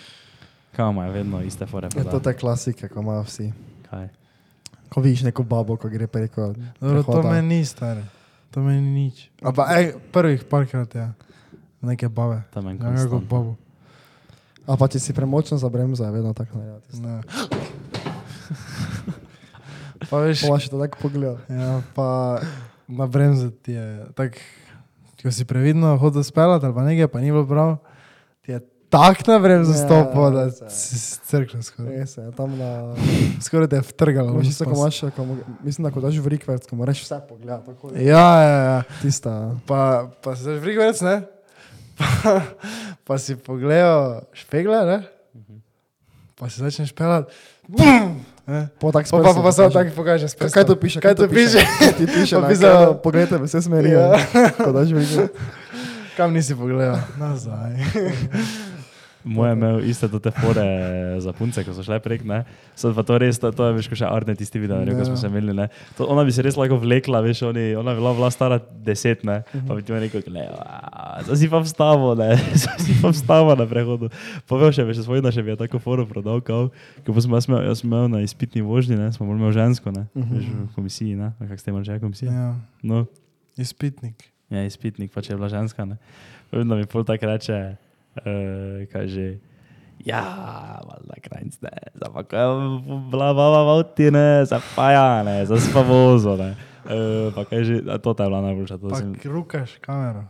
Kaj 0.71 0.89
ima 0.89 1.07
vedno 1.07 1.39
iste 1.41 1.65
fore? 1.65 1.87
Je 1.87 2.03
to 2.03 2.19
te 2.19 2.33
klasike, 2.33 2.89
ko 2.89 2.99
imajo 2.99 3.21
vsi. 3.21 3.53
Kaj? 3.85 4.09
Ko 4.93 5.01
vidiš 5.01 5.23
neko 5.23 5.43
babo, 5.43 5.73
ko 5.75 5.89
gre 5.89 6.05
preko. 6.07 6.53
Dobro, 6.77 7.01
to 7.01 7.11
prehoda. 7.11 7.31
meni 7.31 7.47
ni 7.55 7.65
stari. 7.65 8.03
To 8.51 8.61
meni 8.61 8.81
ni 8.83 8.91
nič. 9.03 9.29
Ampak 9.41 9.65
ej, 9.71 9.85
prvih 10.11 10.43
parkrat 10.43 10.93
je. 10.93 11.01
Ja. 11.01 11.13
Neke 11.81 12.05
bave. 12.07 12.43
Tam 12.49 12.67
en 12.67 12.75
Ja, 12.75 12.79
kako 12.79 12.93
konstant. 12.95 13.25
babo. 13.25 13.55
A 14.63 14.77
pa 14.77 14.87
če 14.87 14.99
si 14.99 15.11
premočen 15.11 15.57
za 15.57 15.67
bremzo, 15.67 15.99
je 16.01 16.11
vedno 16.11 16.31
tako 16.31 16.57
narediti. 16.57 16.95
Ne. 16.97 17.19
pa 20.05 20.17
veš, 20.19 20.43
Pa 20.43 20.55
še 20.57 20.69
to 20.69 20.77
tako 20.77 20.97
pogled. 21.01 21.37
ja, 21.49 21.81
pa 21.91 22.39
na 22.87 23.05
bremzu 23.05 23.49
ti 23.53 23.73
je 23.73 24.05
tako, 24.13 24.39
ko 25.17 25.31
si 25.31 25.43
previdno 25.43 25.97
hodil 25.97 26.21
speljati 26.21 26.63
ali 26.63 26.75
pa 26.75 26.83
nekaj, 26.83 27.07
pa 27.07 27.19
ni 27.19 27.31
bilo 27.31 27.43
prav, 27.43 27.69
je 27.71 27.92
tak 28.93 29.25
na 29.25 29.39
bremzu 29.41 29.73
Ja, 29.73 29.81
stopil, 29.81 30.29
da 30.29 30.69
si 30.69 31.17
crknil 31.25 31.65
skoraj. 31.65 31.89
Res 31.97 32.13
je, 32.13 32.29
tam 32.37 32.53
na... 32.53 32.93
Skoraj 33.41 33.73
te 33.73 33.81
je 33.81 33.85
vtrgalo. 33.89 34.37
Veš, 34.37 34.47
v 34.47 34.53
se, 34.53 34.65
ko 34.69 34.77
imaš, 34.77 34.97
ko, 35.17 35.21
mislim, 35.65 35.81
da 35.87 35.89
ko 35.89 36.03
daš 36.03 36.21
v 36.21 36.29
rikverc, 36.37 36.67
ko 36.69 36.77
moraš 36.77 37.01
vse 37.01 37.17
pogledati. 37.25 37.73
Ja, 38.05 38.27
ja, 38.39 38.59
ja. 38.61 38.79
Tista. 39.01 39.57
Pa, 39.65 40.13
pa 40.21 40.37
se 40.37 40.45
znaš 40.45 40.61
vrigverc, 40.61 41.01
ne? 41.01 41.25
Pa, 41.97 42.41
pa 43.01 43.17
si 43.17 43.33
pogledal 43.33 44.29
špegle, 44.29 44.85
ne? 44.85 44.99
Pa 46.37 46.49
si 46.53 46.61
začneš 46.61 46.93
pelati. 46.93 47.33
Bum! 47.65 48.21
Ne? 48.43 48.67
Po 48.75 48.91
tak 48.91 49.07
Pa, 49.07 49.23
pa, 49.23 49.33
pa, 49.33 49.41
pa 49.41 49.51
samo 49.55 49.71
tako 49.71 49.95
pokaže. 49.95 50.27
Kaj, 50.35 50.51
kaj 50.51 50.65
to 50.67 50.75
piše? 50.75 50.99
Kaj 50.99 51.15
to 51.15 51.25
piše? 51.31 51.63
Ti 51.97 52.05
piše, 52.05 52.35
Pa 52.41 52.45
pisalo- 52.45 52.93
Poglejte, 52.93 53.39
vse 53.39 53.61
smeri. 53.61 53.95
Ja. 53.95 54.19
Daš 54.59 54.91
v 54.91 54.99
rikverc. 54.99 55.31
Kam 56.13 56.29
nisi 56.29 56.53
pogledal? 56.53 57.01
Nazaj. 57.17 57.73
Moje 59.23 59.53
imel 59.53 59.77
iste 59.87 60.09
te 60.11 60.31
fore 60.31 60.63
za 61.19 61.31
punce, 61.31 61.63
ko 61.63 61.71
so 61.71 61.79
šle 61.79 61.95
prek, 61.99 62.25
ne. 62.27 62.41
So 62.75 62.91
pa 62.91 63.03
to 63.03 63.15
res, 63.17 63.39
to, 63.39 63.51
to 63.51 63.69
je 63.69 63.73
veš, 63.73 63.87
ko 63.87 63.95
še 63.95 64.03
Arne 64.03 64.35
tisti 64.35 64.59
video, 64.59 64.79
ne, 64.79 64.91
ko 64.91 65.05
smo 65.05 65.15
Ja. 65.15 65.21
se 65.21 65.27
imeli, 65.27 65.53
ne. 65.53 65.67
To, 65.95 66.09
ona 66.11 66.23
bi 66.23 66.31
se 66.31 66.43
res 66.43 66.57
lahko 66.59 66.75
vlekla, 66.75 67.21
veš, 67.23 67.41
oni, 67.47 67.75
ona 67.75 67.93
bi 67.93 68.01
bila, 68.01 68.11
bila 68.13 68.27
stara 68.27 68.57
deset, 68.59 69.23
ne. 69.23 69.37
Pa 69.63 69.77
bi 69.77 69.81
ti 69.81 69.95
rekel, 69.95 70.25
ne, 70.27 70.43
zdaj 71.23 71.39
si 71.39 71.47
pa 71.47 71.63
vstavo, 71.63 72.11
ne, 72.19 72.35
zdaj 72.61 72.79
si 72.79 72.97
pa 72.99 73.13
vstavo 73.15 73.55
na 73.55 73.63
prehodu. 73.63 74.11
Povedal 74.43 74.75
še, 74.75 74.83
veš, 74.83 75.05
svojina 75.07 75.31
še 75.31 75.39
bi 75.39 75.55
je 75.55 75.61
tako 75.61 75.79
foro 75.79 76.03
prodal, 76.03 76.43
kao, 76.43 76.67
ko 77.07 77.15
sem 77.15 77.31
jaz 77.31 77.47
jaz 77.47 77.79
sem 77.79 77.87
imel 77.87 78.11
na 78.11 78.19
izpitni 78.21 78.59
vožnji, 78.59 78.99
ne, 78.99 79.07
smo 79.15 79.23
bolj 79.25 79.39
imel 79.39 79.55
žensko, 79.55 79.87
ne, 79.95 80.03
veš, 80.13 80.51
v 80.51 80.67
komisiji, 80.75 81.15
ne, 81.15 81.31
kak 81.39 81.63
ste 81.63 81.71
imeli 81.71 81.87
že 81.87 81.99
komisija? 82.03 82.27
Ja, 82.27 82.51
No, 82.83 83.05
izpitnik. 83.55 84.19
Ja, 84.51 84.67
izpitnik, 84.67 85.09
pa 85.15 85.23
če 85.23 85.33
je 85.33 85.37
bila 85.39 85.47
ženska. 85.49 85.85
Ne? 85.87 85.95
Vedno 86.51 86.75
mi 86.75 86.85
pol 86.85 87.01
tako 87.07 87.25
reče, 87.31 87.77
uh, 88.21 88.83
kaže. 88.91 89.39
Ja, 90.03 90.19
valjda 90.83 91.15
krajc 91.23 91.61
ne, 91.63 91.71
ko 92.27 92.35
je 92.35 92.47
bila 93.11 93.29
baba 93.31 93.61
v 93.63 93.75
avti, 93.77 94.11
ne, 94.11 94.43
za 94.45 94.59
pa 94.75 94.91
ja, 94.91 95.23
ne, 95.23 95.45
za 95.47 95.55
spa 95.63 95.79
vozo, 95.79 96.35
ne. 96.35 96.55
Uh, 96.83 97.31
pa 97.31 97.45
kaže, 97.47 97.79
a 97.87 97.95
to 97.97 98.11
ta 98.11 98.27
je 98.27 98.29
bila 98.29 98.41
najboljša, 98.41 98.77
sem. 98.99 99.15
rukaš 99.23 99.77
kamero. 99.79 100.25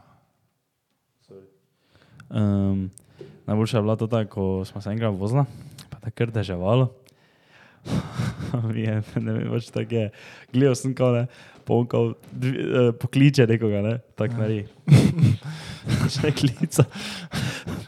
Um, 2.29 2.91
najboljša 3.45 3.77
je 3.77 3.81
bila 3.81 3.95
to 3.95 4.07
tako, 4.07 4.29
ko 4.29 4.65
smo 4.65 4.81
se 4.81 4.89
enkrat 4.89 5.17
vozila, 5.17 5.45
pa 5.89 5.97
tako 5.99 6.15
kar 6.15 6.31
deževalo. 6.31 6.93
Mi 8.73 8.81
je, 8.81 9.01
ne 9.15 9.33
vem, 9.33 9.49
pač 9.51 9.69
tako 9.73 9.95
je. 9.95 10.11
Gledal 10.53 10.75
sem, 10.75 10.93
kao, 10.95 11.11
ne, 11.11 11.25
pa 11.65 11.73
on 11.73 11.87
kao 11.87 12.13
dvi, 12.31 12.53
uh, 12.61 12.89
pokliče 12.99 13.47
nekoga, 13.47 13.81
ne, 13.81 13.97
tako 14.15 14.39
naredi. 14.39 14.67
Še 16.13 16.31
klica. 16.37 16.85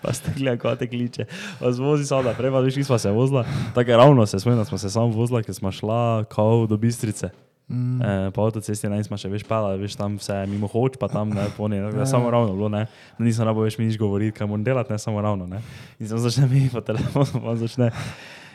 Pa 0.06 0.14
ste 0.14 0.32
gledali, 0.38 0.60
kako 0.62 0.76
te 0.76 0.88
kliče. 0.88 1.26
Zvozi 1.70 2.06
samo 2.06 2.22
naprej, 2.30 2.52
pa 2.54 2.60
veš, 2.62 2.78
ki 2.78 2.84
smo 2.84 2.98
se 3.02 3.12
vozila. 3.12 3.46
Tako 3.74 3.98
ravno 3.98 4.26
se 4.26 4.40
spomnim, 4.40 4.60
da 4.62 4.66
smo 4.66 4.78
se 4.78 4.90
samo 4.90 5.08
vozila, 5.08 5.42
ker 5.42 5.56
smo 5.56 5.72
šla 5.72 6.24
kao 6.30 6.68
do 6.70 6.78
Bistrice. 6.78 7.30
Mm. 7.68 8.02
E, 8.02 8.32
po 8.32 8.46
avtocesti 8.46 8.90
ne 8.90 9.00
smo 9.02 9.18
še 9.18 9.30
več 9.32 9.42
pala, 9.50 9.72
veš 9.82 9.96
tam 9.98 10.20
vse 10.22 10.44
mimo 10.46 10.70
hoč, 10.70 11.00
pa 11.02 11.10
tam 11.10 11.32
ne, 11.34 11.48
poni, 11.58 11.80
ne, 11.82 11.90
ja. 11.98 12.06
samo 12.06 12.30
ravno 12.30 12.54
bilo, 12.54 12.70
ne. 12.70 12.84
Da 13.18 13.26
nisem 13.26 13.48
rabo 13.48 13.66
več 13.66 13.80
mi 13.80 13.88
nič 13.88 13.98
govoriti, 13.98 14.36
kaj 14.38 14.50
moram 14.52 14.68
delati, 14.68 14.94
ne 14.94 15.02
samo 15.02 15.24
ravno, 15.26 15.48
ne. 15.50 15.64
In 15.98 16.12
sem 16.12 16.22
začne 16.22 16.46
mi 16.52 16.68
po 16.70 16.86
telefonu, 16.86 17.42
pa 17.42 17.56
on 17.56 17.58
začne. 17.58 17.90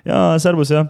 Ja, 0.06 0.38
servus, 0.38 0.70
ja. 0.70 0.84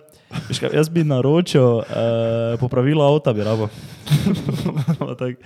Veš, 0.51 0.61
kaj, 0.61 0.77
jaz 0.77 0.93
bi 0.93 1.07
naročil 1.09 1.81
uh, 1.81 2.61
popravilo 2.61 3.09
avta, 3.09 3.33
bi 3.33 3.47
rabo. 3.49 3.73
Tak, 5.21 5.41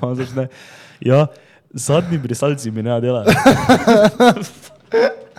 on 0.00 0.16
začne. 0.16 0.48
Ja, 1.04 1.26
zadnji 1.74 2.18
brisalci 2.18 2.70
mi 2.70 2.82
ne 2.82 3.00
delajo. 3.00 3.34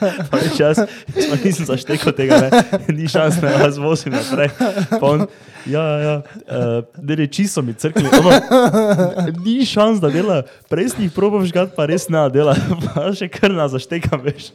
Pa 0.02 0.38
veš, 0.42 0.58
jaz, 0.58 0.80
pa 1.14 1.38
nisem 1.44 1.66
zaštekal 1.70 2.14
tega, 2.18 2.40
ne. 2.42 2.50
ni 2.90 3.06
šans, 3.12 3.38
da 3.42 3.52
jaz 3.54 3.78
vozim 3.78 4.16
naprej. 4.16 4.50
Pa 4.96 5.02
on, 5.06 5.26
ja, 5.70 5.84
ja, 6.02 6.16
uh, 6.50 7.04
ne, 7.06 7.28
čisto 7.30 7.62
mi 7.62 7.76
crkli, 7.78 8.10
ono, 8.10 8.32
ni 9.46 9.62
šans, 9.66 10.02
da 10.02 10.10
dela, 10.10 10.40
prej 10.74 10.90
si 10.96 11.06
jih 11.06 11.14
probam 11.14 11.46
žgat, 11.46 11.76
pa 11.78 11.86
res 11.90 12.08
ne 12.10 12.24
dela, 12.34 12.58
pa 12.88 13.12
še 13.14 13.30
kar 13.30 13.54
na 13.54 13.70
zaštekam, 13.70 14.26
veš, 14.26 14.50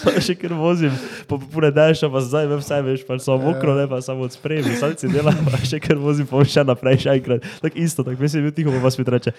pa 0.00 0.16
še 0.16 0.38
kar 0.40 0.56
vozim, 0.56 0.96
po 1.28 1.36
pune 1.44 1.74
daješ, 1.76 2.06
pa 2.08 2.24
zdaj 2.24 2.48
vem 2.54 2.64
vse, 2.64 2.82
veš, 2.88 3.04
pa 3.04 3.20
samo 3.20 3.50
mokro, 3.50 3.76
ne, 3.76 3.84
pa 3.90 4.00
samo 4.04 4.24
od 4.24 4.32
sprej, 4.32 4.64
salci 4.80 5.12
dela, 5.12 5.36
pa 5.44 5.60
še 5.60 5.82
kar 5.84 6.00
vozim, 6.00 6.28
pa 6.30 6.40
še 6.40 6.64
naprej, 6.64 7.04
še 7.04 7.20
enkrat, 7.20 7.44
tako 7.60 7.84
isto, 7.84 8.06
tako 8.06 8.24
mislim, 8.24 8.48
bil 8.48 8.56
tiho, 8.56 8.72
pa 8.72 8.86
vas 8.88 8.96
mi 8.96 9.04
reče, 9.04 9.36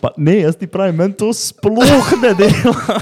pa 0.00 0.12
ne, 0.16 0.38
jaz 0.40 0.56
ti 0.56 0.66
pravim, 0.66 0.96
meni 0.96 1.16
to 1.16 1.32
sploh 1.32 2.12
ne 2.22 2.34
dela. 2.38 3.00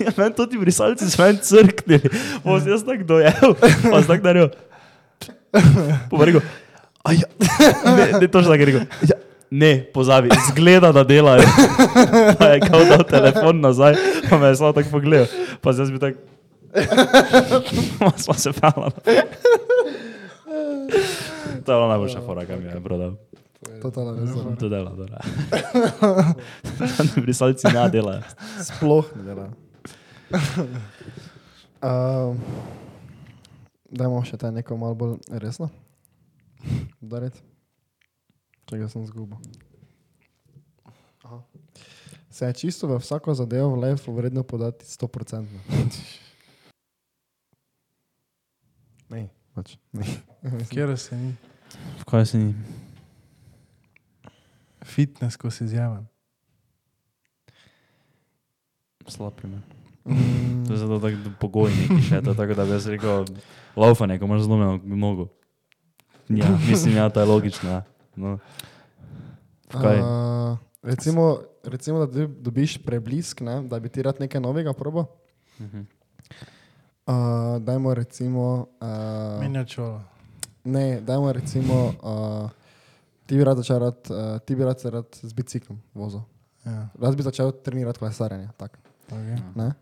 Ja, 0.00 0.10
meni 0.16 0.34
to 0.34 0.46
ti 0.46 0.58
brisalci 0.58 1.10
so 1.10 1.22
meni 1.22 1.38
crknili, 1.42 2.10
pa 2.44 2.60
sem 2.60 2.72
jaz 2.72 2.84
tako 2.86 3.04
dojel, 3.04 3.54
pa 3.60 4.00
sem 4.00 4.08
tako 4.08 4.24
naredil. 4.24 4.50
Pa 6.10 6.24
rekel, 6.28 6.42
a 7.04 7.12
ja, 7.12 7.28
ne, 7.84 8.06
ne 8.20 8.26
točno 8.28 8.50
tako 8.52 8.64
rekel. 8.70 8.86
Ja, 9.08 9.16
ne, 9.50 9.72
pozabi, 9.94 10.28
zgleda, 10.50 10.92
da 10.92 11.04
delajo. 11.04 11.44
Pa 12.38 12.44
je 12.54 12.60
kao 12.66 12.84
dal 12.84 13.04
telefon 13.08 13.60
nazaj, 13.60 13.94
pa 14.30 14.38
me 14.38 14.48
je 14.48 14.56
samo 14.56 14.72
tako 14.72 14.90
pogledal. 14.90 15.26
Pa 15.60 15.72
zdaj 15.72 15.92
bi 15.92 15.98
tako. 16.02 16.18
Pa 17.98 18.10
smo 18.16 18.34
se 18.34 18.52
pala. 18.52 18.90
To 21.64 21.72
je 21.72 21.76
bila 21.78 21.88
najboljša 21.88 22.20
fora, 22.26 22.46
kam 22.46 22.64
je 22.64 22.80
prodal. 22.84 23.12
Totalno 23.82 24.14
res. 24.20 24.30
dobro. 24.30 24.56
To 24.56 24.68
dela, 24.68 24.92
dela. 24.96 25.20
Brisalci 27.24 27.66
ne 27.72 27.88
delajo. 27.90 28.22
Sploh 28.62 29.06
ne 29.16 29.24
dela. 29.24 29.48
Uh, 31.80 32.36
dajmo 33.90 34.20
še 34.28 34.36
te 34.40 34.50
neko 34.52 34.76
malo 34.76 34.98
bolj 34.98 35.16
resno. 35.40 35.70
Dariti. 37.00 37.40
Čega 38.66 38.88
sem 38.90 39.06
zgubil. 39.06 39.38
Se 42.30 42.46
je 42.46 42.52
čisto 42.52 42.90
v 42.90 42.98
vsako 43.00 43.34
zadevo 43.34 43.72
v 43.72 43.86
life 43.86 44.10
vredno 44.12 44.42
podati 44.42 44.84
100%. 44.84 45.46
Ne, 49.08 49.28
pač. 49.54 49.78
Ne. 49.92 50.04
Kjer 50.68 50.98
se 50.98 51.16
ni? 51.16 51.32
V 52.02 52.04
kaj 52.04 52.26
si 52.26 52.42
ni? 52.42 52.52
Fitness, 54.86 55.36
ko 55.36 55.50
si 55.50 55.64
izjaven. 55.64 56.06
Slab 59.06 59.32
primer. 59.32 59.60
Mm, 60.04 60.66
To 60.66 60.72
je 60.72 60.78
zato 60.78 60.98
tako 61.00 61.16
pogojnik, 61.40 61.90
še 62.00 62.22
to 62.22 62.34
tako, 62.34 62.54
da 62.54 62.64
bi 62.64 62.70
jaz 62.72 62.86
rekel, 62.86 63.24
laufanje, 63.76 64.18
ko 64.18 64.24
imaš 64.24 64.42
zlomljeno 64.42 64.80
nogo. 64.96 65.28
Ja, 66.28 66.46
mislim, 66.60 66.96
ja, 66.96 67.08
to 67.08 67.20
je 67.20 67.26
logično. 67.26 67.70
Ja. 67.70 67.82
No. 68.16 68.38
Kaj? 69.68 69.98
Uh, 69.98 70.58
recimo, 70.82 71.26
recimo, 71.64 71.98
da 71.98 72.06
dobi- 72.08 72.34
dobiš 72.40 72.78
preblisk, 72.78 73.40
ne, 73.40 73.62
da 73.62 73.78
bi 73.78 73.88
ti 73.88 74.02
rad 74.02 74.20
nekaj 74.20 74.40
novega 74.40 74.72
probo. 74.72 75.06
Mhm. 75.60 75.80
Uh, 77.06 77.14
dajmo 77.60 77.94
recimo. 77.94 78.66
Uh, 78.80 79.66
čolo. 79.66 80.02
ne, 80.64 81.00
dajmo 81.00 81.32
recimo. 81.32 81.92
Uh, 81.96 82.50
ti 83.26 83.36
bi 83.36 83.44
rad 83.44 83.56
začel 83.56 83.78
rad, 83.78 84.10
uh, 84.10 84.38
ti 84.46 84.56
bi 84.56 84.64
rad 84.64 84.80
se 84.80 84.90
rad 84.90 85.18
z 85.22 85.32
biciklom 85.32 85.78
vozil. 85.94 86.22
Ja, 86.66 86.88
Rad 86.98 87.16
bi 87.16 87.22
začel 87.22 87.52
trenirati 87.62 87.98
kolesarjenje. 87.98 88.48
tak, 88.56 88.78
okay. 89.10 89.38
ne. 89.54 89.72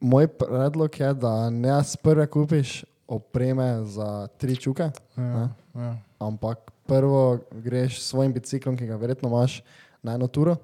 Moj 0.00 0.28
predlog 0.28 1.00
je, 1.00 1.14
da 1.14 1.50
ne 1.50 1.84
s 1.84 1.96
prve 1.96 2.26
kupiš 2.26 2.84
opreme 3.08 3.84
za 3.84 4.26
tri 4.38 4.56
čuke, 4.56 4.90
ja, 5.16 5.48
ja. 5.74 5.96
ampak 6.18 6.70
prvo 6.86 7.38
greš 7.52 8.00
s 8.00 8.08
svojim 8.08 8.32
biciklom, 8.32 8.76
ki 8.76 8.86
ga 8.86 8.96
verjetno 8.96 9.28
imaš 9.28 9.62
na 10.02 10.14
eno 10.14 10.26
turo, 10.26 10.56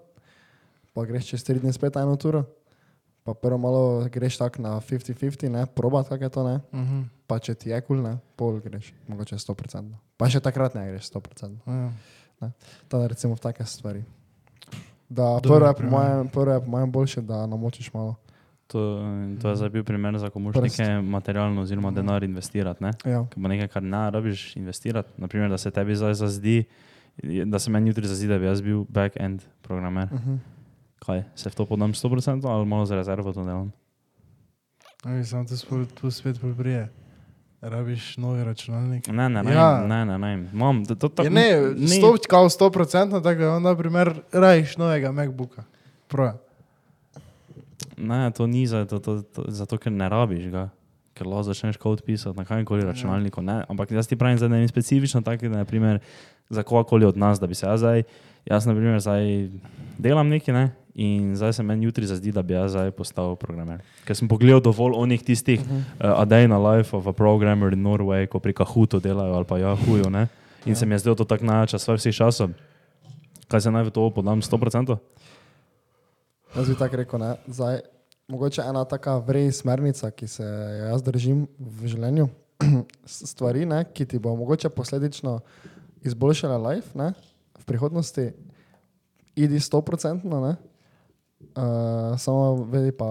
pa 0.92 1.04
greš 1.04 1.28
čez 1.34 1.44
tri 1.44 1.60
dni 1.60 1.72
spet 1.72 1.94
na 1.94 2.02
eno 2.08 2.16
turo, 2.16 2.44
pa 3.30 3.38
prvo 3.38 3.58
malo 3.58 3.82
greš 4.10 4.38
tako 4.42 4.62
na 4.62 4.80
50-50, 4.82 5.48
ne, 5.48 5.66
probat, 5.66 6.08
kak 6.10 6.20
je 6.20 6.28
to, 6.28 6.42
ne, 6.48 6.60
Uh 6.72 6.80
-huh. 6.80 7.04
pa 7.26 7.38
če 7.38 7.54
ti 7.54 7.70
je 7.70 7.80
kul, 7.80 8.02
ne, 8.02 8.18
pol 8.36 8.58
greš, 8.60 8.92
mogoče 9.06 9.38
100%. 9.38 9.94
Pa 10.16 10.26
še 10.28 10.40
takrat 10.40 10.74
ne 10.74 10.88
greš 10.90 11.10
100%. 11.10 11.56
ja. 12.40 12.50
Teda 12.88 13.06
recimo 13.06 13.34
v 13.34 13.40
take 13.40 13.64
stvari. 13.64 14.02
Da, 15.08 15.38
prvo 15.42 15.66
je, 15.66 15.74
po 15.74 15.82
mojem, 15.82 16.28
prvo 16.28 16.52
je 16.52 16.60
po 16.60 16.70
mojem 16.70 16.92
boljše, 16.92 17.20
da 17.20 17.46
namočiš 17.46 17.92
malo. 17.94 18.16
To, 18.66 19.02
to 19.42 19.48
je 19.50 19.56
zdaj 19.56 19.68
bil 19.68 19.84
primer, 19.84 20.18
za 20.18 20.30
ko 20.30 20.38
moraš 20.38 20.62
nekaj 20.62 21.02
materialno 21.02 21.62
oziroma 21.62 21.90
denar 21.90 22.22
investirati. 22.24 22.82
Ne? 22.82 22.90
Ja. 23.04 23.26
Bo 23.36 23.48
nekaj, 23.48 23.68
kar 23.68 23.82
ne 23.82 24.10
rabiš 24.10 24.56
investirati, 24.56 25.10
naprimer, 25.18 25.50
da 25.50 25.58
se 25.58 25.70
tebi 25.70 25.96
zdaj 25.96 26.14
zazdi, 26.14 26.64
da 27.46 27.58
se 27.58 27.70
meni 27.70 27.90
jutri 27.90 28.06
zazdi, 28.06 28.28
da 28.30 28.38
bi 28.38 28.46
jaz 28.46 28.62
bil 28.62 28.84
back-end 28.88 29.42
programer. 29.62 30.08
Uh 30.12 30.20
-huh. 30.20 30.38
Kaj, 31.00 31.24
se 31.34 31.48
v 31.50 31.54
to 31.54 31.64
podam 31.66 31.92
100% 31.92 32.44
ali 32.44 32.66
malo 32.66 32.86
za 32.86 32.94
rezervo 32.96 33.32
to 33.32 33.44
delam? 33.44 33.72
Aj, 35.04 35.24
samo 35.24 35.44
to, 35.44 35.56
spol, 35.56 35.84
to 36.00 36.10
spet 36.10 36.40
poprije. 36.40 36.88
Rabiš 37.60 38.16
novi 38.16 38.44
računalnik. 38.44 39.06
Ne, 39.08 39.28
ne, 39.28 39.42
ne, 39.42 39.52
Ja. 39.52 39.84
ne, 39.86 40.04
ne, 40.04 40.18
ne. 40.18 40.48
Mam, 40.52 40.84
to, 40.84 40.94
to, 40.94 41.08
to, 41.08 41.22
Ja, 41.22 41.30
ne, 41.30 41.48
sto, 41.88 42.16
kao 42.28 42.48
100%, 42.48 43.22
tako 43.22 43.40
da 43.40 43.50
onda 43.52 43.76
primer 43.76 44.20
rajiš 44.32 44.76
novega 44.76 45.12
MacBooka. 45.12 45.64
Proja. 46.08 46.36
Ne, 47.96 48.30
to 48.30 48.46
ni 48.46 48.66
za, 48.66 48.84
to, 48.84 48.98
to, 48.98 49.22
to, 49.22 49.44
zato, 49.48 49.76
ker 49.78 49.92
ne 49.92 50.08
rabiš 50.08 50.48
ga. 50.48 50.68
Ker 51.14 51.26
lahko 51.26 51.42
začneš 51.42 51.76
kod 51.76 52.00
pisati 52.02 52.36
na 52.38 52.44
kakrkoli 52.44 52.84
računalniku. 52.84 53.42
Ne? 53.42 53.64
Ampak 53.68 53.90
jaz 53.90 54.08
ti 54.08 54.16
pravim, 54.16 54.38
da 54.38 54.48
ne 54.48 54.68
specifično 54.68 55.20
tako, 55.20 55.48
da 55.48 55.58
naprimer, 55.64 55.98
za 56.48 56.62
kogarkoli 56.62 57.04
od 57.04 57.16
nas, 57.16 57.40
da 57.40 57.46
bi 57.46 57.54
se 57.54 57.66
jaz 57.66 57.80
zdaj, 57.80 58.02
jaz 58.44 58.66
na 58.66 58.72
primer 58.74 59.00
zdaj 59.00 59.48
delam 59.98 60.28
nekaj 60.28 60.54
ne? 60.54 60.70
In 61.00 61.36
zdaj 61.36 61.52
se 61.56 61.62
meni 61.64 61.86
jutri 61.86 62.06
zazdi, 62.06 62.32
da 62.32 62.42
bi 62.42 62.52
jaz 62.54 62.74
zdaj 62.74 62.90
postal 62.92 63.32
programer. 63.40 63.80
Ker 64.04 64.16
sem 64.16 64.28
pogledal 64.28 64.60
dovolj 64.60 64.98
onih 65.00 65.22
tistih, 65.24 65.60
uh 65.60 65.66
-huh. 65.66 66.12
uh, 66.12 66.20
A 66.20 66.24
Day 66.24 66.44
in 66.44 66.52
a 66.52 66.60
Life 66.60 66.96
of 66.96 67.06
a 67.06 67.12
Programmer 67.12 67.72
in 67.72 67.82
Norway, 67.82 68.26
ko 68.26 68.38
pri 68.38 68.52
Kahutu 68.52 69.00
delajo 69.00 69.34
ali 69.34 69.44
pa 69.44 69.56
Yahoo, 69.58 70.10
ne? 70.10 70.28
in 70.64 70.72
ja. 70.72 70.76
se 70.76 70.86
mi 70.86 70.94
je 70.94 70.98
zdelo 70.98 71.16
to 71.16 71.24
tako 71.24 71.44
najjača 71.44 71.78
stvar 71.78 71.96
vseh 71.96 72.14
časov. 72.14 72.50
Kaj 73.48 73.60
se 73.60 73.70
naj 73.70 73.82
v 73.82 73.90
to 73.90 74.10
podam 74.10 74.42
100%? 74.42 74.96
Jaz 76.56 76.68
bi 76.68 76.74
tako 76.74 76.96
rekel, 76.96 77.18
ne. 77.20 77.34
Zdaj, 77.46 77.80
mogoče 78.28 78.62
ena 78.62 78.84
taka 78.84 79.16
vrej 79.18 79.52
smernica, 79.52 80.10
ki 80.10 80.26
se 80.26 80.44
jo 80.44 80.86
jaz 80.92 81.02
držim 81.02 81.46
v 81.58 81.86
življenju, 81.86 82.28
stvari, 83.32 83.66
ne, 83.66 83.84
ki 83.94 84.04
ti 84.04 84.18
bo 84.18 84.36
mogoče 84.36 84.68
posledično 84.68 85.40
izboljšala 86.02 86.58
life 86.68 86.98
ne, 86.98 87.12
v 87.58 87.64
prihodnosti, 87.64 88.30
idi 89.36 89.58
100%, 89.58 90.24
ne, 90.24 90.56
uh, 91.56 92.18
samo 92.18 92.64
vedi 92.70 92.92
pa 92.92 93.08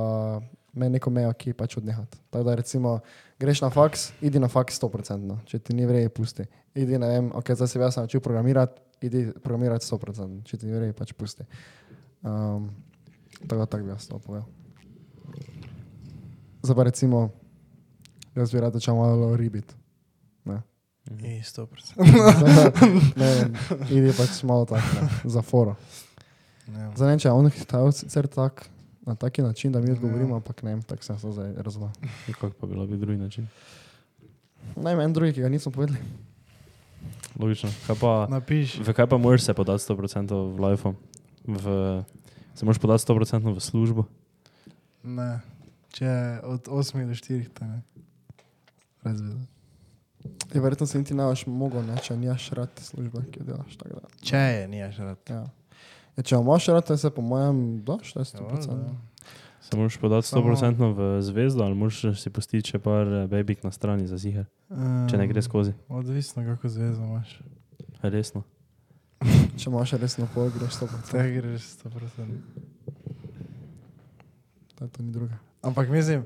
me 0.73 0.89
neko 0.89 1.09
mejo, 1.09 1.31
ki 1.33 1.53
pač 1.53 1.77
odnehati. 1.77 2.17
Tako 2.29 2.43
da 2.43 2.55
recimo 2.55 2.99
greš 3.39 3.61
na 3.61 3.69
faks, 3.69 4.11
idi 4.21 4.39
na 4.39 4.47
faks 4.51 4.79
100%, 4.81 5.37
če 5.45 5.59
ti 5.59 5.75
ni 5.75 5.87
vrej, 5.89 6.09
pusti. 6.13 6.45
Idi, 6.75 6.99
ne 7.01 7.09
vem, 7.09 7.31
ok, 7.35 7.53
zdaj 7.55 7.71
se 7.71 7.79
jaz 7.79 7.95
sem 7.95 8.05
naučil 8.05 8.21
programirati, 8.23 8.81
idi 9.01 9.25
programirati 9.43 9.87
100%, 9.87 10.43
če 10.45 10.57
ti 10.57 10.69
ni 10.69 10.75
vrej, 10.75 10.93
pač 10.97 11.13
pusti. 11.17 11.47
Um, 12.21 12.69
tako 13.41 13.61
da 13.61 13.65
tako 13.65 13.87
bi 13.87 13.93
jaz 13.95 14.07
to 14.07 14.19
povedal. 14.19 14.47
Zdaj 16.63 16.75
pa 16.75 16.83
recimo, 16.83 17.29
jaz 18.35 18.51
bi 18.51 18.59
rad 18.59 18.75
začel 18.75 18.99
malo 18.99 19.31
ribiti. 19.39 19.73
Ne. 20.45 20.61
I 21.09 21.39
100%. 21.41 21.95
ne, 23.21 23.29
vem, 23.39 23.55
idi 23.89 24.13
pač 24.17 24.43
malo 24.43 24.67
tako, 24.69 24.99
ne, 24.99 25.09
za 25.31 25.41
foro. 25.41 25.75
Ja. 26.73 26.91
Zdaj 26.95 27.07
ne 27.07 27.11
vem, 27.13 27.19
če 27.19 27.27
je 27.27 27.33
on 27.33 27.49
hitel 27.49 27.91
sicer 27.91 28.27
tak, 28.27 28.69
na 29.05 29.15
taki 29.15 29.41
način, 29.41 29.71
da 29.71 29.81
mi 29.81 29.91
odgovorimo, 29.91 30.35
ampak 30.35 30.63
ne 30.63 30.75
vem, 30.75 30.81
tako 30.85 31.03
sem 31.03 31.19
se 31.19 31.31
zdaj 31.31 31.53
razumel. 31.57 31.89
Kako 32.39 32.53
pa 32.59 32.67
bilo 32.67 32.85
bi 32.87 32.97
drugi 32.97 33.17
način? 33.17 33.47
Najmanj 34.75 35.05
en 35.05 35.13
drugi, 35.13 35.33
ki 35.33 35.41
ga 35.41 35.49
nismo 35.49 35.71
povedali. 35.71 35.99
Logično. 37.39 37.69
Kaj 37.87 37.95
pa, 38.01 38.27
Napiš. 38.29 38.79
v 38.83 38.93
kaj 38.93 39.07
pa 39.07 39.17
moraš 39.17 39.47
se 39.47 39.53
podati 39.53 39.83
100% 39.83 40.55
v 40.55 40.65
life? 40.65 40.91
V, 41.47 41.63
se 42.55 42.65
moraš 42.65 42.79
podati 42.79 43.03
100% 43.03 43.55
v 43.55 43.59
službo? 43.59 44.03
Ne. 45.03 45.39
Če 45.95 46.39
od 46.43 46.67
8 46.67 47.07
do 47.07 47.15
4, 47.15 47.47
to 47.55 47.65
ne. 47.65 47.81
Razvedel. 49.03 49.39
Je 50.53 50.61
verjetno 50.61 50.85
se 50.85 50.99
niti 50.99 51.13
ne 51.13 51.23
boš 51.23 51.45
mogel, 51.47 51.85
ne, 51.85 51.95
če 52.03 52.17
nimaš 52.17 52.49
rad 52.51 52.69
službe, 52.83 53.23
ki 53.31 53.39
jo 53.39 53.45
delaš. 53.45 53.77
Če 54.21 54.37
je, 54.37 54.67
nijaš 54.67 54.97
rad. 54.97 55.17
ja. 55.29 55.45
Ja, 56.19 56.23
če 56.25 56.35
imaš 56.35 56.65
rad, 56.67 56.89
se 56.91 57.09
po 57.09 57.21
mojem 57.23 57.59
daš, 57.81 58.11
to 58.11 58.19
je 58.19 58.25
Ja, 58.25 58.41
valjda, 58.41 58.61
100%. 58.61 58.75
ja. 58.83 58.95
Se 59.61 59.77
moraš 59.77 59.97
podati 59.97 60.27
Samo- 60.27 60.51
100% 60.51 60.93
v 60.93 61.21
zvezdo 61.21 61.63
ali 61.63 61.75
moraš 61.75 62.01
si 62.13 62.29
pustiti 62.29 62.69
še 62.69 62.79
par 62.79 63.07
eh, 63.07 63.27
babik 63.27 63.63
na 63.63 63.71
strani 63.71 64.07
za 64.07 64.17
ziger, 64.17 64.45
če 65.07 65.15
ne 65.15 65.27
gre 65.27 65.41
skozi? 65.41 65.73
Odvisno, 65.89 66.43
kako 66.43 66.67
zvezo 66.67 66.99
imaš. 67.01 67.39
Resno. 68.03 68.43
Če 69.55 69.69
imaš 69.69 69.91
resno 69.93 70.27
pol, 70.33 70.49
greš 70.49 70.75
100%. 70.75 71.07
Te 71.07 71.31
greš 71.31 71.61
100%. 71.77 72.39
To, 74.75 74.87
to 74.87 75.03
ni 75.03 75.11
druga. 75.11 75.37
Ampak 75.61 75.89
mislim, 75.89 76.25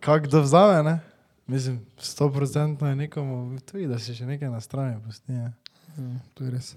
kako 0.00 0.26
da 0.26 0.40
vzame, 0.40 0.82
ne? 0.82 0.98
Mislim, 1.46 1.80
100% 1.96 2.86
je 2.86 2.96
nekomu, 2.96 3.38
tudi 3.62 3.86
da 3.86 3.98
si 3.98 4.14
še 4.14 4.26
nekaj 4.26 4.50
na 4.50 4.60
strani 4.60 5.00
pusti. 5.00 5.32
Ne? 5.32 5.52
Ja, 5.98 6.18
to 6.34 6.44
je 6.46 6.50
res. 6.54 6.68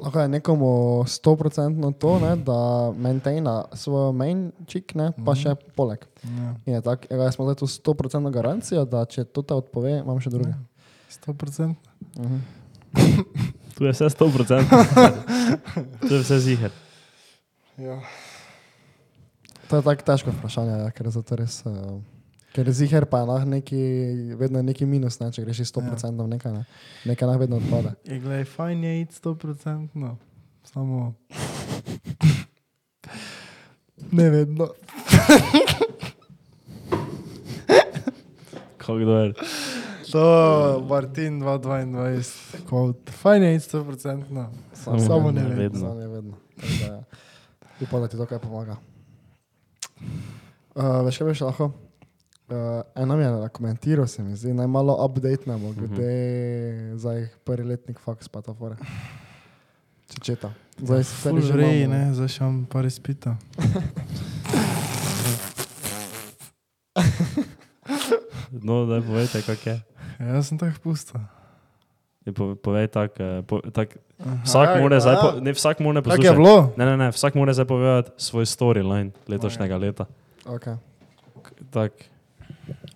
Lahko 0.00 0.22
je 0.22 0.28
nekomu 0.32 0.68
100% 1.04 1.92
to, 2.00 2.12
ne, 2.22 2.36
da 2.40 2.58
maintaina 2.96 3.64
svojo 3.76 4.12
main 4.16 4.46
chick, 4.66 4.94
ne, 4.96 5.10
pa 5.26 5.34
še 5.36 5.54
poleg. 5.76 6.06
Ja. 6.24 6.54
Je 6.66 6.80
tako, 6.80 7.10
ja, 7.10 7.18
jaz 7.26 7.36
smo 7.36 7.48
zdaj 7.48 7.58
tu 7.60 7.68
100% 7.68 8.32
garancijo, 8.32 8.84
da 8.88 9.04
če 9.04 9.26
to 9.28 9.44
te 9.44 9.58
odpove, 9.60 9.98
imam 10.00 10.20
še 10.24 10.32
druge. 10.32 10.56
100%. 11.20 11.74
Mhm. 12.16 12.40
Tu 13.76 13.84
je 13.84 13.92
vse 13.92 14.08
100%. 14.08 14.64
to 16.00 16.14
je 16.14 16.22
vse 16.22 16.38
ziger. 16.48 16.72
Ja. 17.76 18.00
To 19.68 19.76
je 19.76 19.82
tako 19.82 20.04
težko 20.04 20.32
vprašanje, 20.36 20.80
ja, 20.84 20.90
ker 20.92 21.08
je 21.08 21.14
zato 21.16 21.36
res. 21.36 21.60
Uh, 21.64 22.00
ker 22.52 22.72
ziger 22.72 23.04
pa 23.08 23.18
je 23.18 23.26
nah 23.26 23.44
neki, 23.44 23.76
vedno 24.36 24.58
je 24.58 24.62
neki 24.62 24.86
minus, 24.86 25.20
ne, 25.20 25.32
če 25.32 25.42
greš 25.44 25.60
iz 25.64 25.72
100% 25.72 26.22
v 26.22 26.28
nekaj, 26.34 26.52
ne. 26.52 26.64
nekaj 27.08 27.28
nah 27.28 27.38
vedno 27.40 27.56
odpade. 27.56 27.94
Je 28.04 28.18
gledaj, 28.20 28.44
fajn 28.44 28.84
je 28.84 29.00
iti 29.00 29.14
100%, 29.22 29.88
no. 29.94 30.16
samo. 30.64 31.14
ne 34.12 34.30
vedno. 34.30 34.68
Kako 38.76 38.98
kdo 38.98 39.16
je? 39.16 39.32
To, 40.12 40.24
Martin 40.88 41.40
222, 41.40 42.66
kot 42.68 43.10
fajn 43.22 43.42
je 43.42 43.54
iti 43.56 43.66
100%, 43.76 44.30
no. 44.30 44.52
Samo 44.74 44.98
samo 44.98 45.30
ne 45.30 45.42
ne 45.42 45.48
vedno. 45.48 45.62
vedno. 45.62 45.80
Samo 45.80 45.94
ne 45.94 46.06
vedno. 46.06 46.36
Tako 46.60 46.72
da, 46.80 46.94
ja. 46.94 47.02
Upam, 47.80 48.00
da 48.00 48.08
ti 48.08 48.16
to 48.16 48.26
kaj 48.26 48.38
pomaga. 48.38 48.76
Uh, 50.74 51.00
veš, 51.06 51.18
kaj 51.18 51.26
bi 51.28 51.34
še 51.34 51.44
lahko? 51.48 51.72
Uh, 52.48 52.56
eno 52.94 53.16
mi 53.16 53.24
je 53.24 53.48
komentiral, 53.48 54.06
se 54.06 54.22
mi 54.22 54.36
zdi, 54.36 54.52
naj 54.54 54.66
malo 54.66 54.96
update 55.04 55.46
namo, 55.46 55.72
glede 55.72 55.94
uh 55.94 55.98
-huh. 55.98 56.96
zdaj 56.96 57.28
prvi 57.44 57.68
letnik 57.68 57.98
faks 57.98 58.28
pa 58.28 58.42
to 58.42 58.54
fore. 58.54 58.76
Čečeta. 60.14 60.52
Zdaj 60.78 61.04
se 61.04 61.14
Ful 61.14 61.40
že 61.40 61.52
imamo. 61.52 61.94
ne, 61.94 62.14
zdaj 62.14 62.28
še 62.28 62.44
imam 62.44 62.66
par 62.66 62.84
izpita. 62.84 63.36
No, 68.62 68.86
da 68.86 69.00
povejte, 69.00 69.42
kak 69.42 69.66
je. 69.66 69.80
Ja, 70.20 70.26
jaz 70.26 70.48
sem 70.48 70.58
tako 70.58 70.78
pusto. 70.82 71.18
Je 72.22 72.32
po, 72.32 72.54
povej 72.54 72.86
tak, 72.92 73.16
eh, 73.18 73.42
po, 73.42 73.58
tak 73.72 73.96
vsak 74.44 74.68
ja, 74.68 74.78
mora 74.78 75.00
zdaj, 75.00 75.16
po, 75.18 75.28
ja. 75.34 75.40
ne 75.40 75.50
vsak 75.56 75.80
mora 75.80 75.98
Tako 75.98 76.14
je 76.14 76.16
poslušati. 76.16 76.36
bilo? 76.36 76.56
Ne, 76.76 76.84
ne, 76.86 76.96
ne, 76.96 77.08
vsak 77.10 77.34
mora 77.34 77.52
zdaj 77.56 77.66
povedati 77.66 78.10
svoj 78.16 78.46
storyline 78.46 79.10
letošnjega 79.26 79.76
leta. 79.76 80.04
Okay. 80.44 80.76
Tak, 81.72 81.92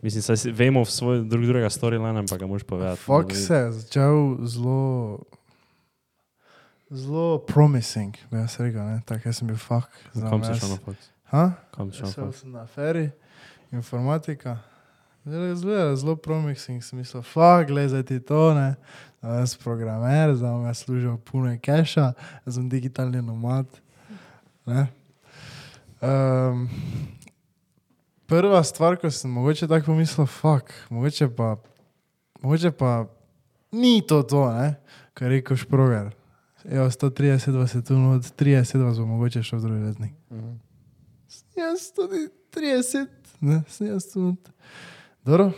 mislim, 0.03 0.37
si- 0.37 0.51
vemo 0.51 0.81
v 0.81 0.91
svoj 0.91 1.17
drug 1.21 1.45
drugega 1.45 1.69
storyline, 1.69 2.19
ampak 2.19 2.39
ga 2.39 2.47
moraš 2.47 2.63
povedati. 2.63 3.01
Se 3.35 3.55
je 3.55 3.73
začel 3.73 4.37
zelo, 4.43 5.19
zelo 6.91 7.39
promising, 7.39 8.17
bi 8.31 8.37
jaz 8.37 8.61
rekel, 8.61 8.83
ne, 8.83 9.01
tako 9.05 9.29
jaz 9.29 9.37
sem 9.37 9.49
bil 9.49 9.57
fak. 9.57 9.91
Kam 10.13 10.45
si 10.45 10.55
šel 10.55 10.69
na 10.69 10.77
faks? 10.79 11.11
Ha? 11.25 11.45
Kam 11.71 11.91
si 11.91 11.97
šel 11.97 12.07
na 12.07 12.13
Šel 12.13 12.25
faks? 12.25 12.41
sem 12.41 12.51
na 12.53 12.67
feri, 12.67 13.11
informatika. 13.73 14.59
Zelo, 15.25 15.55
zelo, 15.97 16.17
promising, 16.17 16.79
sem 16.81 16.99
mislil, 16.99 17.23
fuck, 17.23 17.67
gledaj 17.67 17.89
zdaj 17.89 18.03
ti 18.05 18.21
to, 18.21 18.55
ne. 18.55 18.77
Da 19.19 19.41
Jaz 19.41 19.51
sem 19.51 19.63
programer, 19.65 20.31
bom 20.37 20.67
jaz 20.67 20.79
služil 20.79 21.17
puno 21.19 21.51
keša, 21.59 22.13
jaz 22.47 22.55
sem 22.55 22.69
digitalni 22.69 23.23
nomad. 23.23 23.67
Ne. 24.67 24.87
Um, 26.01 26.69
prva 28.27 28.63
stvar, 28.65 28.97
ko 29.01 29.11
sem 29.11 29.31
mogoče 29.31 29.69
tako 29.69 29.93
pomislil, 29.93 30.27
fuck, 30.27 30.73
mogoče 30.91 31.29
pa, 31.37 31.57
mogoče 32.43 32.71
pa 32.71 33.07
ni 33.73 34.03
to 34.07 34.23
to, 34.23 34.53
ne, 34.53 34.75
kar 35.15 35.29
rekel 35.29 35.57
šproger. 35.57 36.11
Evo, 36.65 36.91
130 36.91 37.59
vas 37.59 37.75
je 37.75 37.85
tu, 37.85 37.95
no, 37.95 38.17
od 38.19 38.33
30 38.39 38.83
vas 38.83 38.99
bo 38.99 39.07
mogoče 39.07 39.43
šel 39.43 39.59
v 39.59 39.63
drugi 39.63 39.85
letnik. 39.85 40.13
Mhm. 40.31 40.55
Jaz 41.57 41.91
tudi 41.95 42.29
30, 42.55 43.07
ne, 43.41 43.63
sem 43.69 43.87
jaz 43.87 44.13
tudi. 44.13 44.37
Dobro, 45.25 45.51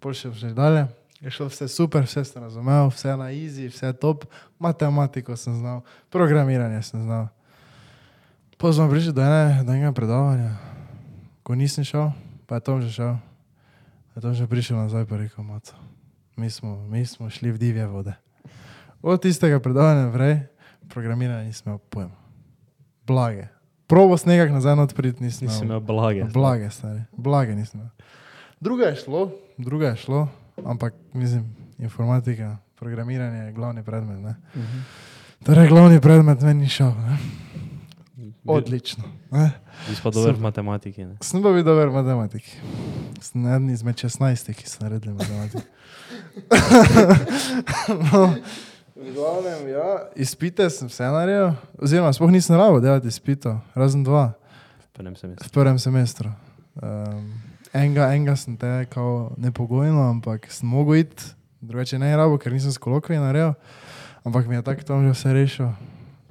pol 0.00 0.14
še 0.14 0.32
še 0.34 0.52
dalje. 0.54 0.86
Je 1.18 1.30
šlo 1.34 1.48
vse 1.48 1.66
super, 1.68 2.04
vse 2.06 2.22
sem 2.24 2.42
razumel, 2.42 2.92
vse 2.94 3.16
na 3.18 3.32
easy, 3.34 3.66
vse 3.66 3.90
top, 3.98 4.28
matematiko 4.62 5.34
sem 5.36 5.56
znal, 5.58 5.80
programiranje 6.14 6.82
sem 6.86 7.02
znal. 7.02 7.26
Potem 8.54 8.78
smo 8.78 8.86
prišli 8.90 9.12
do, 9.12 9.22
ene, 9.22 9.64
do 9.66 9.74
enega 9.74 9.90
predavanja, 9.94 10.52
ko 11.48 11.56
nisem 11.56 11.80
šel, 11.80 12.12
pa 12.44 12.60
je 12.60 12.68
Tom 12.68 12.84
že 12.84 12.92
šel. 12.92 13.16
Je 14.12 14.20
Tom 14.20 14.36
že 14.36 14.44
prišel 14.44 14.76
nazaj 14.76 15.08
pa 15.08 15.16
rekel, 15.16 15.40
mato, 15.40 15.72
mi 16.36 16.52
smo, 16.52 16.84
mi 16.84 17.00
smo 17.08 17.32
šli 17.32 17.56
v 17.56 17.58
divje 17.58 17.88
vode. 17.88 18.12
Od 19.00 19.16
tistega 19.16 19.56
predavanja 19.56 20.12
naprej, 20.12 20.44
programiranje 20.92 21.48
nisem 21.48 21.72
imel 21.72 21.80
pojma. 21.88 22.20
Blage. 23.08 23.48
Probo 23.88 24.20
s 24.20 24.28
nekak 24.28 24.52
nazaj 24.52 24.76
odpriti 24.76 25.24
nisem 25.24 25.48
Nisi 25.48 25.64
imel 25.64 25.80
blage. 25.80 26.28
Blage, 26.28 26.68
stari. 26.68 27.08
Blage 27.16 27.56
nisem. 27.56 27.80
imel. 27.80 27.90
Druga 28.60 28.92
je 28.92 28.96
šlo, 29.00 29.32
druga 29.56 29.96
je 29.96 30.04
šlo, 30.04 30.28
ampak 30.60 30.92
mislim, 31.16 31.48
informatika, 31.80 32.60
programiranje 32.76 33.48
je 33.48 33.52
glavni 33.52 33.80
predmet. 33.80 34.20
Ne? 34.20 34.36
Mhm. 34.52 34.78
Torej, 35.48 35.68
glavni 35.68 36.00
predmet 36.00 36.44
meni 36.44 36.60
ni 36.60 36.68
šel. 36.68 36.92
Ne? 36.92 37.16
Odlično. 38.46 39.04
Nisi 39.88 40.02
pa 40.02 40.10
dober 40.10 40.34
v 40.34 40.42
matematiki. 40.42 41.04
Ne? 41.04 41.16
Sem 41.24 41.42
pa 41.42 41.52
bil 41.52 41.64
dober 41.66 41.88
v 41.88 42.00
matematiki. 42.00 42.56
Sem 43.22 43.46
eden 43.46 43.70
izmed 43.70 43.96
16, 43.96 44.52
ki 44.54 44.68
so 44.68 44.84
naredili 44.84 45.14
matematiko. 45.14 45.62
no, 48.08 48.22
v 48.96 49.12
glavnem, 49.14 49.68
ja, 49.70 49.88
izpite 50.16 50.70
sem 50.70 50.90
vse 50.90 51.10
naredil, 51.12 51.52
oziroma 51.78 52.12
sploh 52.14 52.30
nisem 52.32 52.56
rabo 52.58 52.80
delati 52.82 53.10
izpitov, 53.10 53.60
razen 53.74 54.02
dva. 54.06 54.32
Prvem 54.92 55.14
semestru. 55.16 55.46
v 55.46 55.52
prvem 55.54 55.78
semestru. 55.78 56.32
Um, 56.82 57.30
enega, 57.72 58.10
enega 58.14 58.34
sem 58.36 58.56
te 58.58 58.86
kao 58.90 59.34
nepogojno, 59.38 60.10
ampak 60.10 60.50
sem 60.50 60.66
mogel 60.68 61.04
iti, 61.04 61.30
drugače 61.62 61.98
ne 61.98 62.10
rabo, 62.16 62.38
ker 62.38 62.52
nisem 62.54 62.74
s 62.74 62.82
kolokvijem 62.82 63.22
naredil, 63.22 63.54
ampak 64.26 64.50
mi 64.50 64.58
je 64.58 64.66
tako 64.66 64.82
tam 64.82 65.06
že 65.06 65.14
vse 65.14 65.32
rešil. 65.32 65.70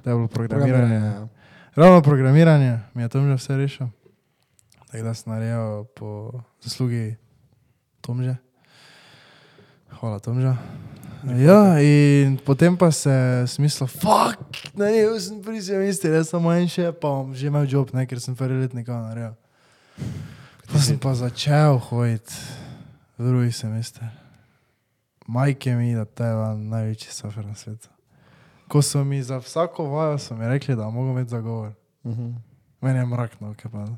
To 0.04 0.10
je 0.10 0.14
bilo 0.14 0.28
programiranje. 0.28 0.94
ja. 0.94 1.37
Ravno 1.78 2.02
programiranje 2.02 2.78
mi 2.94 3.02
je 3.02 3.08
tam 3.08 3.28
že 3.28 3.34
vse 3.34 3.56
rešil. 3.56 3.86
Tako 4.90 5.04
da 5.04 5.14
sem 5.14 5.32
naredil 5.32 5.84
po 5.84 6.32
zaslugi 6.60 7.14
Tomže. 8.00 8.36
Hvala 10.00 10.18
Tomža. 10.18 10.56
Ja, 11.38 11.78
in 11.80 12.38
potem 12.46 12.76
pa 12.76 12.90
se 12.90 13.44
smislo, 13.46 13.86
fuck, 13.86 14.42
ne, 14.74 14.90
sem 15.20 15.38
pri 15.42 15.62
semestru, 15.62 16.10
jaz 16.10 16.32
samo 16.34 16.50
en 16.50 16.66
še, 16.66 16.90
pa 16.90 17.12
bom 17.14 17.30
že 17.34 17.46
imel 17.46 17.70
job, 17.70 17.94
ne, 17.94 18.06
ker 18.10 18.18
sem 18.18 18.34
prvi 18.34 18.58
letnik 18.58 18.90
naredil. 18.90 19.38
Pa 20.66 20.82
sem 20.82 20.98
pa 20.98 21.14
začel 21.14 21.78
hoditi 21.78 22.34
v 23.18 23.22
drugi 23.22 23.54
semester. 23.54 24.02
Majke 25.30 25.78
mi, 25.78 25.94
da 25.94 26.02
to 26.02 26.26
je 26.26 26.34
največji 26.58 27.14
sofer 27.14 27.46
na 27.46 27.54
svetu. 27.54 27.86
Ko 28.68 28.82
so 28.82 29.04
mi 29.04 29.22
za 29.22 29.38
vsako 29.38 29.84
vajo 29.84 30.18
so 30.18 30.36
mi 30.36 30.48
rekli, 30.48 30.76
da 30.76 30.90
mogo 30.90 31.10
imeti 31.10 31.30
zagovor. 31.30 31.72
Mhm. 32.04 32.30
Meni 32.80 32.98
je 32.98 33.06
mrak 33.06 33.40
na 33.40 33.50
oke 33.50 33.68
padal. 33.68 33.96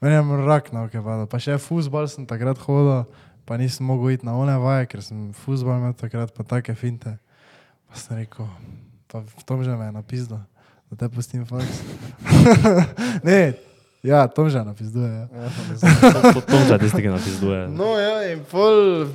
Meni 0.00 0.14
je 0.14 0.22
mrak 0.22 0.72
na 0.72 0.82
oke 0.82 1.02
padal. 1.02 1.26
Pa 1.26 1.38
še 1.38 1.58
fusbal 1.58 2.08
sem 2.08 2.26
takrat 2.26 2.58
hodil, 2.58 3.04
pa 3.44 3.58
nisem 3.60 3.86
mogel 3.86 4.14
iti 4.14 4.26
na 4.26 4.36
one 4.38 4.54
vaje, 4.58 4.86
ker 4.86 5.02
sem 5.04 5.32
fusbal 5.44 5.78
imel 5.78 5.92
takrat 5.98 6.32
pa 6.34 6.46
take 6.46 6.74
finte. 6.74 7.18
Pa 7.90 8.00
sem 8.00 8.22
rekel, 8.22 8.48
pa 9.10 9.20
v 9.20 9.44
tom 9.44 9.60
že 9.60 9.76
me 9.76 9.90
je 9.90 9.92
napisal, 9.92 10.40
da 10.88 10.96
te 10.96 11.10
pustim 11.12 11.44
faks. 11.44 11.82
ne, 13.26 13.52
ja, 14.02 14.24
tom 14.26 14.48
že 14.48 14.64
napisuje. 14.64 15.06
Ja. 15.06 15.28
Ja, 15.28 15.46
to 15.52 15.60
mislim. 15.68 15.92
To, 16.32 16.40
to 16.40 16.56
že 16.66 16.78
tisti, 16.78 17.02
ki 17.02 17.10
napisuje. 17.12 17.60
No, 17.68 17.94
ja, 18.00 18.32
in 18.32 18.40
pol 18.48 19.06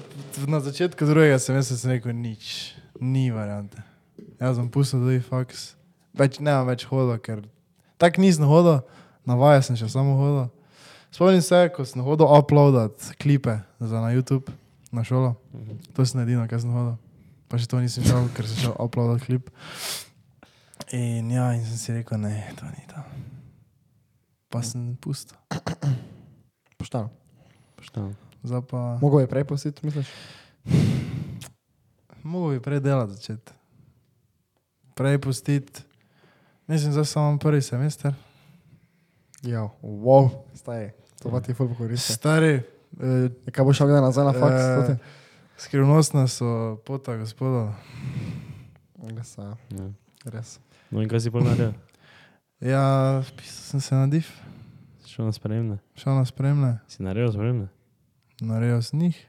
na 0.46 0.62
začetku 0.62 1.10
drugega 1.10 1.42
semestra 1.42 1.74
sem 1.74 1.98
rekel, 1.98 2.14
nič, 2.14 2.78
ni 3.02 3.34
variante. 3.34 3.82
Jaz 4.40 4.56
sem 4.60 4.70
pustil 4.70 5.00
tudi 5.02 5.20
faks, 5.24 5.76
več 6.14 6.38
ne 6.40 6.54
več 6.68 6.86
hodil, 6.86 7.18
ker 7.18 7.42
tako 7.98 8.22
nisem 8.22 8.46
hodil, 8.46 8.84
na 9.26 9.36
vaje 9.36 9.64
sem 9.66 9.76
še 9.80 9.90
samo 9.90 10.14
hodil. 10.20 10.48
Spomnim 11.12 11.42
se, 11.42 11.64
ko 11.74 11.86
sem 11.88 12.04
hodil 12.06 12.28
uploadat 12.30 13.16
klipe 13.18 13.58
za 13.80 14.02
na 14.02 14.12
YouTube, 14.14 14.52
na 14.92 15.02
šolo, 15.04 15.36
Mhm. 15.54 15.78
to 15.94 16.06
sem 16.06 16.22
edino, 16.22 16.46
kar 16.48 16.62
sem 16.62 16.70
hodil. 16.72 16.98
Pa 17.50 17.58
še 17.58 17.68
to 17.68 17.80
nisem 17.80 18.04
šel, 18.04 18.28
ker 18.36 18.46
sem 18.46 18.68
šel 18.68 18.76
uploadat 18.78 19.24
klip. 19.24 19.50
In 20.92 21.32
ja, 21.32 21.52
in 21.54 21.64
sem 21.66 21.78
si 21.78 21.92
rekel, 21.94 22.20
ne, 22.20 22.54
to 22.56 22.66
ni 22.68 22.84
to. 22.88 23.02
Pa 24.50 24.62
sem 24.62 24.96
pustil. 25.02 25.36
Pošteno. 26.78 27.10
Pošteno. 27.76 28.14
Zdaj 28.44 28.62
pa... 28.62 28.98
Mogoče 29.02 29.24
je 29.24 29.28
prej 29.28 29.44
positi, 29.44 29.80
misliš? 29.84 30.08
Mogoče 32.24 32.54
bi 32.54 32.64
prej 32.64 32.80
delati 32.80 33.14
začeti. 33.14 33.52
Prej 34.98 35.22
pustiti. 35.22 35.82
Mislim, 36.68 36.94
da 36.94 37.06
samo 37.06 37.38
prvi 37.38 37.62
semester. 37.62 38.14
Ja, 39.44 39.70
wow, 39.82 40.30
staj. 40.56 40.90
To 41.22 41.30
pa 41.30 41.42
ti 41.42 41.54
ful 41.54 41.70
koristi. 41.78 42.14
Stari, 42.14 42.54
eh, 42.54 43.30
Kaj 43.52 43.66
boš 43.66 43.78
šel 43.78 43.88
nazaj 44.02 44.26
na 44.26 44.34
faks? 44.34 44.64
Ti? 44.88 44.96
skrivnostna 45.58 46.28
so 46.28 46.78
pota 46.86 47.18
gospoda. 47.18 47.74
Res, 49.18 49.38
ja, 49.38 49.56
res. 50.26 50.60
No 50.92 51.02
in 51.02 51.10
kaj 51.10 51.20
si 51.26 51.32
pol 51.34 51.46
naredil? 51.46 51.74
Ja, 52.58 53.22
pisal 53.38 53.62
sem 53.70 53.82
se 53.82 53.96
na 53.96 54.08
div, 54.10 54.26
Šel 55.06 55.26
na 55.26 55.32
spremne. 55.32 55.78
šel 55.94 56.16
na 56.18 56.26
spremne, 56.26 56.80
Si 56.90 57.04
naredil 57.06 57.30
spremne? 57.32 57.68
naredil 58.42 58.82
sem 58.82 59.02
jih. 59.02 59.20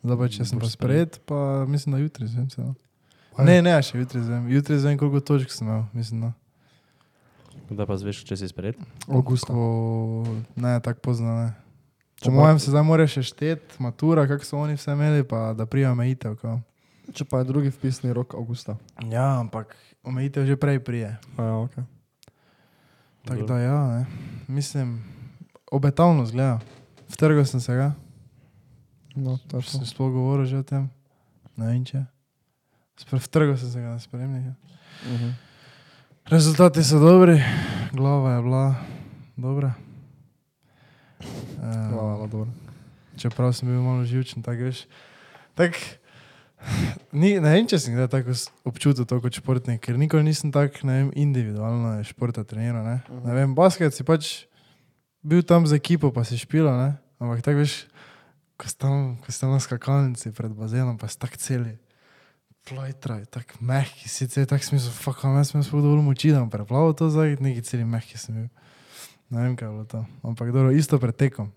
Zdaj 0.00 0.16
pa, 0.16 0.28
če 0.28 0.44
sem 0.48 0.60
pa 0.60 0.68
sprejet, 0.68 1.20
pa 1.28 1.64
mislim, 1.68 1.92
da 1.92 2.00
jutri 2.00 2.24
zvem 2.28 2.48
se. 2.50 2.60
No. 2.60 2.72
Aj. 3.36 3.44
Ne, 3.44 3.58
ne, 3.62 3.74
še 3.82 3.98
jutri 3.98 4.22
zvem. 4.22 4.46
Jutri 4.48 4.78
zvem, 4.78 4.98
koliko 4.98 5.20
točk 5.20 5.50
sem 5.50 5.66
imel, 5.66 5.84
mislim. 5.92 6.20
No. 6.20 6.32
Da 7.70 7.86
pa 7.86 7.96
zveš, 7.96 8.22
če 8.28 8.36
si 8.36 8.48
sprejet. 8.48 8.78
Augusta. 9.08 9.50
Ko, 9.50 10.22
ne, 10.56 10.76
tako 10.80 11.00
pozno 11.00 11.32
ne. 11.32 11.48
Če 12.22 12.30
mojem 12.30 12.60
se 12.62 12.70
zdaj 12.70 12.84
mora 12.86 13.06
še 13.10 13.24
šteti, 13.26 13.80
matura, 13.82 14.24
kako 14.30 14.46
so 14.46 14.60
oni 14.60 14.78
vse 14.78 14.94
imeli, 14.94 15.24
pa 15.26 15.52
da 15.52 15.66
prija 15.66 15.90
omejitev. 15.92 16.36
Kao. 16.40 16.60
Če 17.12 17.26
pa 17.28 17.42
je 17.42 17.48
drugi 17.50 17.72
vpisni 17.74 18.14
rok 18.16 18.36
avgusta. 18.38 18.78
Ja, 19.10 19.40
ampak 19.40 19.74
omejitev 20.06 20.46
že 20.46 20.56
prej 20.56 20.78
prije. 20.80 21.10
A 21.36 21.42
Ja, 21.42 21.56
okay. 21.58 21.84
Tako 23.24 23.48
da 23.48 23.58
ja, 23.58 23.78
ne. 23.88 24.06
mislim, 24.48 25.00
obetavno 25.72 26.26
zgleda. 26.26 26.60
Vtrgal 27.08 27.44
sem 27.44 27.60
se 27.60 27.74
ga, 27.74 27.92
No, 29.16 29.38
to. 29.48 29.62
sem 29.62 29.84
sploh 29.86 30.10
govoril 30.12 30.44
že 30.44 30.58
o 30.58 30.64
tem, 30.66 30.90
ne 31.56 31.66
vem 31.66 31.84
če. 31.84 32.02
Vtrgal 33.02 33.56
sem 33.56 33.70
se 33.70 33.80
ga 33.80 33.94
na 33.94 33.98
spremnik. 33.98 34.54
Mhm. 35.06 35.30
Rezultati 36.30 36.84
so 36.84 36.98
dobri, 36.98 37.42
glava 37.92 38.32
je 38.32 38.42
bila 38.42 38.74
dobra. 39.36 39.74
Hvala, 41.90 42.14
Uh, 42.14 42.30
dobro. 42.30 42.50
čeprav 43.16 43.52
sem 43.52 43.68
bil 43.68 43.82
malo 43.82 44.04
živčen, 44.04 44.42
tako 44.42 44.68
veš. 44.68 44.86
Tak, 45.54 45.76
Ni, 47.12 47.36
ne 47.40 47.50
vem, 47.52 47.66
če 47.68 47.78
sem 47.80 47.94
kdaj 47.94 48.08
tako 48.12 48.34
občutil 48.68 49.04
to 49.08 49.20
kot 49.20 49.36
športnik, 49.36 49.82
ker 49.84 49.98
nikoli 50.00 50.24
nisem 50.24 50.52
tako 50.54 50.88
vem, 50.88 51.10
individualno 51.12 51.98
športa 52.06 52.44
treniral. 52.44 52.84
Ne? 52.84 52.96
Mhm. 53.08 53.22
ne 53.28 53.32
vem, 53.34 53.54
basket 53.56 53.94
si 53.94 54.04
pač 54.06 54.46
bil 55.24 55.44
tam 55.44 55.66
z 55.68 55.76
ekipo, 55.76 56.12
pa 56.12 56.24
si 56.24 56.38
špila, 56.40 56.72
ne? 56.76 56.90
ampak 57.20 57.44
tako 57.44 57.64
veš, 57.64 57.84
ko 58.60 58.68
si 58.68 58.76
tam, 58.80 59.16
ko 59.20 59.28
si 59.32 59.40
tam 59.40 59.52
na 59.52 59.60
skakalnici 59.60 60.32
pred 60.32 60.52
bazenom, 60.52 60.96
pa 61.00 61.08
si 61.08 61.20
tako 61.20 61.36
celi. 61.40 61.76
Flojtraj, 62.64 63.26
tako 63.28 63.58
mehki, 63.60 64.08
sicer 64.08 64.46
tako 64.48 64.64
smisel, 64.64 64.92
fuck, 64.96 65.20
a 65.24 65.34
jaz 65.36 65.50
sem 65.52 65.60
sploh 65.66 65.82
dovolj 65.84 66.00
moči, 66.06 66.30
da 66.32 66.40
bom 66.40 66.48
preplaval 66.48 66.94
to 66.96 67.10
zdaj, 67.12 67.36
neki 67.44 67.60
celi 67.66 67.84
mehki 67.84 68.16
sem 68.16 68.38
bil. 68.38 68.46
Ne 69.28 69.42
vem, 69.42 69.56
kaj 69.56 69.68
je 69.68 69.72
bilo 69.72 69.84
to. 69.84 70.00
Ampak 70.24 70.48
dobro, 70.54 70.70
isto 70.72 70.96
pred 71.02 71.12
tekom. 71.16 71.50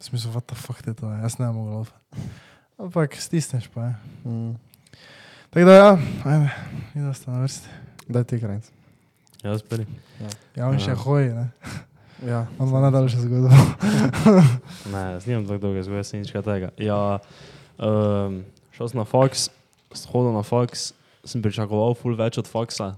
Smisel, 0.00 0.32
what 0.32 0.46
the 0.48 0.56
fuck 0.56 0.80
je 0.86 0.94
to, 0.96 1.10
jaz 1.20 1.36
ne 1.36 1.50
morem 1.52 1.74
laufati. 1.82 2.28
Ampak 2.80 3.16
stisneš 3.20 3.68
pa, 3.74 3.90
je. 3.90 3.94
Mm. 4.24 4.54
Tako 5.52 5.66
da 5.68 5.74
ja, 5.76 5.90
ajme, 6.24 6.48
idem 6.94 7.14
sta 7.14 7.30
na 7.30 7.42
vrsti. 7.44 7.68
Daj 8.08 8.24
ti 8.24 8.40
kraj. 8.40 8.60
Jaz 9.44 9.62
prvi. 9.68 9.84
Ja, 10.56 10.68
on 10.68 10.80
še 10.80 10.94
Ja. 10.94 10.96
hoji, 10.96 11.28
ne? 11.28 11.50
Ja. 12.24 12.46
On 12.58 12.68
ima 12.68 12.80
najdaljše 12.80 13.20
zgodbo. 13.20 13.52
Ne, 14.92 15.02
jaz 15.12 15.26
nimam 15.28 15.44
tako 15.44 15.58
dolge 15.58 15.82
zgodbe, 15.84 16.04
se 16.04 16.16
nič 16.18 16.32
kaj 16.32 16.42
tega. 16.42 16.68
Ja, 16.80 17.18
um, 17.76 18.40
šel 18.72 18.88
sem 18.88 18.98
na 19.00 19.04
Fox, 19.04 19.48
shodil 19.96 20.34
na 20.34 20.42
Fox, 20.46 20.92
sem 21.24 21.42
pričakoval 21.42 21.96
ful 21.98 22.16
več 22.18 22.38
od 22.42 22.50
Foxa. 22.50 22.94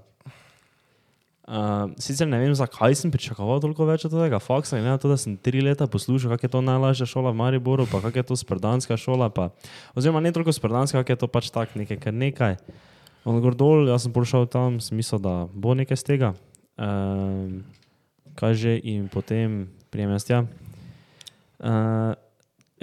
Uh, 1.47 1.93
sicer 2.03 2.27
ne 2.27 2.41
vem, 2.43 2.51
zakaj 2.59 2.97
sem 2.99 3.11
pričakoval 3.15 3.61
toliko 3.63 3.87
več 3.87 4.03
od 4.09 4.17
tega 4.17 4.41
Foxa, 4.43 4.81
glede 4.81 4.91
na 4.91 4.99
to, 4.99 5.07
da 5.07 5.15
sem 5.15 5.37
tri 5.39 5.63
leta 5.63 5.87
poslušal, 5.87 6.35
kako 6.35 6.49
je 6.49 6.53
to 6.57 6.63
najlažja 6.67 7.07
šola 7.07 7.31
v 7.31 7.39
Mariboru, 7.39 7.87
pa 7.87 8.03
kako 8.03 8.19
je 8.19 8.27
to 8.33 8.39
sprdanska 8.41 8.99
šola. 8.99 9.31
Pa, 9.31 9.53
oziroma, 9.95 10.19
ne 10.25 10.35
toliko 10.35 10.51
sprdanska, 10.51 10.99
kako 11.05 11.15
je 11.15 11.21
to 11.23 11.29
pač 11.31 11.53
tak 11.55 11.79
nekaj, 11.79 12.03
kar 12.03 12.11
nekaj. 12.11 12.59
On 13.23 13.39
gor 13.43 13.55
dol, 13.55 13.87
jaz 13.87 14.07
sem 14.07 14.15
prišel 14.15 14.51
tam, 14.51 14.83
sem 14.83 14.99
mislil, 14.99 15.23
da 15.23 15.47
bo 15.55 15.79
nekaj 15.79 16.03
z 16.03 16.05
tega. 16.11 16.35
Um, 16.79 17.63
kaže 18.35 18.75
in 18.83 19.07
potem 19.07 19.71
prijem 19.95 20.13
jaz 20.19 20.27
tja. 20.27 20.43
Uh, 21.63 22.19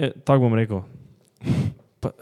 je, 0.00 0.08
tako 0.24 0.48
bom 0.48 0.56
rekel. 0.56 0.82
Pa, 2.00 2.16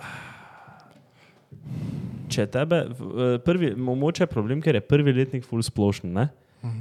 če 2.33 2.47
tebe, 2.51 2.85
v- 2.91 3.37
prvi, 3.45 3.75
mogoče 3.77 4.25
je 4.25 4.31
problem, 4.31 4.63
ker 4.65 4.79
je 4.79 4.85
prvi 4.85 5.13
letnik 5.13 5.45
full 5.45 5.63
splošen. 5.63 6.13
Ne? 6.13 6.29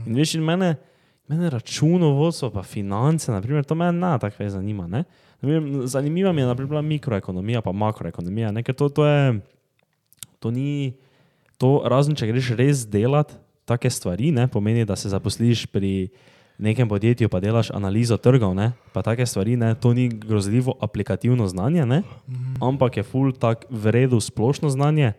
In 0.05 0.15
veš, 0.15 0.35
in 0.37 0.45
mene, 0.45 0.75
mene 1.29 1.49
računovodstvo, 1.49 2.51
pa 2.53 2.63
finance, 2.63 3.31
naprimer, 3.31 3.65
to 3.65 3.75
me 3.75 3.91
ne 3.91 4.15
tako 4.21 4.43
več 4.43 4.53
zanima. 4.55 4.87
Ne? 4.87 5.03
Zanimiva 5.89 6.31
mi 6.31 6.41
je 6.43 6.49
naprimer, 6.49 6.83
mikroekonomija, 6.85 7.61
pa 7.61 7.71
makroekonomija, 7.73 8.51
ne? 8.51 8.63
ker 8.63 8.77
to, 8.77 8.89
to 8.89 9.05
je, 9.05 9.39
to 10.39 10.51
ni, 10.51 10.93
to 11.57 11.81
razen 11.85 12.17
če 12.17 12.29
greš 12.29 12.51
res 12.57 12.85
delat 12.89 13.33
take 13.65 13.89
stvari, 13.89 14.31
ne? 14.31 14.47
pomeni, 14.47 14.85
da 14.85 14.95
se 14.95 15.09
zaposliš 15.09 15.65
pri 15.71 16.09
nekem 16.61 16.85
podjetju, 16.89 17.29
pa 17.29 17.39
delaš 17.41 17.71
analizo 17.73 18.17
trgov, 18.21 18.53
ne? 18.53 18.71
pa 18.93 19.01
take 19.01 19.25
stvari, 19.25 19.55
ne? 19.57 19.73
to 19.75 19.93
ni 19.93 20.09
grozljivo 20.09 20.75
aplikativno 20.77 21.47
znanje, 21.47 21.85
ne? 21.85 22.01
ampak 22.61 22.97
je 22.97 23.03
full 23.03 23.33
tak 23.33 23.65
v 23.69 23.93
redu 23.93 24.19
splošno 24.21 24.69
znanje, 24.69 25.13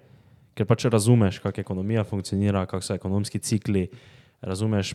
ker 0.55 0.69
pač 0.69 0.87
razumeš, 0.93 1.41
kako 1.43 1.61
ekonomija 1.61 2.05
funkcionira, 2.05 2.67
kako 2.67 2.85
so 2.85 2.95
ekonomski 2.95 3.39
cikli, 3.39 3.87
razumeš 4.43 4.95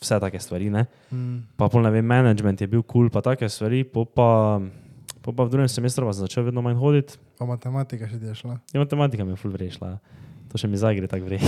vse 0.00 0.20
take 0.20 0.40
stvari. 0.40 0.70
Ne? 0.70 0.86
Mm. 1.12 1.38
Pa 1.56 1.68
pol 1.68 1.84
ne 1.84 1.92
vem, 1.92 2.06
management 2.06 2.60
je 2.60 2.68
bil 2.68 2.82
kul, 2.82 3.08
cool, 3.08 3.12
pa 3.12 3.22
take 3.24 3.48
stvari, 3.48 3.84
po 3.84 4.04
pa, 4.04 4.60
po 5.20 5.32
pa 5.32 5.44
v 5.44 5.52
drugem 5.52 5.68
semestru 5.68 6.08
pa 6.08 6.16
sem 6.16 6.26
začel 6.26 6.48
vedno 6.48 6.64
manj 6.64 6.78
hoditi. 6.80 7.20
Pa 7.38 7.48
matematika 7.48 8.08
še 8.08 8.20
je 8.20 8.34
šla. 8.36 8.58
Ja, 8.72 8.80
matematika 8.82 9.24
mi 9.24 9.36
je 9.36 9.40
full 9.40 9.54
vrešla. 9.54 9.98
To 10.50 10.58
še 10.58 10.66
mi 10.66 10.80
zdaj 10.80 10.98
gre 10.98 11.08
tako 11.08 11.28
vre. 11.28 11.38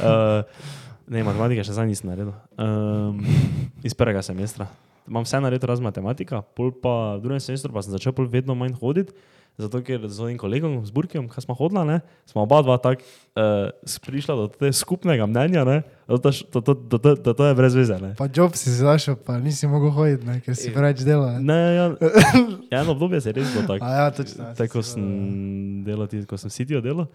uh, 0.00 0.44
ne, 1.12 1.24
matematika 1.26 1.64
še 1.66 1.76
zdaj 1.76 1.90
nisem 1.90 2.12
naredil. 2.12 2.32
Um, 2.56 3.20
iz 3.82 3.96
prvega 3.96 4.22
semestra. 4.24 4.68
Imam 5.08 5.26
vse 5.26 5.40
naredil 5.42 5.66
razen 5.66 5.84
matematika, 5.84 6.44
pol 6.54 6.70
pa 6.70 7.18
v 7.18 7.24
drugem 7.24 7.42
semestru 7.42 7.74
pa 7.74 7.82
sem 7.82 7.96
začel 7.96 8.14
vedno 8.30 8.54
manj 8.54 8.76
hoditi. 8.78 9.16
Zato, 9.60 9.82
ker 9.84 10.00
z 10.08 10.18
enim 10.26 10.38
kolegom, 10.40 10.80
z 10.84 10.90
Burkijem, 10.90 11.28
ki 11.28 11.42
smo 11.44 11.54
hodili, 11.54 11.84
ne, 11.86 11.98
smo 12.26 12.42
oba 12.42 12.62
dva 12.64 12.78
tako 12.80 13.04
uh, 13.36 13.68
prišla 14.00 14.36
do 14.36 14.46
tega 14.48 14.72
skupnega 14.72 15.26
mnenja, 15.28 15.64
ne, 15.68 15.82
da, 16.08 16.32
to, 16.32 16.60
to, 16.60 16.74
da, 16.74 16.98
to, 16.98 17.14
da 17.20 17.34
to 17.36 17.46
je 17.46 17.54
brez 17.54 17.76
veze. 17.76 17.98
Ne. 18.00 18.14
Pa 18.18 18.28
job 18.32 18.56
si 18.58 18.72
zašel, 18.72 19.16
pa 19.16 19.36
nisi 19.38 19.68
mogel 19.68 19.92
hoditi, 19.92 20.26
ne? 20.26 20.40
ker 20.44 20.56
si 20.56 20.72
preveč 20.72 21.04
delal. 21.04 21.38
ne. 21.40 21.60
Ja, 21.72 21.84
ja, 21.92 22.80
eno 22.80 22.96
obdobje 22.96 23.20
se 23.20 23.28
je 23.30 23.36
res 23.38 23.52
bilo 23.52 23.64
tako. 23.68 23.84
Ja, 23.84 24.10
točno. 24.10 24.44
ja, 24.44 24.54
Tako 24.56 24.82
sem 24.82 25.04
delal, 25.84 25.92
delal, 26.02 26.08
tudi, 26.08 26.26
ko 26.26 26.36
sem 26.36 26.50
sitijo 26.50 26.80
delal. 26.80 27.06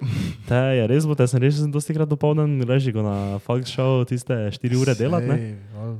Te 0.47 0.55
je 0.55 0.87
res 0.87 1.05
bilo, 1.05 1.17
te 1.17 1.27
sem 1.27 1.41
res 1.41 1.57
sem 1.59 1.71
dosti 1.71 1.95
krat 1.97 2.09
dopolnen, 2.09 2.61
reži, 2.69 2.93
ko 2.95 3.03
na 3.05 3.39
fakt 3.43 3.69
šel 3.71 4.05
tiste 4.09 4.33
4 4.33 4.79
ure 4.79 4.95
delati. 4.97 5.57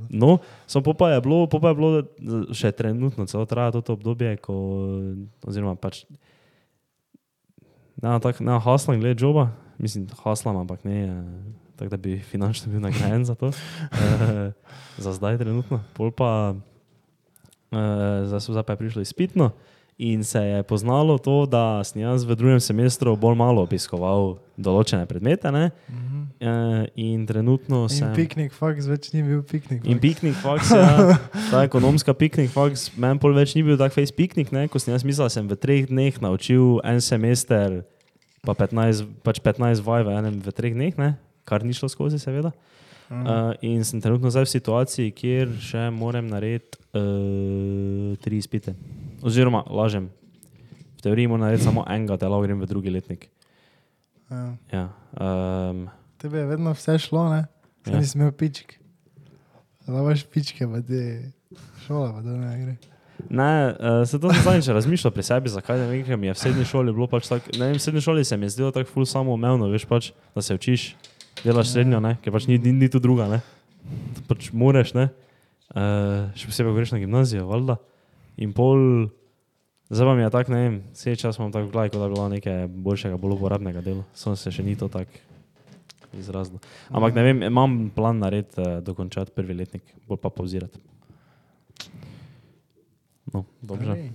No, 0.10 0.38
samo 0.68 0.84
po 0.88 0.94
pa 0.94 1.12
je 1.16 1.22
bilo, 1.22 1.46
po 1.52 1.60
pa 1.64 1.74
je 1.74 1.80
bilo 1.82 2.54
še 2.56 2.72
trenutno, 2.72 3.28
celo 3.28 3.46
traja 3.50 3.76
to 3.78 3.94
obdobje, 3.94 4.38
ko, 4.42 4.56
oziroma 5.48 5.76
pač, 5.80 6.06
ne, 8.02 8.20
tako, 8.20 8.44
ne, 8.44 8.60
haslam 8.60 9.00
glede 9.00 9.26
joba, 9.26 9.50
mislim, 9.78 10.08
haslam, 10.24 10.58
ampak 10.58 10.84
ne, 10.84 11.04
eh, 11.04 11.24
tako 11.76 11.90
da 11.90 11.98
bi 11.98 12.20
finančno 12.20 12.72
bil 12.72 12.82
nagrajen 12.82 13.26
za 13.26 13.36
to, 13.36 13.48
eh, 13.94 14.52
za 14.98 15.14
zdaj 15.14 15.38
trenutno, 15.38 15.82
pol 15.94 16.12
pa, 16.12 16.56
eh, 17.72 18.26
zdaj 18.26 18.42
so 18.42 18.54
zdaj 18.54 18.76
prišlo 18.76 19.02
izpitno 19.02 19.52
in 19.98 20.24
se 20.24 20.40
je 20.40 20.64
poznalo 20.64 21.18
to, 21.18 21.46
da 21.46 21.84
sem 21.84 22.02
jaz 22.02 22.26
v 22.26 22.36
drugem 22.36 22.60
semestru 22.60 23.16
bolj 23.18 23.36
malo 23.36 23.62
obiskoval 23.66 24.38
določene 24.58 25.06
predmete, 25.06 25.52
ne, 25.52 25.72
Mhm. 25.90 26.17
Eh, 26.40 26.84
in 26.96 27.26
trenutno 27.26 27.86
sem... 27.92 28.08
In 28.10 28.16
piknik, 28.18 28.54
faks 28.56 28.88
več 28.90 29.10
ni 29.14 29.24
bil 29.26 29.44
piknik. 29.48 29.86
In 29.90 30.00
piknik, 30.04 30.38
faks, 30.42 30.72
ja, 30.78 31.18
ta 31.52 31.64
ekonomska 31.66 32.16
piknik, 32.18 32.52
faks, 32.54 32.90
meni 33.00 33.22
pol 33.24 33.36
več 33.38 33.56
ni 33.58 33.66
bil 33.68 33.80
tak 33.80 33.96
face 33.96 34.16
piknik, 34.16 34.54
ne, 34.56 34.68
ko 34.72 34.82
sem 34.82 34.94
jaz 34.96 35.06
mislil, 35.08 35.28
da 35.28 35.34
sem 35.34 35.48
v 35.50 35.58
treh 35.60 35.90
dneh 35.90 36.20
naučil 36.24 36.80
en 36.88 37.02
semester, 37.04 37.82
pa 38.46 38.56
15, 38.58 39.08
pač 39.26 39.42
15 39.44 39.84
vaj 39.86 40.08
v 40.08 40.18
enem 40.18 40.42
v 40.44 40.56
treh 40.56 40.78
dneh, 40.78 40.98
ne, 41.00 41.14
kar 41.48 41.66
ni 41.66 41.76
šlo 41.78 41.90
skozi, 41.92 42.22
seveda. 42.22 42.54
Uh, 43.08 43.56
in 43.64 43.86
sem 43.88 44.02
trenutno 44.04 44.28
zdaj 44.28 44.44
v 44.44 44.52
situaciji, 44.52 45.14
kjer 45.16 45.52
še 45.64 45.86
moram 45.96 46.28
narediti 46.28 46.76
uh, 46.92 48.18
tri 48.20 48.36
izpite. 48.36 48.74
Oziroma, 49.24 49.64
lažem. 49.72 50.10
V 51.00 51.06
teoriji 51.06 51.32
moram 51.32 51.46
narediti 51.48 51.70
samo 51.70 51.86
enega, 51.88 52.18
da 52.20 52.28
lahko 52.28 52.44
grem 52.44 52.60
v 52.60 52.68
drugi 52.68 52.92
letnik. 52.92 53.30
Ja. 54.28 54.44
Ja, 54.74 54.84
um, 55.24 55.88
Tebe 56.18 56.38
je 56.42 56.46
vedno 56.50 56.74
vse 56.74 56.98
šlo, 57.00 57.30
ne? 57.30 57.46
Saj 57.86 57.94
Ja. 57.94 58.00
nisi 58.00 58.18
imel 58.18 58.32
pičk. 58.32 58.74
Imaš 59.88 60.26
pičke, 60.28 60.68
pa 60.68 60.82
ti 60.82 61.02
šola, 61.86 62.12
pa 62.14 62.22
to 62.22 62.34
ne 62.38 62.54
gre. 62.64 62.76
Ne, 63.30 63.74
uh, 63.80 64.08
se 64.08 64.20
to 64.20 64.30
sem 64.34 64.44
zadnjič 64.44 64.68
razmišljal 64.68 65.12
pri 65.12 65.24
sebi, 65.24 65.50
zakaj 65.50 65.80
ne 65.80 65.88
vem, 65.88 66.04
ker 66.06 66.18
mi 66.18 66.28
je 66.28 66.34
v 66.34 66.38
srednji 66.38 66.66
šoli 66.70 66.94
bilo 66.94 67.08
pač 67.10 67.30
tako, 67.32 67.50
ne 67.58 67.70
vem, 67.70 67.78
v 67.78 67.82
srednji 67.82 68.02
šoli 68.02 68.26
se 68.26 68.38
mi 68.38 68.46
je 68.46 68.50
zdelo 68.50 68.72
tako 68.72 68.92
ful 68.92 69.06
samoumevno, 69.10 69.70
veš 69.74 69.86
pač, 69.90 70.12
da 70.36 70.42
se 70.42 70.54
učiš, 70.54 70.96
delaš 71.44 71.72
srednjo, 71.74 72.00
ne, 72.04 72.18
ker 72.22 72.34
pač 72.36 72.46
ni, 72.48 72.60
ni, 72.62 72.76
ni 72.78 72.90
tu 72.94 73.00
druga, 73.02 73.26
ne. 73.32 73.40
Pač 74.30 74.52
moreš, 74.54 74.94
ne. 74.94 75.08
Uh, 75.74 76.30
še 76.38 76.52
posebej, 76.52 76.72
ko 76.72 76.78
greš 76.78 76.94
na 76.94 77.02
gimnazijo, 77.02 77.48
valjda. 77.50 77.78
In 78.38 78.54
pol, 78.54 79.08
zdaj 79.90 80.12
pa 80.12 80.14
mi 80.14 80.22
je 80.28 80.34
tako, 80.38 80.54
ne 80.54 80.62
vem, 80.62 80.78
vse 80.94 81.16
čas 81.18 81.40
imam 81.42 81.52
tako 81.56 81.72
kot 81.74 81.98
da 81.98 82.06
bi 82.06 82.14
bilo 82.14 82.28
nekaj 82.30 82.68
boljšega, 82.70 83.18
bolj 83.18 83.38
uporabnega 83.40 83.82
dela. 83.82 84.06
Samo 84.14 84.36
se 84.38 84.54
še 84.54 84.64
ni 84.64 84.76
to 84.78 84.92
tako 84.94 85.27
izrazilo. 86.14 86.60
Ampak 86.90 87.16
ne 87.16 87.24
vem, 87.24 87.44
imam 87.44 87.90
plan 87.96 88.20
narediti, 88.20 88.62
uh, 88.62 88.78
dokončati 88.84 89.32
prvi 89.36 89.54
letnik, 89.54 89.84
bolj 90.08 90.22
pa 90.22 90.30
pauzirati. 90.30 90.80
No, 93.34 93.44
dobro. 93.62 93.96
Ej. 93.96 94.12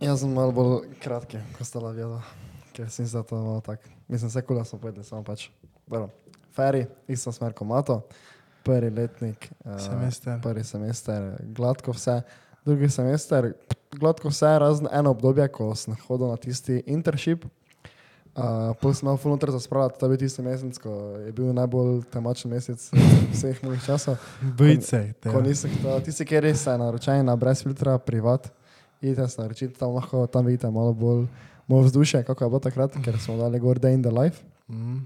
Jaz 0.00 0.20
sem 0.20 0.32
malo 0.32 0.52
bolj 0.52 0.88
kratki, 1.02 1.38
ko 1.58 1.64
sta 1.64 1.80
lavjala, 1.82 2.22
ker 2.72 2.88
sem 2.90 3.06
se 3.06 3.22
to 3.28 3.36
malo 3.36 3.60
tak. 3.60 3.84
Mislim, 4.08 4.30
vse 4.32 4.42
kula 4.42 4.64
smo 4.64 4.78
povedali, 4.80 5.04
samo 5.04 5.22
pač. 5.24 5.50
Dobro. 5.86 6.08
Ferry, 6.56 6.86
isto 7.08 7.32
smer 7.32 7.52
kot 7.52 7.68
Mato, 7.68 8.00
prvi 8.64 8.90
letnik, 8.90 9.50
eh, 9.64 9.78
Semester. 9.78 10.40
prvi 10.42 10.64
semester, 10.64 11.36
gladko 11.42 11.92
vse, 11.92 12.22
drugi 12.64 12.88
semester, 12.88 13.52
gladko 13.92 14.28
vse, 14.28 14.58
razen 14.58 14.88
eno 14.92 15.10
obdobje, 15.10 15.48
ko 15.48 15.74
sem 15.74 15.96
hodil 16.08 16.28
na 16.28 16.36
tisti 16.36 16.82
internship. 16.86 17.44
Uh, 18.30 18.70
Pol 18.78 18.94
sem 18.94 19.08
imel 19.08 19.16
fulnoter 19.18 19.50
za 19.50 19.60
spravljati, 19.60 19.98
to 19.98 20.06
je 20.06 20.08
bil 20.08 20.18
tisti 20.18 20.42
mesec, 20.42 20.78
ko 20.78 20.92
je 21.18 21.32
bil 21.34 21.50
najbolj 21.52 22.04
temačen 22.14 22.50
mesec 22.50 22.78
vseh 23.34 23.58
mojih 23.66 23.82
časov. 23.82 24.22
Bojce. 24.58 25.02
Tisti, 26.04 26.24
ki 26.24 26.40
res 26.40 26.62
ste 26.62 26.76
naročeni 26.78 27.26
na 27.26 27.34
brez 27.36 27.64
filtra, 27.66 27.98
privat, 27.98 28.46
idite 29.02 29.26
se 29.28 29.42
naročiti, 29.42 29.74
tam 29.74 29.98
lahko 29.98 30.26
tam 30.30 30.46
vidite 30.46 30.70
malo 30.70 30.94
bolj 30.94 31.26
moje 31.66 31.90
vzdušje, 31.90 32.22
kako 32.22 32.44
je 32.44 32.50
bilo 32.50 32.60
takrat, 32.60 32.94
ker 33.04 33.18
smo 33.18 33.36
dali 33.36 33.58
gor 33.58 33.78
day 33.78 33.94
in 33.94 34.02
the 34.02 34.14
life. 34.14 34.42
Mm. 34.68 35.02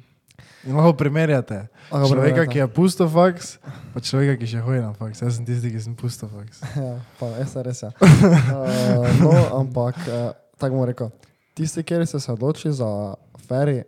In 0.66 0.76
lahko 0.76 0.92
primerjate. 0.92 1.66
Lahko 1.90 2.08
Človeka, 2.08 2.44
primerjate. 2.44 2.52
ki 2.52 2.58
je 2.58 2.68
pusto 2.68 3.08
faks, 3.08 3.58
pa 3.94 4.00
človeka, 4.00 4.36
ki 4.40 4.46
še 4.52 4.60
hoji 4.64 4.80
na 4.80 4.92
faks. 4.92 5.20
Jaz 5.24 5.36
sem 5.36 5.44
tisti, 5.48 5.72
ki 5.72 5.80
sem 5.80 5.96
pusto 5.96 6.28
faks. 6.28 6.60
Ja, 6.84 6.96
pa 7.20 7.32
je 7.36 7.62
res. 7.64 7.84
Ja. 7.84 7.92
Uh, 7.92 9.08
no, 9.24 9.32
ampak 9.60 10.00
uh, 10.08 10.32
tako 10.60 10.80
bom 10.80 10.88
rekel. 10.88 11.12
Tisti, 11.54 11.82
ki 11.86 12.06
ste 12.06 12.20
se 12.20 12.32
odločili 12.32 12.74
za 12.74 13.14
Ferry, 13.48 13.82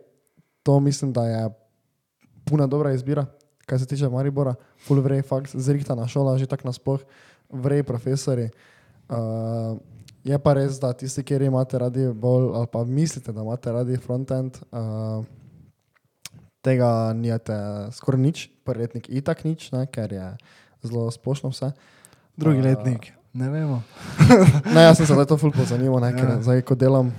to 0.63 0.79
mislim, 0.79 1.13
da 1.13 1.23
je 1.25 1.49
puna 2.45 2.67
dobra 2.67 2.93
izbira, 2.93 3.25
kar 3.65 3.79
se 3.79 3.85
tiče 3.85 4.09
Maribora, 4.09 4.55
full 4.87 5.01
vrej, 5.01 5.21
fakt, 5.21 5.51
zrihtana 5.55 6.07
šola, 6.07 6.37
že 6.37 6.47
tako 6.47 6.67
nasploh, 6.67 7.03
vrej 7.49 7.83
profesori. 7.83 8.49
Uh, 9.09 9.79
je 10.23 10.39
pa 10.39 10.53
res, 10.53 10.79
da 10.79 10.93
tisti, 10.93 11.23
ki 11.23 11.35
imate 11.47 11.79
radi 11.79 12.07
bolj, 12.13 12.51
ali 12.55 12.67
pa 12.71 12.83
mislite, 12.83 13.31
da 13.31 13.43
imate 13.43 13.71
radi 13.71 13.97
frontend, 13.97 14.57
uh, 14.71 15.25
tega 16.63 17.13
nijete 17.13 17.55
skoraj 17.91 18.21
nič, 18.21 18.49
prvi 18.63 18.87
letnik 18.87 19.09
itak 19.09 19.43
nič, 19.43 19.71
ne, 19.71 19.85
ker 19.91 20.11
je 20.11 20.27
zelo 20.83 21.11
splošno 21.11 21.51
vse. 21.51 21.71
Drugi 22.37 22.59
Uh, 22.59 22.65
letnik, 22.65 23.11
ne 23.33 23.49
vemo. 23.49 23.83
Ne, 24.75 24.83
jaz 24.83 24.97
sem 24.97 25.07
se 25.07 25.13
zdaj 25.13 25.27
to 25.27 25.37
ful 25.37 25.51
pozanimal, 25.51 25.99
ne, 26.03 26.11
ker 26.15 26.29
Ja. 26.29 26.41
zdaj, 26.43 26.61
ko 26.67 26.75
delam, 26.75 27.11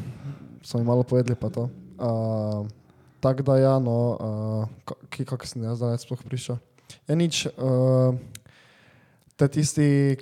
so 0.69 0.79
mi 0.79 0.85
malo 0.85 1.03
povedali 1.03 1.33
pa 1.33 1.49
to. 1.49 1.71
Uh, 1.97 2.69
Tako 3.21 3.43
da 3.43 3.57
ja, 3.59 3.79
no, 3.79 4.19
uh, 4.85 5.25
kako 5.27 5.47
sem 5.47 5.63
jaz 5.63 5.81
zdaj 5.81 5.99
sploh 5.99 6.21
prišel. 6.23 6.61
Je 7.09 7.17
nič, 7.17 7.49
uh, 7.59 8.15
te 9.35 9.49
tisti, 9.49 10.15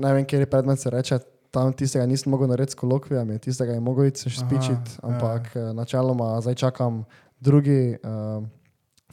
ne 0.00 0.12
vem, 0.14 0.24
kjer 0.24 0.46
je 0.46 0.50
predmet 0.50 0.80
se 0.80 0.90
reče, 0.90 1.18
tam 1.50 1.74
tistega 1.76 2.06
nisem 2.06 2.30
mogel 2.32 2.48
narediti 2.48 2.72
s 2.72 2.80
kolokvijami, 2.80 3.38
tistega 3.42 3.76
je 3.76 3.82
mogel 3.84 4.08
iti 4.08 4.24
se 4.24 4.30
špičiti, 4.30 4.96
Aha, 4.96 5.02
ja. 5.02 5.08
ampak 5.10 5.52
uh, 5.52 5.68
načeloma 5.76 6.40
zdaj 6.40 6.54
čakam 6.54 7.04
drugi 7.40 7.98
uh, 8.00 8.40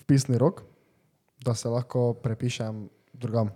vpisni 0.05 0.37
rok, 0.37 0.63
da 1.43 1.55
se 1.55 1.69
lahko 1.69 2.13
prepišem 2.13 2.87
drugam. 3.13 3.51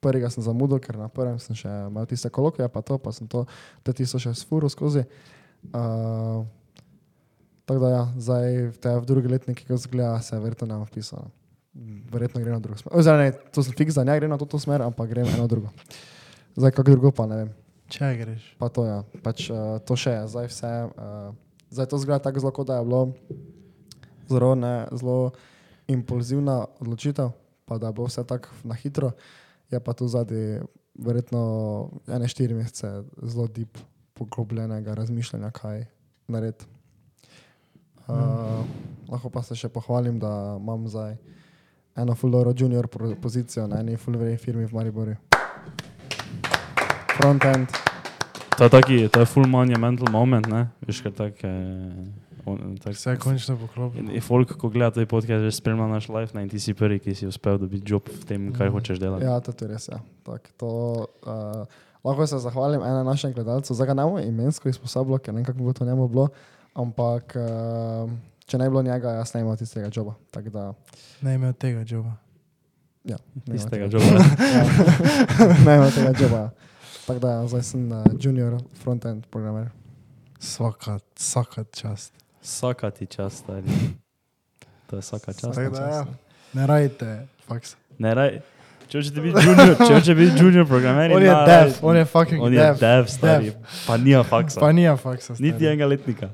Prvega 0.00 0.30
sem 0.30 0.42
zamudil, 0.44 0.80
ker 0.80 0.96
na 0.96 1.08
prvem 1.08 1.36
sem 1.40 1.56
še 1.56 1.68
imel 1.68 2.06
tiste 2.08 2.30
kolokvije, 2.32 2.68
pa 2.72 2.80
to, 2.80 2.96
pa 2.98 3.12
sem 3.12 3.28
to, 3.28 3.44
te 3.82 3.92
tisto 3.92 4.20
še 4.20 4.32
sfuro 4.36 4.68
skozi. 4.72 5.04
Uh, 5.04 5.43
tako 7.64 7.80
da 7.80 7.90
ja, 7.90 8.02
zdaj 8.18 8.72
te 8.82 8.92
v 8.98 9.06
drugi 9.08 9.28
letnik, 9.32 9.62
ki 9.62 9.68
ga 9.68 9.78
zgleda, 9.80 10.20
se 10.22 10.38
verjetno 10.38 10.68
ne 10.68 10.78
bo 10.80 10.88
vpisal. 10.88 11.30
Verjetno 12.12 12.42
gre 12.42 12.52
na 12.52 12.60
drugo 12.62 12.78
smer. 12.78 12.92
Oziroma, 12.94 13.22
ne, 13.24 13.32
to 13.54 13.62
sem 13.66 13.74
fiks, 13.74 13.96
da 13.96 14.04
ne 14.06 14.18
gre 14.18 14.28
na 14.30 14.38
to, 14.38 14.46
to 14.46 14.60
smer, 14.62 14.84
ampak 14.84 15.10
gre 15.10 15.24
eno 15.26 15.46
drugo. 15.50 15.72
Zdaj, 16.54 16.70
kako 16.70 16.90
drugo 16.90 17.10
pa 17.10 17.26
ne 17.26 17.40
vem. 17.42 17.54
Če 17.90 18.12
greš. 18.20 18.44
Pa 18.58 18.68
to, 18.72 18.84
ja. 18.86 19.00
pač, 19.24 19.48
uh, 19.52 19.78
to 19.84 19.96
še 19.98 20.14
je, 20.14 20.22
zdaj 20.30 20.46
vse. 20.52 20.72
Uh, 20.94 21.32
zdaj 21.74 21.90
to 21.90 21.98
zgleda 22.00 22.22
tako 22.24 22.44
zelo, 22.44 22.64
da 22.64 22.78
je 22.78 22.84
bilo 22.86 23.02
zelo, 24.30 24.54
ne, 24.54 24.74
zelo 24.92 25.18
impulzivna 25.90 26.64
odločitev, 26.80 27.32
pa 27.68 27.78
da 27.78 27.92
bilo 27.92 28.06
vse 28.08 28.24
tako 28.24 28.54
na 28.64 28.78
hitro. 28.78 29.12
Je 29.72 29.80
pa 29.80 29.92
tu 29.92 30.08
zadnji, 30.08 30.62
verjetno, 30.94 31.42
ene 32.06 32.28
štiri 32.30 32.54
mesece 32.54 33.02
zelo 33.22 33.48
deep, 33.48 33.78
poglobljenega 34.14 34.94
razmišljanja, 34.94 35.50
kaj 35.50 35.84
narediti. 36.28 36.64
Uh, 38.06 38.64
lahko 39.08 39.30
pa 39.32 39.42
se 39.42 39.56
še 39.56 39.68
pohvalim, 39.72 40.18
da 40.20 40.58
imam 40.60 40.88
zdaj 40.88 41.16
eno 41.96 42.14
full-oro 42.14 42.52
junior 42.56 42.88
pozicijo 43.22 43.66
na 43.70 43.80
eni 43.80 43.96
full-vrej 43.96 44.36
firmi 44.42 44.66
v 44.66 44.74
Mariboru. 44.74 45.14
Frontend. 47.16 47.68
To 48.58 48.64
je 48.64 48.70
taki, 48.70 49.08
to 49.08 49.20
je 49.20 49.26
full 49.26 49.46
monumental 49.50 50.10
moment, 50.12 50.46
ne? 50.46 50.68
Veš, 50.86 51.00
kaj 51.02 51.12
tak, 51.18 51.40
eh, 51.42 52.04
tak, 52.82 52.94
Vse 52.94 53.10
je 53.10 53.16
končno 53.18 53.56
poklopljeno. 53.58 54.12
In 54.12 54.22
folk, 54.22 54.52
ko 54.58 54.68
gleda 54.68 54.90
taj 54.94 55.06
podcast, 55.10 55.42
že 55.42 55.50
spremlja 55.50 55.88
naš 55.90 56.08
life 56.08 56.36
ne, 56.36 56.44
in 56.46 56.52
ti 56.52 56.60
si 56.60 56.74
prvi, 56.74 57.00
ki 57.02 57.14
si 57.14 57.26
uspel 57.26 57.58
dobiti 57.58 57.90
job 57.92 58.06
v 58.06 58.22
tem, 58.28 58.52
kaj 58.54 58.70
hočeš 58.70 59.02
delati. 59.02 59.26
Ja, 59.26 59.40
to 59.40 59.54
je 59.58 59.70
res. 59.70 59.88
Ja. 59.90 59.98
Tak, 60.22 60.52
to, 60.60 60.70
uh, 61.26 61.66
lahko 62.04 62.26
se 62.26 62.38
zahvalim 62.38 62.82
enem 62.82 63.06
našem 63.06 63.32
gledalcu, 63.32 63.74
zdaj 63.74 63.86
ga 63.86 63.94
ne 63.94 64.02
bomo 64.04 64.20
imensko 64.20 64.68
izposobilo, 64.68 65.18
ker 65.18 65.34
ne 65.34 65.38
vem, 65.38 65.46
kako 65.46 65.58
bo 65.58 65.72
to 65.72 65.84
njemu 65.84 66.08
bilo, 66.08 66.28
ampak 66.74 67.36
uh, 67.36 68.10
če 68.46 68.58
ne 68.58 68.64
bi 68.64 68.70
bilo 68.70 68.82
njega, 68.82 69.10
jaz 69.12 69.34
ne 69.34 69.40
bi 69.40 69.46
imel 69.46 69.56
tistega 69.56 69.90
joba. 69.90 70.14
Tak 70.30 70.48
da, 70.48 70.72
Ne 71.22 71.34
imel 71.34 71.52
tega 71.52 71.84
joba. 71.86 72.12
ja, 73.04 73.16
bi 73.34 73.52
Tistega 73.52 73.88
tega- 73.88 73.94
joba. 73.94 74.24
Ja, 74.54 74.64
ne 75.48 75.64
bi 75.66 75.72
imel 75.72 75.90
tega 75.92 76.12
joba. 76.20 76.50
Tako 77.06 77.20
da, 77.20 77.46
zdaj 77.46 77.62
sem 77.62 77.92
uh, 77.92 78.04
junior 78.18 78.54
front-end 78.74 79.26
programer. 79.26 79.68
Svaka, 80.38 80.98
vsaka 81.16 81.64
čast. 81.64 82.12
Vsaka 82.42 82.90
ti 82.90 83.06
čas, 83.06 83.34
stari. 83.34 83.68
To 84.86 84.96
je 84.96 85.00
vsaka 85.00 85.32
čas. 85.32 85.40
Tako 85.54 85.70
da, 85.70 85.80
ja. 85.80 86.04
čast, 86.04 86.08
Ne 86.52 86.66
rajte, 86.66 87.26
faks. 87.40 87.76
Ne, 87.98 88.14
raj, 88.14 88.40
če 88.88 88.98
hočeš 88.98 89.12
biti 89.14 89.44
junior, 89.46 89.74
če 89.78 89.90
hočeš 89.94 90.16
biti 90.18 90.44
junior 90.44 90.66
programer, 90.68 91.12
On 91.16 91.22
je 91.22 91.34
dev, 91.48 91.76
on 91.82 91.96
je 91.96 92.04
fucking 92.04 92.42
on 92.42 92.54
je 92.54 92.60
dev. 92.60 92.78
dev, 92.80 93.06
stari. 93.10 93.52
Pa 93.86 93.96
nima 93.96 94.22
faksa. 94.22 94.60
Pa 94.60 94.72
nija 94.72 94.96
faksa. 94.96 95.34
stari. 95.34 95.50
Niti 95.50 95.66
enega 95.66 95.86
letnika. 95.86 96.30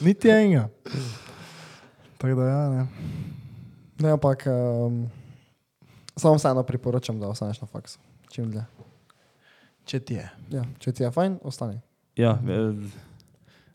Niti 0.00 0.30
enega. 0.30 0.68
Tako 2.18 2.34
da, 2.34 2.48
ja, 2.48 2.68
ne. 2.70 2.86
Ne, 3.98 4.10
ampak 4.14 4.46
um, 4.46 5.10
samo 6.16 6.34
vseeno 6.38 6.62
priporočam, 6.62 7.20
da 7.20 7.28
ostaneš 7.28 7.60
na 7.60 7.66
faksu. 7.66 7.98
Čim 8.30 8.50
dlje. 8.50 8.64
Če 9.88 10.00
ti 10.00 10.18
je. 10.18 10.26
Ja, 10.52 10.64
če 10.78 10.92
ti 10.92 11.02
je 11.02 11.10
fajn, 11.10 11.38
ostani. 11.48 11.80
Ja, 12.18 12.34
eh, 12.42 12.74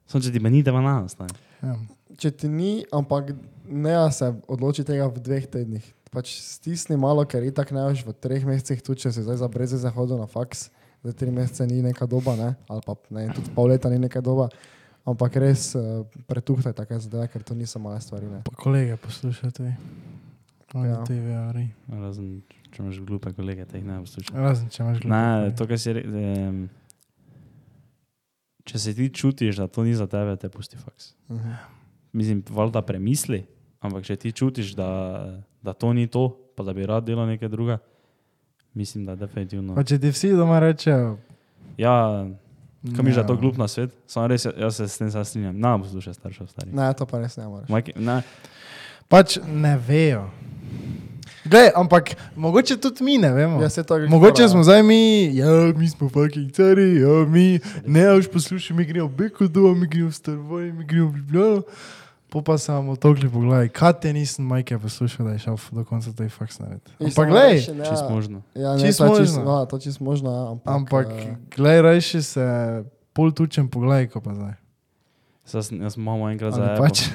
samo 0.06 0.24
če 0.24 0.32
ti 0.32 0.40
meni, 0.44 0.64
da 0.64 0.72
ima 0.72 0.82
nas. 0.82 1.18
ne. 1.20 1.28
Ja. 1.64 1.76
Če 2.20 2.32
ti 2.32 2.48
ni, 2.52 2.84
ampak 2.94 3.32
ne 3.66 3.96
se 4.14 4.30
odloči 4.48 4.84
tega 4.86 5.08
v 5.10 5.24
dveh 5.24 5.48
tednih. 5.50 5.86
Pač 6.14 6.36
stisni 6.38 6.98
malo, 7.00 7.26
ker 7.26 7.42
itak 7.42 7.74
ne 7.74 7.88
veš 7.90 8.06
v 8.06 8.14
treh 8.14 8.46
mesecih, 8.46 8.82
tudi 8.86 9.06
če 9.06 9.14
si 9.16 9.26
zdaj 9.26 9.42
za 9.42 9.50
breze 9.50 9.80
zahodil 9.82 10.20
na 10.22 10.30
faks, 10.30 10.70
za 11.04 11.14
tri 11.18 11.34
mesece 11.34 11.66
ni 11.66 11.82
neka 11.82 12.06
doba, 12.06 12.38
ne? 12.38 12.54
ali 12.70 12.82
pa 12.86 12.94
ne, 13.10 13.28
tudi 13.34 13.50
pol 13.56 13.74
leta 13.74 13.90
ni 13.90 13.98
neka 13.98 14.22
doba. 14.22 14.50
Ampak 15.04 15.36
res 15.36 15.74
uh, 15.76 16.06
pretuhtaj 16.30 16.72
take 16.78 16.96
zadeve, 17.04 17.28
ker 17.28 17.44
to 17.44 17.58
niso 17.58 17.82
male 17.82 18.00
stvari. 18.00 18.30
Ne? 18.30 18.40
Pa 18.46 18.54
kolege 18.56 18.96
poslušajte. 19.02 19.74
Oni 20.74 20.88
Ja. 20.88 20.94
ja. 20.96 21.04
te 21.06 21.14
vejo, 21.14 21.42
Razen, 22.02 22.30
če 22.74 22.82
imaš 22.82 23.02
glupe 23.06 23.34
kolege, 23.36 23.66
te 23.70 23.78
jih 23.78 23.86
ne 23.86 24.00
poslušaš. 24.02 24.32
Razen 24.34 24.72
če 24.74 24.80
imaš 24.82 25.02
glupe 25.04 25.18
kolege. 25.18 25.56
to, 25.60 25.68
kar 25.70 25.82
si 25.82 25.94
rekel. 25.98 26.16
Um, 26.24 26.64
če 28.64 28.80
se 28.80 28.94
ti 28.98 29.10
čutiš, 29.14 29.60
da 29.60 29.68
to 29.68 29.84
ni 29.86 29.94
za 29.98 30.08
tebe, 30.10 30.34
te 30.40 30.50
pusti 30.50 30.80
faks. 30.80 31.14
Uh 31.28 31.38
-huh. 31.38 31.58
Mislim, 32.14 32.44
valjda 32.50 32.82
premisli, 32.82 33.44
ampak 33.84 34.08
če 34.08 34.16
ti 34.16 34.32
čutiš, 34.32 34.74
da, 34.80 34.90
da 35.62 35.76
to 35.76 35.92
ni 35.94 36.08
to, 36.08 36.30
pa 36.56 36.64
da 36.64 36.74
bi 36.74 36.88
rad 36.88 37.06
delal 37.06 37.28
nekaj 37.28 37.52
druga, 37.52 37.78
mislim, 38.74 39.06
da 39.06 39.16
definitivno. 39.20 39.76
Pa 39.76 39.84
če 39.84 40.00
ti 40.00 40.12
vsi 40.12 40.34
doma 40.38 40.60
rečejo, 40.64 41.18
Ja, 41.78 42.26
kam 42.96 43.08
je 43.08 43.14
to 43.14 43.34
ja. 43.34 43.40
glup 43.40 43.58
na 43.58 43.68
svet? 43.68 43.90
Samo 44.08 44.28
res, 44.28 44.46
jaz 44.46 44.76
se 44.78 44.88
s 44.88 44.98
tem 44.98 45.10
strinjam. 45.10 45.60
Na, 45.60 45.78
poslušaj 45.80 46.14
staršev, 46.14 46.48
stari. 46.48 46.70
Ne, 46.74 46.94
to 46.94 47.06
pa 47.10 47.20
res 47.20 47.38
ne 47.38 47.48
moreš. 47.48 47.70
Majke, 47.70 47.94
ne, 47.98 48.22
Pač 49.10 49.38
ne 49.46 49.78
vejo. 49.78 50.28
Glej, 51.44 51.74
ampak 51.76 52.16
mogoče 52.36 52.78
tudi 52.80 53.04
mi 53.04 53.18
ne 53.18 53.34
vemo. 53.34 53.60
Ja, 53.62 53.70
to 53.70 53.98
je 53.98 54.08
Mogoče 54.10 54.44
fora, 54.44 54.50
smo 54.50 54.64
zdaj 54.64 54.84
mi, 54.84 55.30
ja, 55.36 55.74
mi 55.76 55.90
smo 55.90 56.10
fucking 56.10 56.52
cari, 56.56 57.02
ja, 57.02 57.26
mi 57.28 57.60
ne 57.86 58.14
už 58.16 58.32
poslušaj, 58.32 58.78
mi 58.78 58.86
gremo 58.86 59.08
v 59.08 59.16
Beko 59.16 59.48
doma, 59.48 59.76
mi 59.76 59.88
gremo 59.88 60.10
v 60.10 60.16
Starvoj, 60.16 60.72
mi 60.72 60.86
gremo 60.86 61.12
v 61.12 61.18
Ljubljano. 61.18 61.62
Po 62.34 62.42
pa 62.42 62.58
se 62.58 62.72
bomo 62.72 62.96
tokli 62.96 63.28
pogledali, 63.28 63.70
kaj 63.70 63.96
te 63.96 64.10
nisem 64.10 64.44
majke 64.44 64.76
poslušal, 64.76 65.24
da 65.24 65.32
je 65.32 65.40
šel 65.40 65.56
do 65.72 65.84
konca 65.84 66.12
tej 66.12 66.28
faks 66.28 66.58
narediti. 66.58 66.90
Ampak 67.00 67.28
glej, 67.28 67.54
reči, 67.54 67.72
ne, 67.72 67.86
čist 67.86 68.04
možno. 68.08 68.42
Ja, 68.56 68.72
ne, 68.72 68.80
Čist 68.80 68.98
to 68.98 69.06
je 69.06 69.10
čist, 69.20 69.36
možno. 69.36 69.52
ja, 69.52 69.64
to 69.64 69.76
je 69.76 69.80
čist 69.84 70.02
možno, 70.02 70.28
ja, 70.32 70.50
ampak, 70.50 70.68
ampak 70.68 71.08
eh, 71.12 71.36
glej, 71.52 71.82
rajši 71.84 72.22
se 72.24 72.44
pol 73.12 73.30
tučem 73.30 73.68
pogledaj, 73.68 74.08
ko 74.08 74.20
pa 74.20 74.34
zdaj. 74.34 74.56
Jaz, 75.46 75.68
sem- 75.68 75.78
jaz 75.78 75.94
sem 75.94 76.02
mamo 76.02 76.26
enkrat 76.26 76.50
Ali 76.50 76.58
zaebal. 76.58 76.80
pač? 76.80 76.96
Uh, 77.04 77.12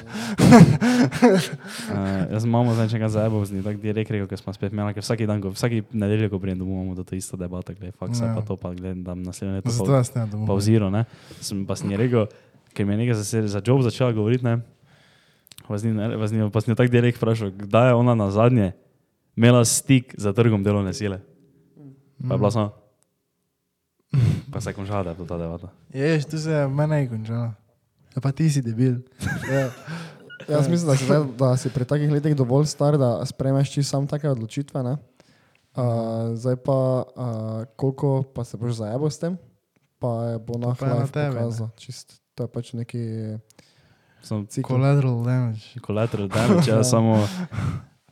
jaz 2.31 2.39
sem 2.39 2.47
mamo 2.47 2.71
zdaj 2.71 2.87
enkrat 2.87 3.11
zaebal 3.11 3.41
z 3.41 3.51
njim, 3.51 3.65
tako 3.65 3.81
direkt 3.81 4.09
rekel, 4.09 4.25
ker 4.25 4.37
smo 4.37 4.51
spet 4.51 4.69
imeli, 4.69 4.93
ker 4.93 5.01
vsak 5.01 5.25
dan, 5.25 5.41
ko, 5.41 5.49
vsaki 5.49 5.81
nedeljo, 5.91 6.29
ko 6.29 6.37
pridem 6.37 6.59
domov, 6.59 6.85
imamo 6.85 6.97
to 6.97 7.13
isto 7.13 7.35
debato, 7.35 7.73
glede 7.73 7.93
faksa, 7.93 8.23
Ja. 8.23 8.31
pa 8.31 8.41
to 8.41 8.55
pa 8.55 8.71
gledam, 8.71 9.01
da 9.01 9.17
naslednje 9.17 9.57
leto 9.57 9.69
Zato 9.69 9.87
pa, 9.87 9.97
jaz 9.97 10.13
ne 10.13 10.27
domov. 10.27 10.47
pauziral, 10.47 10.89
ne. 10.89 11.03
Sem 11.41 11.65
pa 11.65 11.75
sem 11.75 11.89
ji 11.89 11.97
rekel, 11.97 12.25
ker 12.71 12.85
mi 12.85 12.93
je 12.93 12.97
nekaj 12.99 13.15
za, 13.15 13.23
se- 13.25 13.47
za 13.49 13.59
job 13.59 13.81
začela 13.81 14.11
govoriti, 14.11 14.45
ne. 14.45 14.61
Pa 15.69 15.77
z 15.77 15.85
njim, 15.85 16.49
pa 16.51 16.61
sem 16.61 16.71
jo 16.71 16.75
tako 16.75 16.89
direkt 16.89 17.21
vprašal, 17.21 17.51
kdaj 17.53 17.91
je 17.91 17.93
ona 17.93 18.15
na 18.17 18.31
zadnje 18.33 18.71
imela 19.37 19.65
stik 19.65 20.15
za 20.17 20.33
trgom 20.33 20.63
delovne 20.63 20.93
sile. 20.93 21.21
Pa 22.27 22.33
je 22.33 22.37
bila 22.37 22.51
samo. 22.51 22.73
Pa 24.51 24.61
se 24.61 24.69
je 24.69 24.73
končala, 24.73 25.03
da 25.03 25.09
je 25.09 25.27
ta 25.27 25.37
debata. 25.37 25.69
Ješ, 25.93 26.25
tu 26.25 26.37
se 26.37 26.51
je 26.51 26.67
mene 26.67 27.01
je 27.01 27.09
končala. 27.09 27.53
Ja, 28.15 28.21
pa 28.21 28.31
ti 28.31 28.49
si 28.49 28.61
debil. 28.65 28.97
Ja. 29.51 29.69
Jaz 30.49 30.69
mislim, 30.69 30.89
da 30.89 30.95
si, 30.97 31.05
zdaj, 31.05 31.23
da 31.37 31.57
si 31.57 31.69
pri 31.69 31.85
takih 31.85 32.11
letih 32.11 32.35
dovolj 32.35 32.65
star, 32.65 32.97
da 32.97 33.25
spremeš 33.25 33.71
čisto 33.71 33.89
sam 33.89 34.07
take 34.07 34.29
odločitve. 34.29 34.83
ne. 34.83 34.97
Uh, 35.77 36.33
zdaj 36.33 36.55
pa, 36.65 37.03
uh, 37.15 37.63
koliko 37.75 38.23
pa 38.33 38.43
se 38.43 38.57
boš 38.57 38.81
zajel 38.81 39.09
s 39.09 39.19
tem, 39.19 39.37
pa 39.99 40.33
je 40.33 40.39
bo 40.39 40.57
na 40.57 40.73
pa 40.79 40.85
je 40.85 40.99
na 40.99 41.07
tebe, 41.07 41.35
pokazal. 41.35 41.69
Čist, 41.77 42.21
to 42.35 42.43
je 42.43 42.47
pač 42.47 42.73
neki 42.73 43.03
Sem 44.21 44.45
cikl. 44.47 44.73
Collateral 44.73 45.23
damage. 45.23 45.79
collateral 45.85 46.27
damage, 46.27 46.71
ja, 46.71 46.83
samo, 46.93 47.27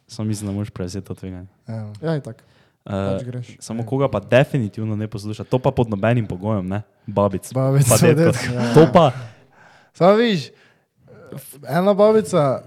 samo 0.08 0.28
mislim, 0.28 0.48
da 0.48 0.54
moraš 0.54 0.70
prevzeti 0.70 1.08
to 1.08 1.14
tveganje. 1.14 1.48
Ja. 1.68 1.94
Ja, 2.02 2.16
in 2.16 2.22
tako. 2.22 2.40
Uh, 2.86 3.26
greš. 3.26 3.48
Samo 3.60 3.86
koga 3.86 4.08
pa 4.10 4.20
definitivno 4.20 4.96
ne 4.96 5.08
posluša, 5.08 5.44
to 5.44 5.60
pa 5.60 5.72
pod 5.72 5.90
nobenim 5.90 6.28
pogojem, 6.28 6.68
ne? 6.68 6.82
Babic. 7.08 7.54
Babica, 7.54 7.96
Pa 8.00 8.08
dedko. 8.08 8.54
Ja. 8.54 8.74
To 8.74 8.88
pa 8.94 9.12
Samo 9.98 10.14
viš, 10.16 10.50
ena 11.70 11.94
babica 11.94 12.62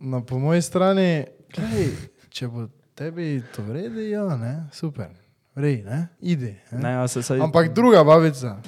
na 0.00 0.20
po 0.24 0.38
moji 0.38 0.62
strani, 0.62 1.24
gledaj, 1.54 1.86
če 2.28 2.48
bo 2.48 2.66
tebi 2.94 3.42
to 3.56 3.62
vredi, 3.62 4.10
ja, 4.10 4.36
ne, 4.36 4.66
super, 4.72 5.08
vrej, 5.54 5.78
ne, 5.86 6.08
idi. 6.20 6.52
Ne? 6.72 6.78
Ne, 6.78 6.90
ja, 6.90 7.08
se, 7.08 7.22
se, 7.22 7.38
Ampak 7.40 7.72
druga 7.72 8.04
babica, 8.04 8.58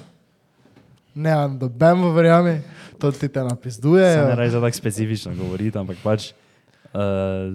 ne, 1.18 1.34
da 1.50 1.68
bemo 1.68 2.12
verjami, 2.12 2.60
to 2.98 3.10
ti 3.10 3.28
te 3.28 3.28
se 3.30 3.40
ne 3.40 3.48
napisdujejo. 3.48 4.34
reče 4.34 4.52
tako 4.54 4.72
specifično 4.72 5.34
govoriti, 5.34 5.78
ampak 5.78 5.96
pač. 6.02 6.32
Uh, 6.88 7.52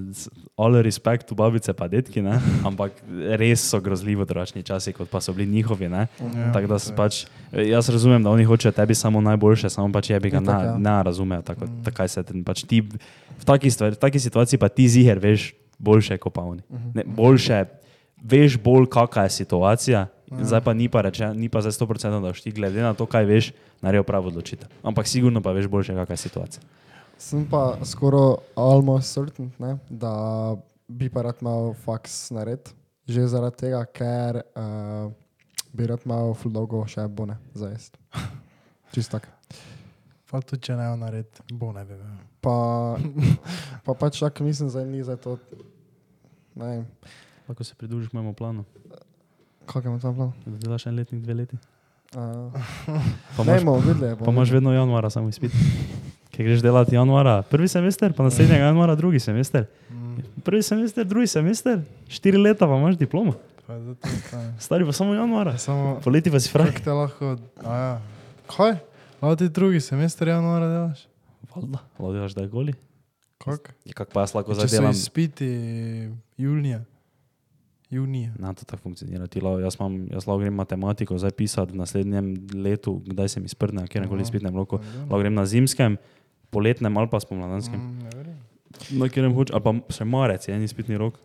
all 0.55 0.75
respect 0.75 1.25
to 1.25 1.33
babice 1.35 1.73
pa 1.73 1.87
detki, 1.87 2.21
ne? 2.21 2.37
ampak 2.69 2.91
res 3.33 3.63
so 3.65 3.79
grozljivo 3.81 4.25
drugačni 4.25 4.61
časi, 4.63 4.93
kot 4.93 5.09
pa 5.09 5.17
so 5.17 5.33
bili 5.33 5.49
njihovi. 5.49 5.85
Ja, 5.85 6.05
Tako 6.53 6.67
da 6.67 6.77
je. 6.77 6.95
pač, 6.95 7.25
jaz 7.51 7.89
razumem, 7.89 8.23
da 8.23 8.29
oni 8.29 8.43
hočejo 8.43 8.71
tebi 8.71 8.93
samo 8.95 9.21
najboljše, 9.21 9.69
samo 9.69 9.89
pač 9.91 10.09
je 10.09 10.19
bi 10.19 10.29
ga 10.29 10.39
ne, 10.39 10.51
ja. 10.53 10.77
ne 10.77 11.03
razumejo. 11.03 11.41
Tako, 11.41 11.65
Mm. 11.65 11.83
takaj 11.83 12.07
se 12.07 12.23
ten, 12.23 12.43
pač 12.43 12.63
ti, 12.63 12.81
v 13.33 13.43
taki, 13.45 13.71
stvari, 13.71 13.95
v 13.95 13.99
taki 13.99 14.19
situaciji 14.19 14.59
pa 14.59 14.69
ti 14.69 14.85
ziger 14.87 15.17
veš 15.19 15.53
boljše 15.79 16.17
kot 16.17 16.33
pa 16.33 16.41
oni. 16.43 16.61
Mhm. 16.69 16.89
Ne, 16.93 17.03
boljše, 17.07 17.65
veš 18.21 18.57
bolj, 18.57 18.85
kakšna 18.85 19.23
je 19.23 19.29
situacija, 19.41 20.07
Ja. 20.37 20.45
zdaj 20.45 20.61
pa 20.61 20.73
ni 20.73 20.89
pa, 20.89 21.01
reče, 21.01 21.33
ni 21.33 21.49
pa 21.49 21.61
za 21.61 21.71
100% 21.71 22.11
da 22.11 22.19
boš 22.19 22.41
ti 22.41 22.51
glede 22.51 22.81
na 22.81 22.93
to, 22.93 23.05
kaj 23.05 23.25
veš, 23.25 23.51
naredil 23.81 24.03
pravo 24.03 24.27
odločitev. 24.27 24.69
Ampak 24.83 25.07
sigurno 25.07 25.41
pa 25.41 25.51
veš 25.51 25.67
boljše, 25.67 25.95
kakšna 25.95 26.13
je 26.13 26.17
situacija. 26.17 26.63
Sem 27.17 27.45
pa 27.49 27.77
skoraj 27.85 28.41
almost 28.55 29.13
certain, 29.13 29.51
ne, 29.59 29.77
da 29.89 30.55
bi 30.87 31.09
pa 31.09 31.21
rad 31.21 31.41
imel 31.41 31.73
faks 31.73 32.31
nared. 32.31 32.73
Že 33.07 33.27
zaradi 33.27 33.67
tega, 33.67 33.83
ker 33.85 34.39
uh, 34.55 35.11
bi 35.75 35.87
rad 35.87 36.05
imel 36.07 36.33
ful 36.39 36.51
dolgo 36.55 36.85
še 36.87 37.03
bone 37.07 37.35
za 37.53 37.69
jesti. 37.73 37.99
Čisto 38.95 39.19
tako. 39.19 39.33
Pa 40.31 40.41
tudi 40.41 40.65
če 40.65 40.77
ne 40.79 40.87
nared, 40.97 41.43
bo 41.51 41.71
ne 41.75 41.83
bi 41.85 41.93
bil. 41.99 42.15
Pa, 42.43 42.55
pa 43.85 43.93
pač 43.93 44.23
tako 44.23 44.47
mislim, 44.47 44.71
da 44.73 44.85
ni 44.87 45.03
za 45.03 45.17
to. 45.19 45.37
Ne 46.57 46.65
vem, 46.65 46.87
Lahko 47.47 47.63
se 47.63 47.75
pridružiš 47.75 48.13
mojemu 48.13 48.33
planu, 48.33 48.63
kak 49.65 49.85
je 49.85 49.99
tam 49.99 50.15
plan. 50.15 50.31
da 50.45 50.57
delaš 50.57 50.85
en 50.85 50.95
letnik, 50.95 51.21
dve 51.21 51.33
leti. 51.33 51.57
Uh, 52.15 52.53
Pa 53.37 53.43
ne 53.43 53.61
imaš, 54.27 54.49
vedno 54.51 54.73
januara 54.73 55.09
samo 55.09 55.29
izpit. 55.29 55.51
Kaj 56.35 56.45
greš 56.45 56.61
delati 56.61 56.95
januara, 56.95 57.41
prvi 57.41 57.67
semester, 57.67 58.13
pa 58.13 58.23
naslednjega 58.23 58.65
januara 58.65 58.95
drugi 58.95 59.19
semester. 59.19 59.65
Mm, 59.89 60.15
Prvi 60.43 60.63
semester, 60.63 61.05
drugi 61.05 61.27
semester, 61.27 61.81
štiri 62.07 62.37
leta 62.37 62.67
pa 62.67 62.75
imaš 62.75 62.95
diplomo. 62.97 63.33
pa 63.67 63.73
je 63.73 63.95
to 63.95 64.07
stane. 64.27 64.53
Stari 64.59 64.85
pa 64.85 64.91
samo 64.91 65.13
januara, 65.13 65.57
Samo, 65.57 65.99
poleti 66.03 66.31
pa 66.31 66.39
si 66.39 66.49
fraj. 66.49 66.67
kako 66.67 66.83
te 66.83 66.91
lahko, 66.91 67.37
a 67.65 67.75
ja, 67.77 68.01
kaj? 68.47 68.71
Lahko 69.21 69.35
ti 69.35 69.49
drugi 69.49 69.79
semester 69.81 70.27
januara 70.27 70.67
delaš? 70.67 71.07
Valjda, 71.55 71.79
lahko 71.99 72.13
delaš 72.13 72.31
da 72.31 72.41
je 72.41 72.47
goli. 72.47 72.73
Kako? 73.37 73.71
Ja, 73.85 73.93
Kak 73.93 74.09
pa 74.13 74.21
jaz 74.21 74.33
lahko 74.35 74.53
Če 74.53 74.67
zdaj 74.67 74.79
so 74.85 74.89
izpiti 74.89 75.49
junija. 76.37 76.81
Junija. 77.93 78.31
Na 78.35 78.51
to 78.51 78.63
tako 78.63 78.81
funkcionira. 78.83 79.27
Ti 79.27 79.39
lahko- 79.39 79.59
Jaz, 79.59 79.75
imam, 79.75 80.07
jaz 80.09 80.23
lahko 80.23 80.39
grem 80.39 80.53
matematiko 80.53 81.15
zdaj 81.15 81.31
pisati 81.33 81.71
v 81.71 81.77
naslednjem 81.77 82.33
letu, 82.55 83.01
kdaj 83.03 83.29
se 83.29 83.39
mi 83.39 83.47
sprne, 83.47 83.85
kjer 83.85 84.03
koli 84.03 84.19
Aha. 84.19 84.25
izpitnem 84.25 84.53
roku. 84.53 84.79
Lahko 85.01 85.19
grem 85.19 85.33
na 85.33 85.45
zimskem, 85.45 85.97
poletnem 86.49 86.91
ali 86.93 87.07
pa 87.07 87.17
spomladanskem. 87.17 87.77
Mm. 87.77 88.33
Na 88.91 89.05
katerem 89.05 89.31
hočeš, 89.31 89.53
ali 89.53 89.61
pa 89.61 89.71
še 89.89 90.05
marec 90.05 90.41
je 90.41 90.51
en 90.51 90.63
izpitni 90.63 90.97
rok. 90.97 91.17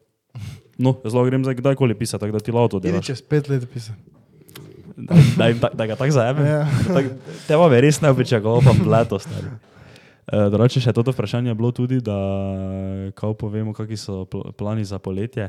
No, 0.76 0.94
lahko 1.02 1.24
grem 1.24 1.42
zdaj 1.42 1.56
kdajkoli 1.56 1.94
pisati, 1.94 2.20
tako 2.20 2.32
da 2.32 2.40
ti 2.40 2.52
to 2.52 2.76
Idi 2.76 2.84
delaš. 2.86 3.06
čez 3.06 3.22
pet 3.22 3.48
let 3.48 3.64
pisati. 3.66 3.98
Da, 4.98 5.14
da, 5.36 5.54
ta- 5.56 5.72
da 5.72 5.86
ga 5.86 5.94
tako 5.94 6.10
zajemem. 6.10 6.44
Ja. 6.44 6.66
Tak- 6.88 7.12
Teba 7.46 7.68
bi 7.68 7.80
res 7.80 8.00
ne 8.00 8.10
pričakoval, 8.10 8.60
pa 8.60 8.72
bleto 8.74 9.18
stari. 9.18 9.46
Uh, 10.26 10.48
Drugače, 10.50 10.80
še 10.80 10.92
toto 10.92 11.08
vprašanje 11.08 11.48
je 11.48 11.54
bilo 11.54 11.70
tudi, 11.70 12.00
da 12.00 12.16
kao 13.12 13.32
povemo, 13.32 13.72
kakšni 13.72 13.96
so 13.96 14.24
pl 14.24 14.52
plani 14.52 14.84
za 14.84 14.98
poletje. 14.98 15.48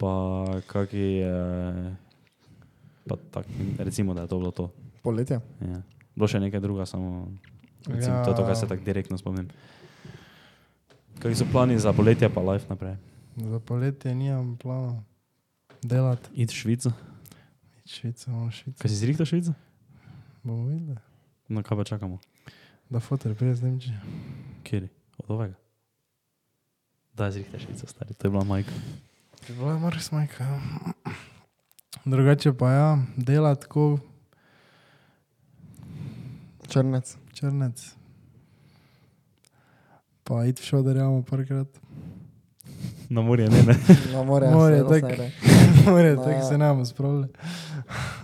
Pa 0.00 0.12
kaki, 0.64 1.20
pa 3.04 3.16
tak, 3.30 3.44
recimo, 3.78 4.14
da 4.16 4.24
je 4.24 4.32
to 4.32 4.38
bilo 4.40 4.50
to. 4.50 4.70
Poletje. 5.04 5.40
Ja. 5.60 5.82
Bilo 6.16 6.28
še 6.28 6.40
nekaj 6.40 6.60
druga, 6.64 6.86
samo 6.88 7.28
recimo, 7.84 8.14
ja. 8.16 8.24
to, 8.24 8.32
je 8.32 8.36
to, 8.36 8.46
kar 8.48 8.56
se 8.56 8.68
tako 8.68 8.84
direktno 8.84 9.18
spomnim. 9.20 9.50
Kakšni 11.20 11.36
so 11.36 11.46
plani 11.52 11.76
za 11.76 11.92
poletje, 11.92 12.32
pa 12.32 12.40
life 12.40 12.64
naprej? 12.72 12.96
Za 13.36 13.60
poletje 13.60 14.14
nimam 14.16 14.56
plana 14.56 15.02
delati. 15.84 16.32
Iti 16.32 16.54
v 16.54 16.56
Švico. 16.56 16.92
Švica, 17.84 18.30
imamo 18.30 18.48
Švico. 18.50 18.80
Kaj 18.80 18.88
si 18.88 18.96
zrihtal 18.96 19.28
Švico? 19.28 19.52
Bomo 20.42 20.72
videli. 20.72 20.96
No, 21.52 21.60
kaj 21.60 21.76
pa 21.76 21.84
čakamo? 21.84 22.18
Da 22.88 23.04
fotor 23.04 23.36
prije 23.36 23.54
z 23.54 23.68
Nemčije. 23.68 24.00
Kjer? 24.64 24.88
Od 25.18 25.30
ovega? 25.30 25.60
Da, 27.12 27.28
zrihtaj 27.30 27.60
Švico, 27.68 27.86
stari, 27.86 28.16
to 28.16 28.26
je 28.26 28.30
bila 28.30 28.44
majka. 28.48 28.72
Je 29.48 29.54
bila 29.54 29.72
je 29.72 29.78
Maris 29.78 30.12
Majka. 30.12 30.44
ja. 30.44 30.60
Drugače 32.04 32.52
pa 32.52 32.70
ja, 32.70 32.98
dela 33.16 33.54
tako 33.54 33.98
Črnec. 36.68 37.16
črnec. 37.32 37.94
Pa 40.24 40.44
id 40.44 40.58
v 40.58 40.62
šoderjamo 40.62 41.22
parkrat. 41.22 41.66
Na 43.08 43.22
morje, 43.22 43.50
ne, 43.50 43.62
ne. 43.62 43.74
Na 44.12 44.22
more. 44.22 44.50
More, 44.50 44.76
seveda 44.78 44.94
se 44.94 45.00
tak. 45.00 45.10
gre. 45.10 45.30
More, 45.86 46.10
Ma 46.10 46.22
tako 46.22 46.30
ja. 46.30 46.42
se 46.42 46.58
nam 46.58 46.86
spravlja. 46.86 47.28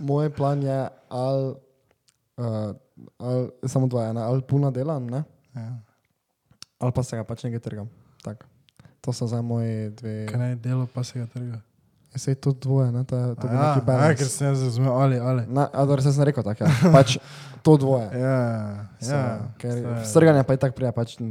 Moj 0.01 0.31
plan 0.31 0.63
je 0.63 0.79
ali, 1.09 1.55
uh, 2.37 2.71
ali 3.19 3.51
samo 3.65 3.87
dva, 3.87 4.07
ena, 4.07 4.23
ali 4.23 4.43
puna 4.43 4.71
delam, 4.71 5.07
ne? 5.07 5.25
Ja. 5.55 5.79
ali 6.79 6.93
pa 6.93 7.03
se 7.03 7.17
ga 7.17 7.25
pač 7.25 7.43
nekaj 7.45 7.61
trgam. 7.61 7.89
To 9.01 9.13
so 9.13 9.27
zdaj 9.27 9.43
moji 9.43 9.91
dve. 9.91 10.27
Kaj 10.27 10.39
naj 10.39 10.55
delo 10.57 10.87
pa 10.87 11.05
se 11.05 11.19
ga 11.19 11.27
trga. 11.27 11.61
Se 12.17 12.31
je 12.31 12.35
to 12.35 12.53
dvoje, 12.53 12.93
ne? 12.93 12.99
Je, 12.99 13.05
to 13.05 13.17
je 13.17 13.53
ja, 13.53 13.61
neki 13.61 13.79
ja, 13.79 13.83
balans. 13.85 14.19
ker 14.19 14.29
sem 14.29 14.47
jaz 14.47 14.63
razumel, 14.63 14.93
ali, 14.93 15.19
ali. 15.21 15.43
Na, 15.53 15.69
a 15.73 15.85
dobro, 15.85 16.03
se 16.03 16.13
sem 16.13 16.25
rekel 16.25 16.41
tako, 16.43 16.65
ja. 16.65 16.73
pač 16.97 17.19
to 17.63 17.77
dvoje. 17.77 18.09
Ja, 18.17 18.89
So, 19.01 19.13
ja. 19.13 19.53
ker 19.61 20.01
strganje 20.05 20.43
pa 20.49 20.57
je 20.57 20.63
tako 20.65 20.77
prija, 20.81 20.93
pač 20.97 21.21
uh, 21.21 21.29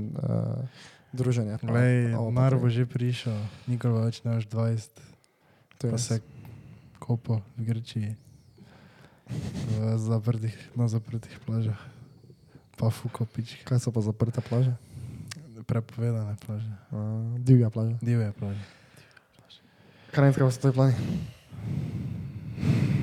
druženje. 1.09 1.57
Glej, 1.63 2.13
to 2.13 2.59
bo 2.61 2.70
že 2.70 2.86
prišel, 2.86 3.34
nikoli 3.66 3.97
več 4.05 4.22
ne 4.24 4.38
veš 4.38 4.45
20, 4.45 5.01
To 5.82 5.88
je 5.88 5.91
pa 5.91 5.97
res. 5.97 6.05
se 6.05 6.22
kopo 6.99 7.41
v 7.57 7.66
Grčiji. 7.66 8.16
V 9.74 9.97
zaprtih, 9.97 10.53
na 10.78 10.86
zaprtih 10.86 11.34
plažah. 11.49 11.82
Pa 12.78 12.93
fukopički. 12.93 13.66
Kaj 13.66 13.82
so 13.82 13.89
pa 13.89 14.05
zaprte 14.05 14.38
plaže? 14.45 14.78
Prepovedane 15.66 16.36
plaže. 16.45 16.70
Uh, 16.91 17.39
divja 17.39 17.70
plaža. 17.70 17.97
Kaj 20.11 20.26
ne, 20.26 20.34
kaj 20.34 20.51
so 20.51 20.61
to 20.61 20.72
plani? 20.72 20.93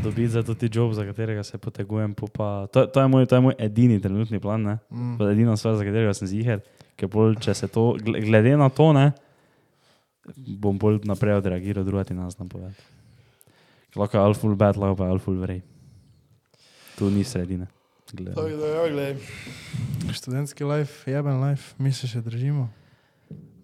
Dobiti 0.02 0.28
za 0.28 0.42
to 0.42 0.54
ti 0.54 0.70
job, 0.72 0.92
za 0.92 1.04
katerega 1.04 1.42
se 1.42 1.58
potegujem. 1.58 2.14
po 2.14 2.26
Pa, 2.26 2.66
to, 2.66 2.86
to, 2.86 3.00
je 3.00 3.08
moj, 3.08 3.26
to 3.26 3.34
je 3.34 3.40
moj 3.40 3.54
edini 3.58 4.00
trenutni 4.00 4.40
plan, 4.40 4.62
ne? 4.62 4.78
Mm. 4.90 5.16
Je 5.20 5.32
edina 5.32 5.56
stvar, 5.56 5.76
za 5.76 5.84
katerega 5.84 6.14
sem 6.14 6.28
ziger. 6.28 6.60
Ker 6.96 7.08
bolj, 7.08 7.36
če 7.36 7.54
se 7.54 7.68
to, 7.68 7.92
gle- 7.98 8.20
glede 8.20 8.56
na 8.56 8.68
to, 8.68 8.92
ne, 8.92 9.12
bom 10.58 10.78
bolj 10.78 11.00
naprej 11.04 11.34
odreagiral, 11.34 11.84
druga 11.84 12.04
ti 12.04 12.14
nas 12.14 12.38
nam 12.38 12.48
povedati. 12.48 12.82
Lahko 13.96 14.16
je 14.16 14.22
alful 14.22 14.54
bad, 14.54 14.76
lahko 14.76 14.96
pa 14.96 15.04
je 15.04 15.10
alful 15.10 15.34
vrej. 15.36 15.62
Tu 16.98 17.10
ni 17.10 17.24
sredine. 17.24 17.66
Glede. 18.12 18.34
Tako 18.34 18.48
da, 18.50 18.66
ja, 18.68 18.88
glej. 18.88 19.16
Študentski 20.12 20.64
life, 20.64 21.10
jeben 21.10 21.40
life, 21.40 21.74
mi 21.78 21.92
se 21.92 22.06
še 22.06 22.20
držimo. 22.20 22.68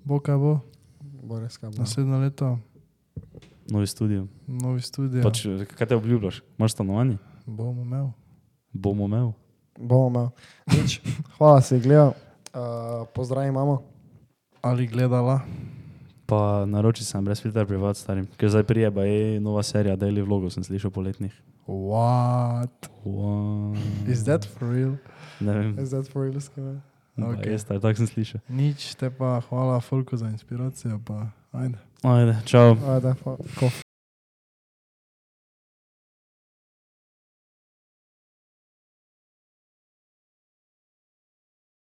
Bo 0.02 0.20
kaj 0.20 0.36
bo, 0.36 0.52
Bo 1.00 1.36
res 1.36 1.56
kaj. 1.56 1.70
bo. 1.70 1.76
naslednje 1.78 2.16
leto, 2.18 2.58
Novi 3.68 3.86
studio. 3.86 4.26
novi 4.46 4.80
studio. 4.80 5.20
Pač, 5.22 5.44
kaj 5.76 5.86
te 5.86 5.96
obljubljaš? 5.96 6.40
Imaš 6.56 6.72
stanovanje? 6.72 7.18
Bomo 7.44 7.82
imel. 7.82 8.06
Bomo 8.72 9.04
imel. 9.04 9.32
Bomo 9.76 10.08
imel. 10.08 10.28
Nič. 10.72 11.00
Hvala, 11.36 11.60
si 11.60 11.76
gledal. 11.78 12.14
Uh, 12.48 13.04
pozdrav 13.12 13.44
imamo. 13.44 13.82
Ali 14.62 14.86
gledala. 14.86 15.40
Pa 16.28 16.68
naroči 16.68 17.06
sem 17.08 17.24
brez 17.24 17.40
filtra 17.40 17.64
privat 17.64 17.96
starim, 17.96 18.26
ker 18.36 18.50
zdaj 18.52 18.66
prije 18.68 18.90
pa 18.92 19.06
je 19.08 19.40
nova 19.40 19.62
serija 19.64 19.96
Daily 19.96 20.20
Vlogov, 20.20 20.52
sem 20.52 20.60
slišal 20.60 20.92
poletnih. 20.92 21.32
What? 21.64 22.90
Wow. 23.00 23.72
Is 24.04 24.28
that 24.28 24.44
for 24.44 24.68
real? 24.68 24.98
Ne 25.40 25.56
vem. 25.56 25.72
Is 25.80 25.96
that 25.96 26.04
for 26.12 26.28
real? 26.28 26.36
Skaj? 26.36 26.76
Okay. 27.16 27.32
Okay. 27.32 27.52
Je, 27.52 27.58
star, 27.64 27.80
tako 27.80 28.04
sem 28.04 28.12
slišal. 28.12 28.44
Nič, 28.52 28.92
te 29.00 29.08
pa 29.08 29.40
hvala 29.48 29.80
Folku 29.80 30.20
za 30.20 30.28
inspiracijo, 30.28 31.00
pa 31.00 31.32
ajde. 31.56 31.80
Ajde, 32.04 32.36
čau. 32.44 32.76
Ajde, 32.76 33.16
pa, 33.24 33.40
kof. 33.56 33.80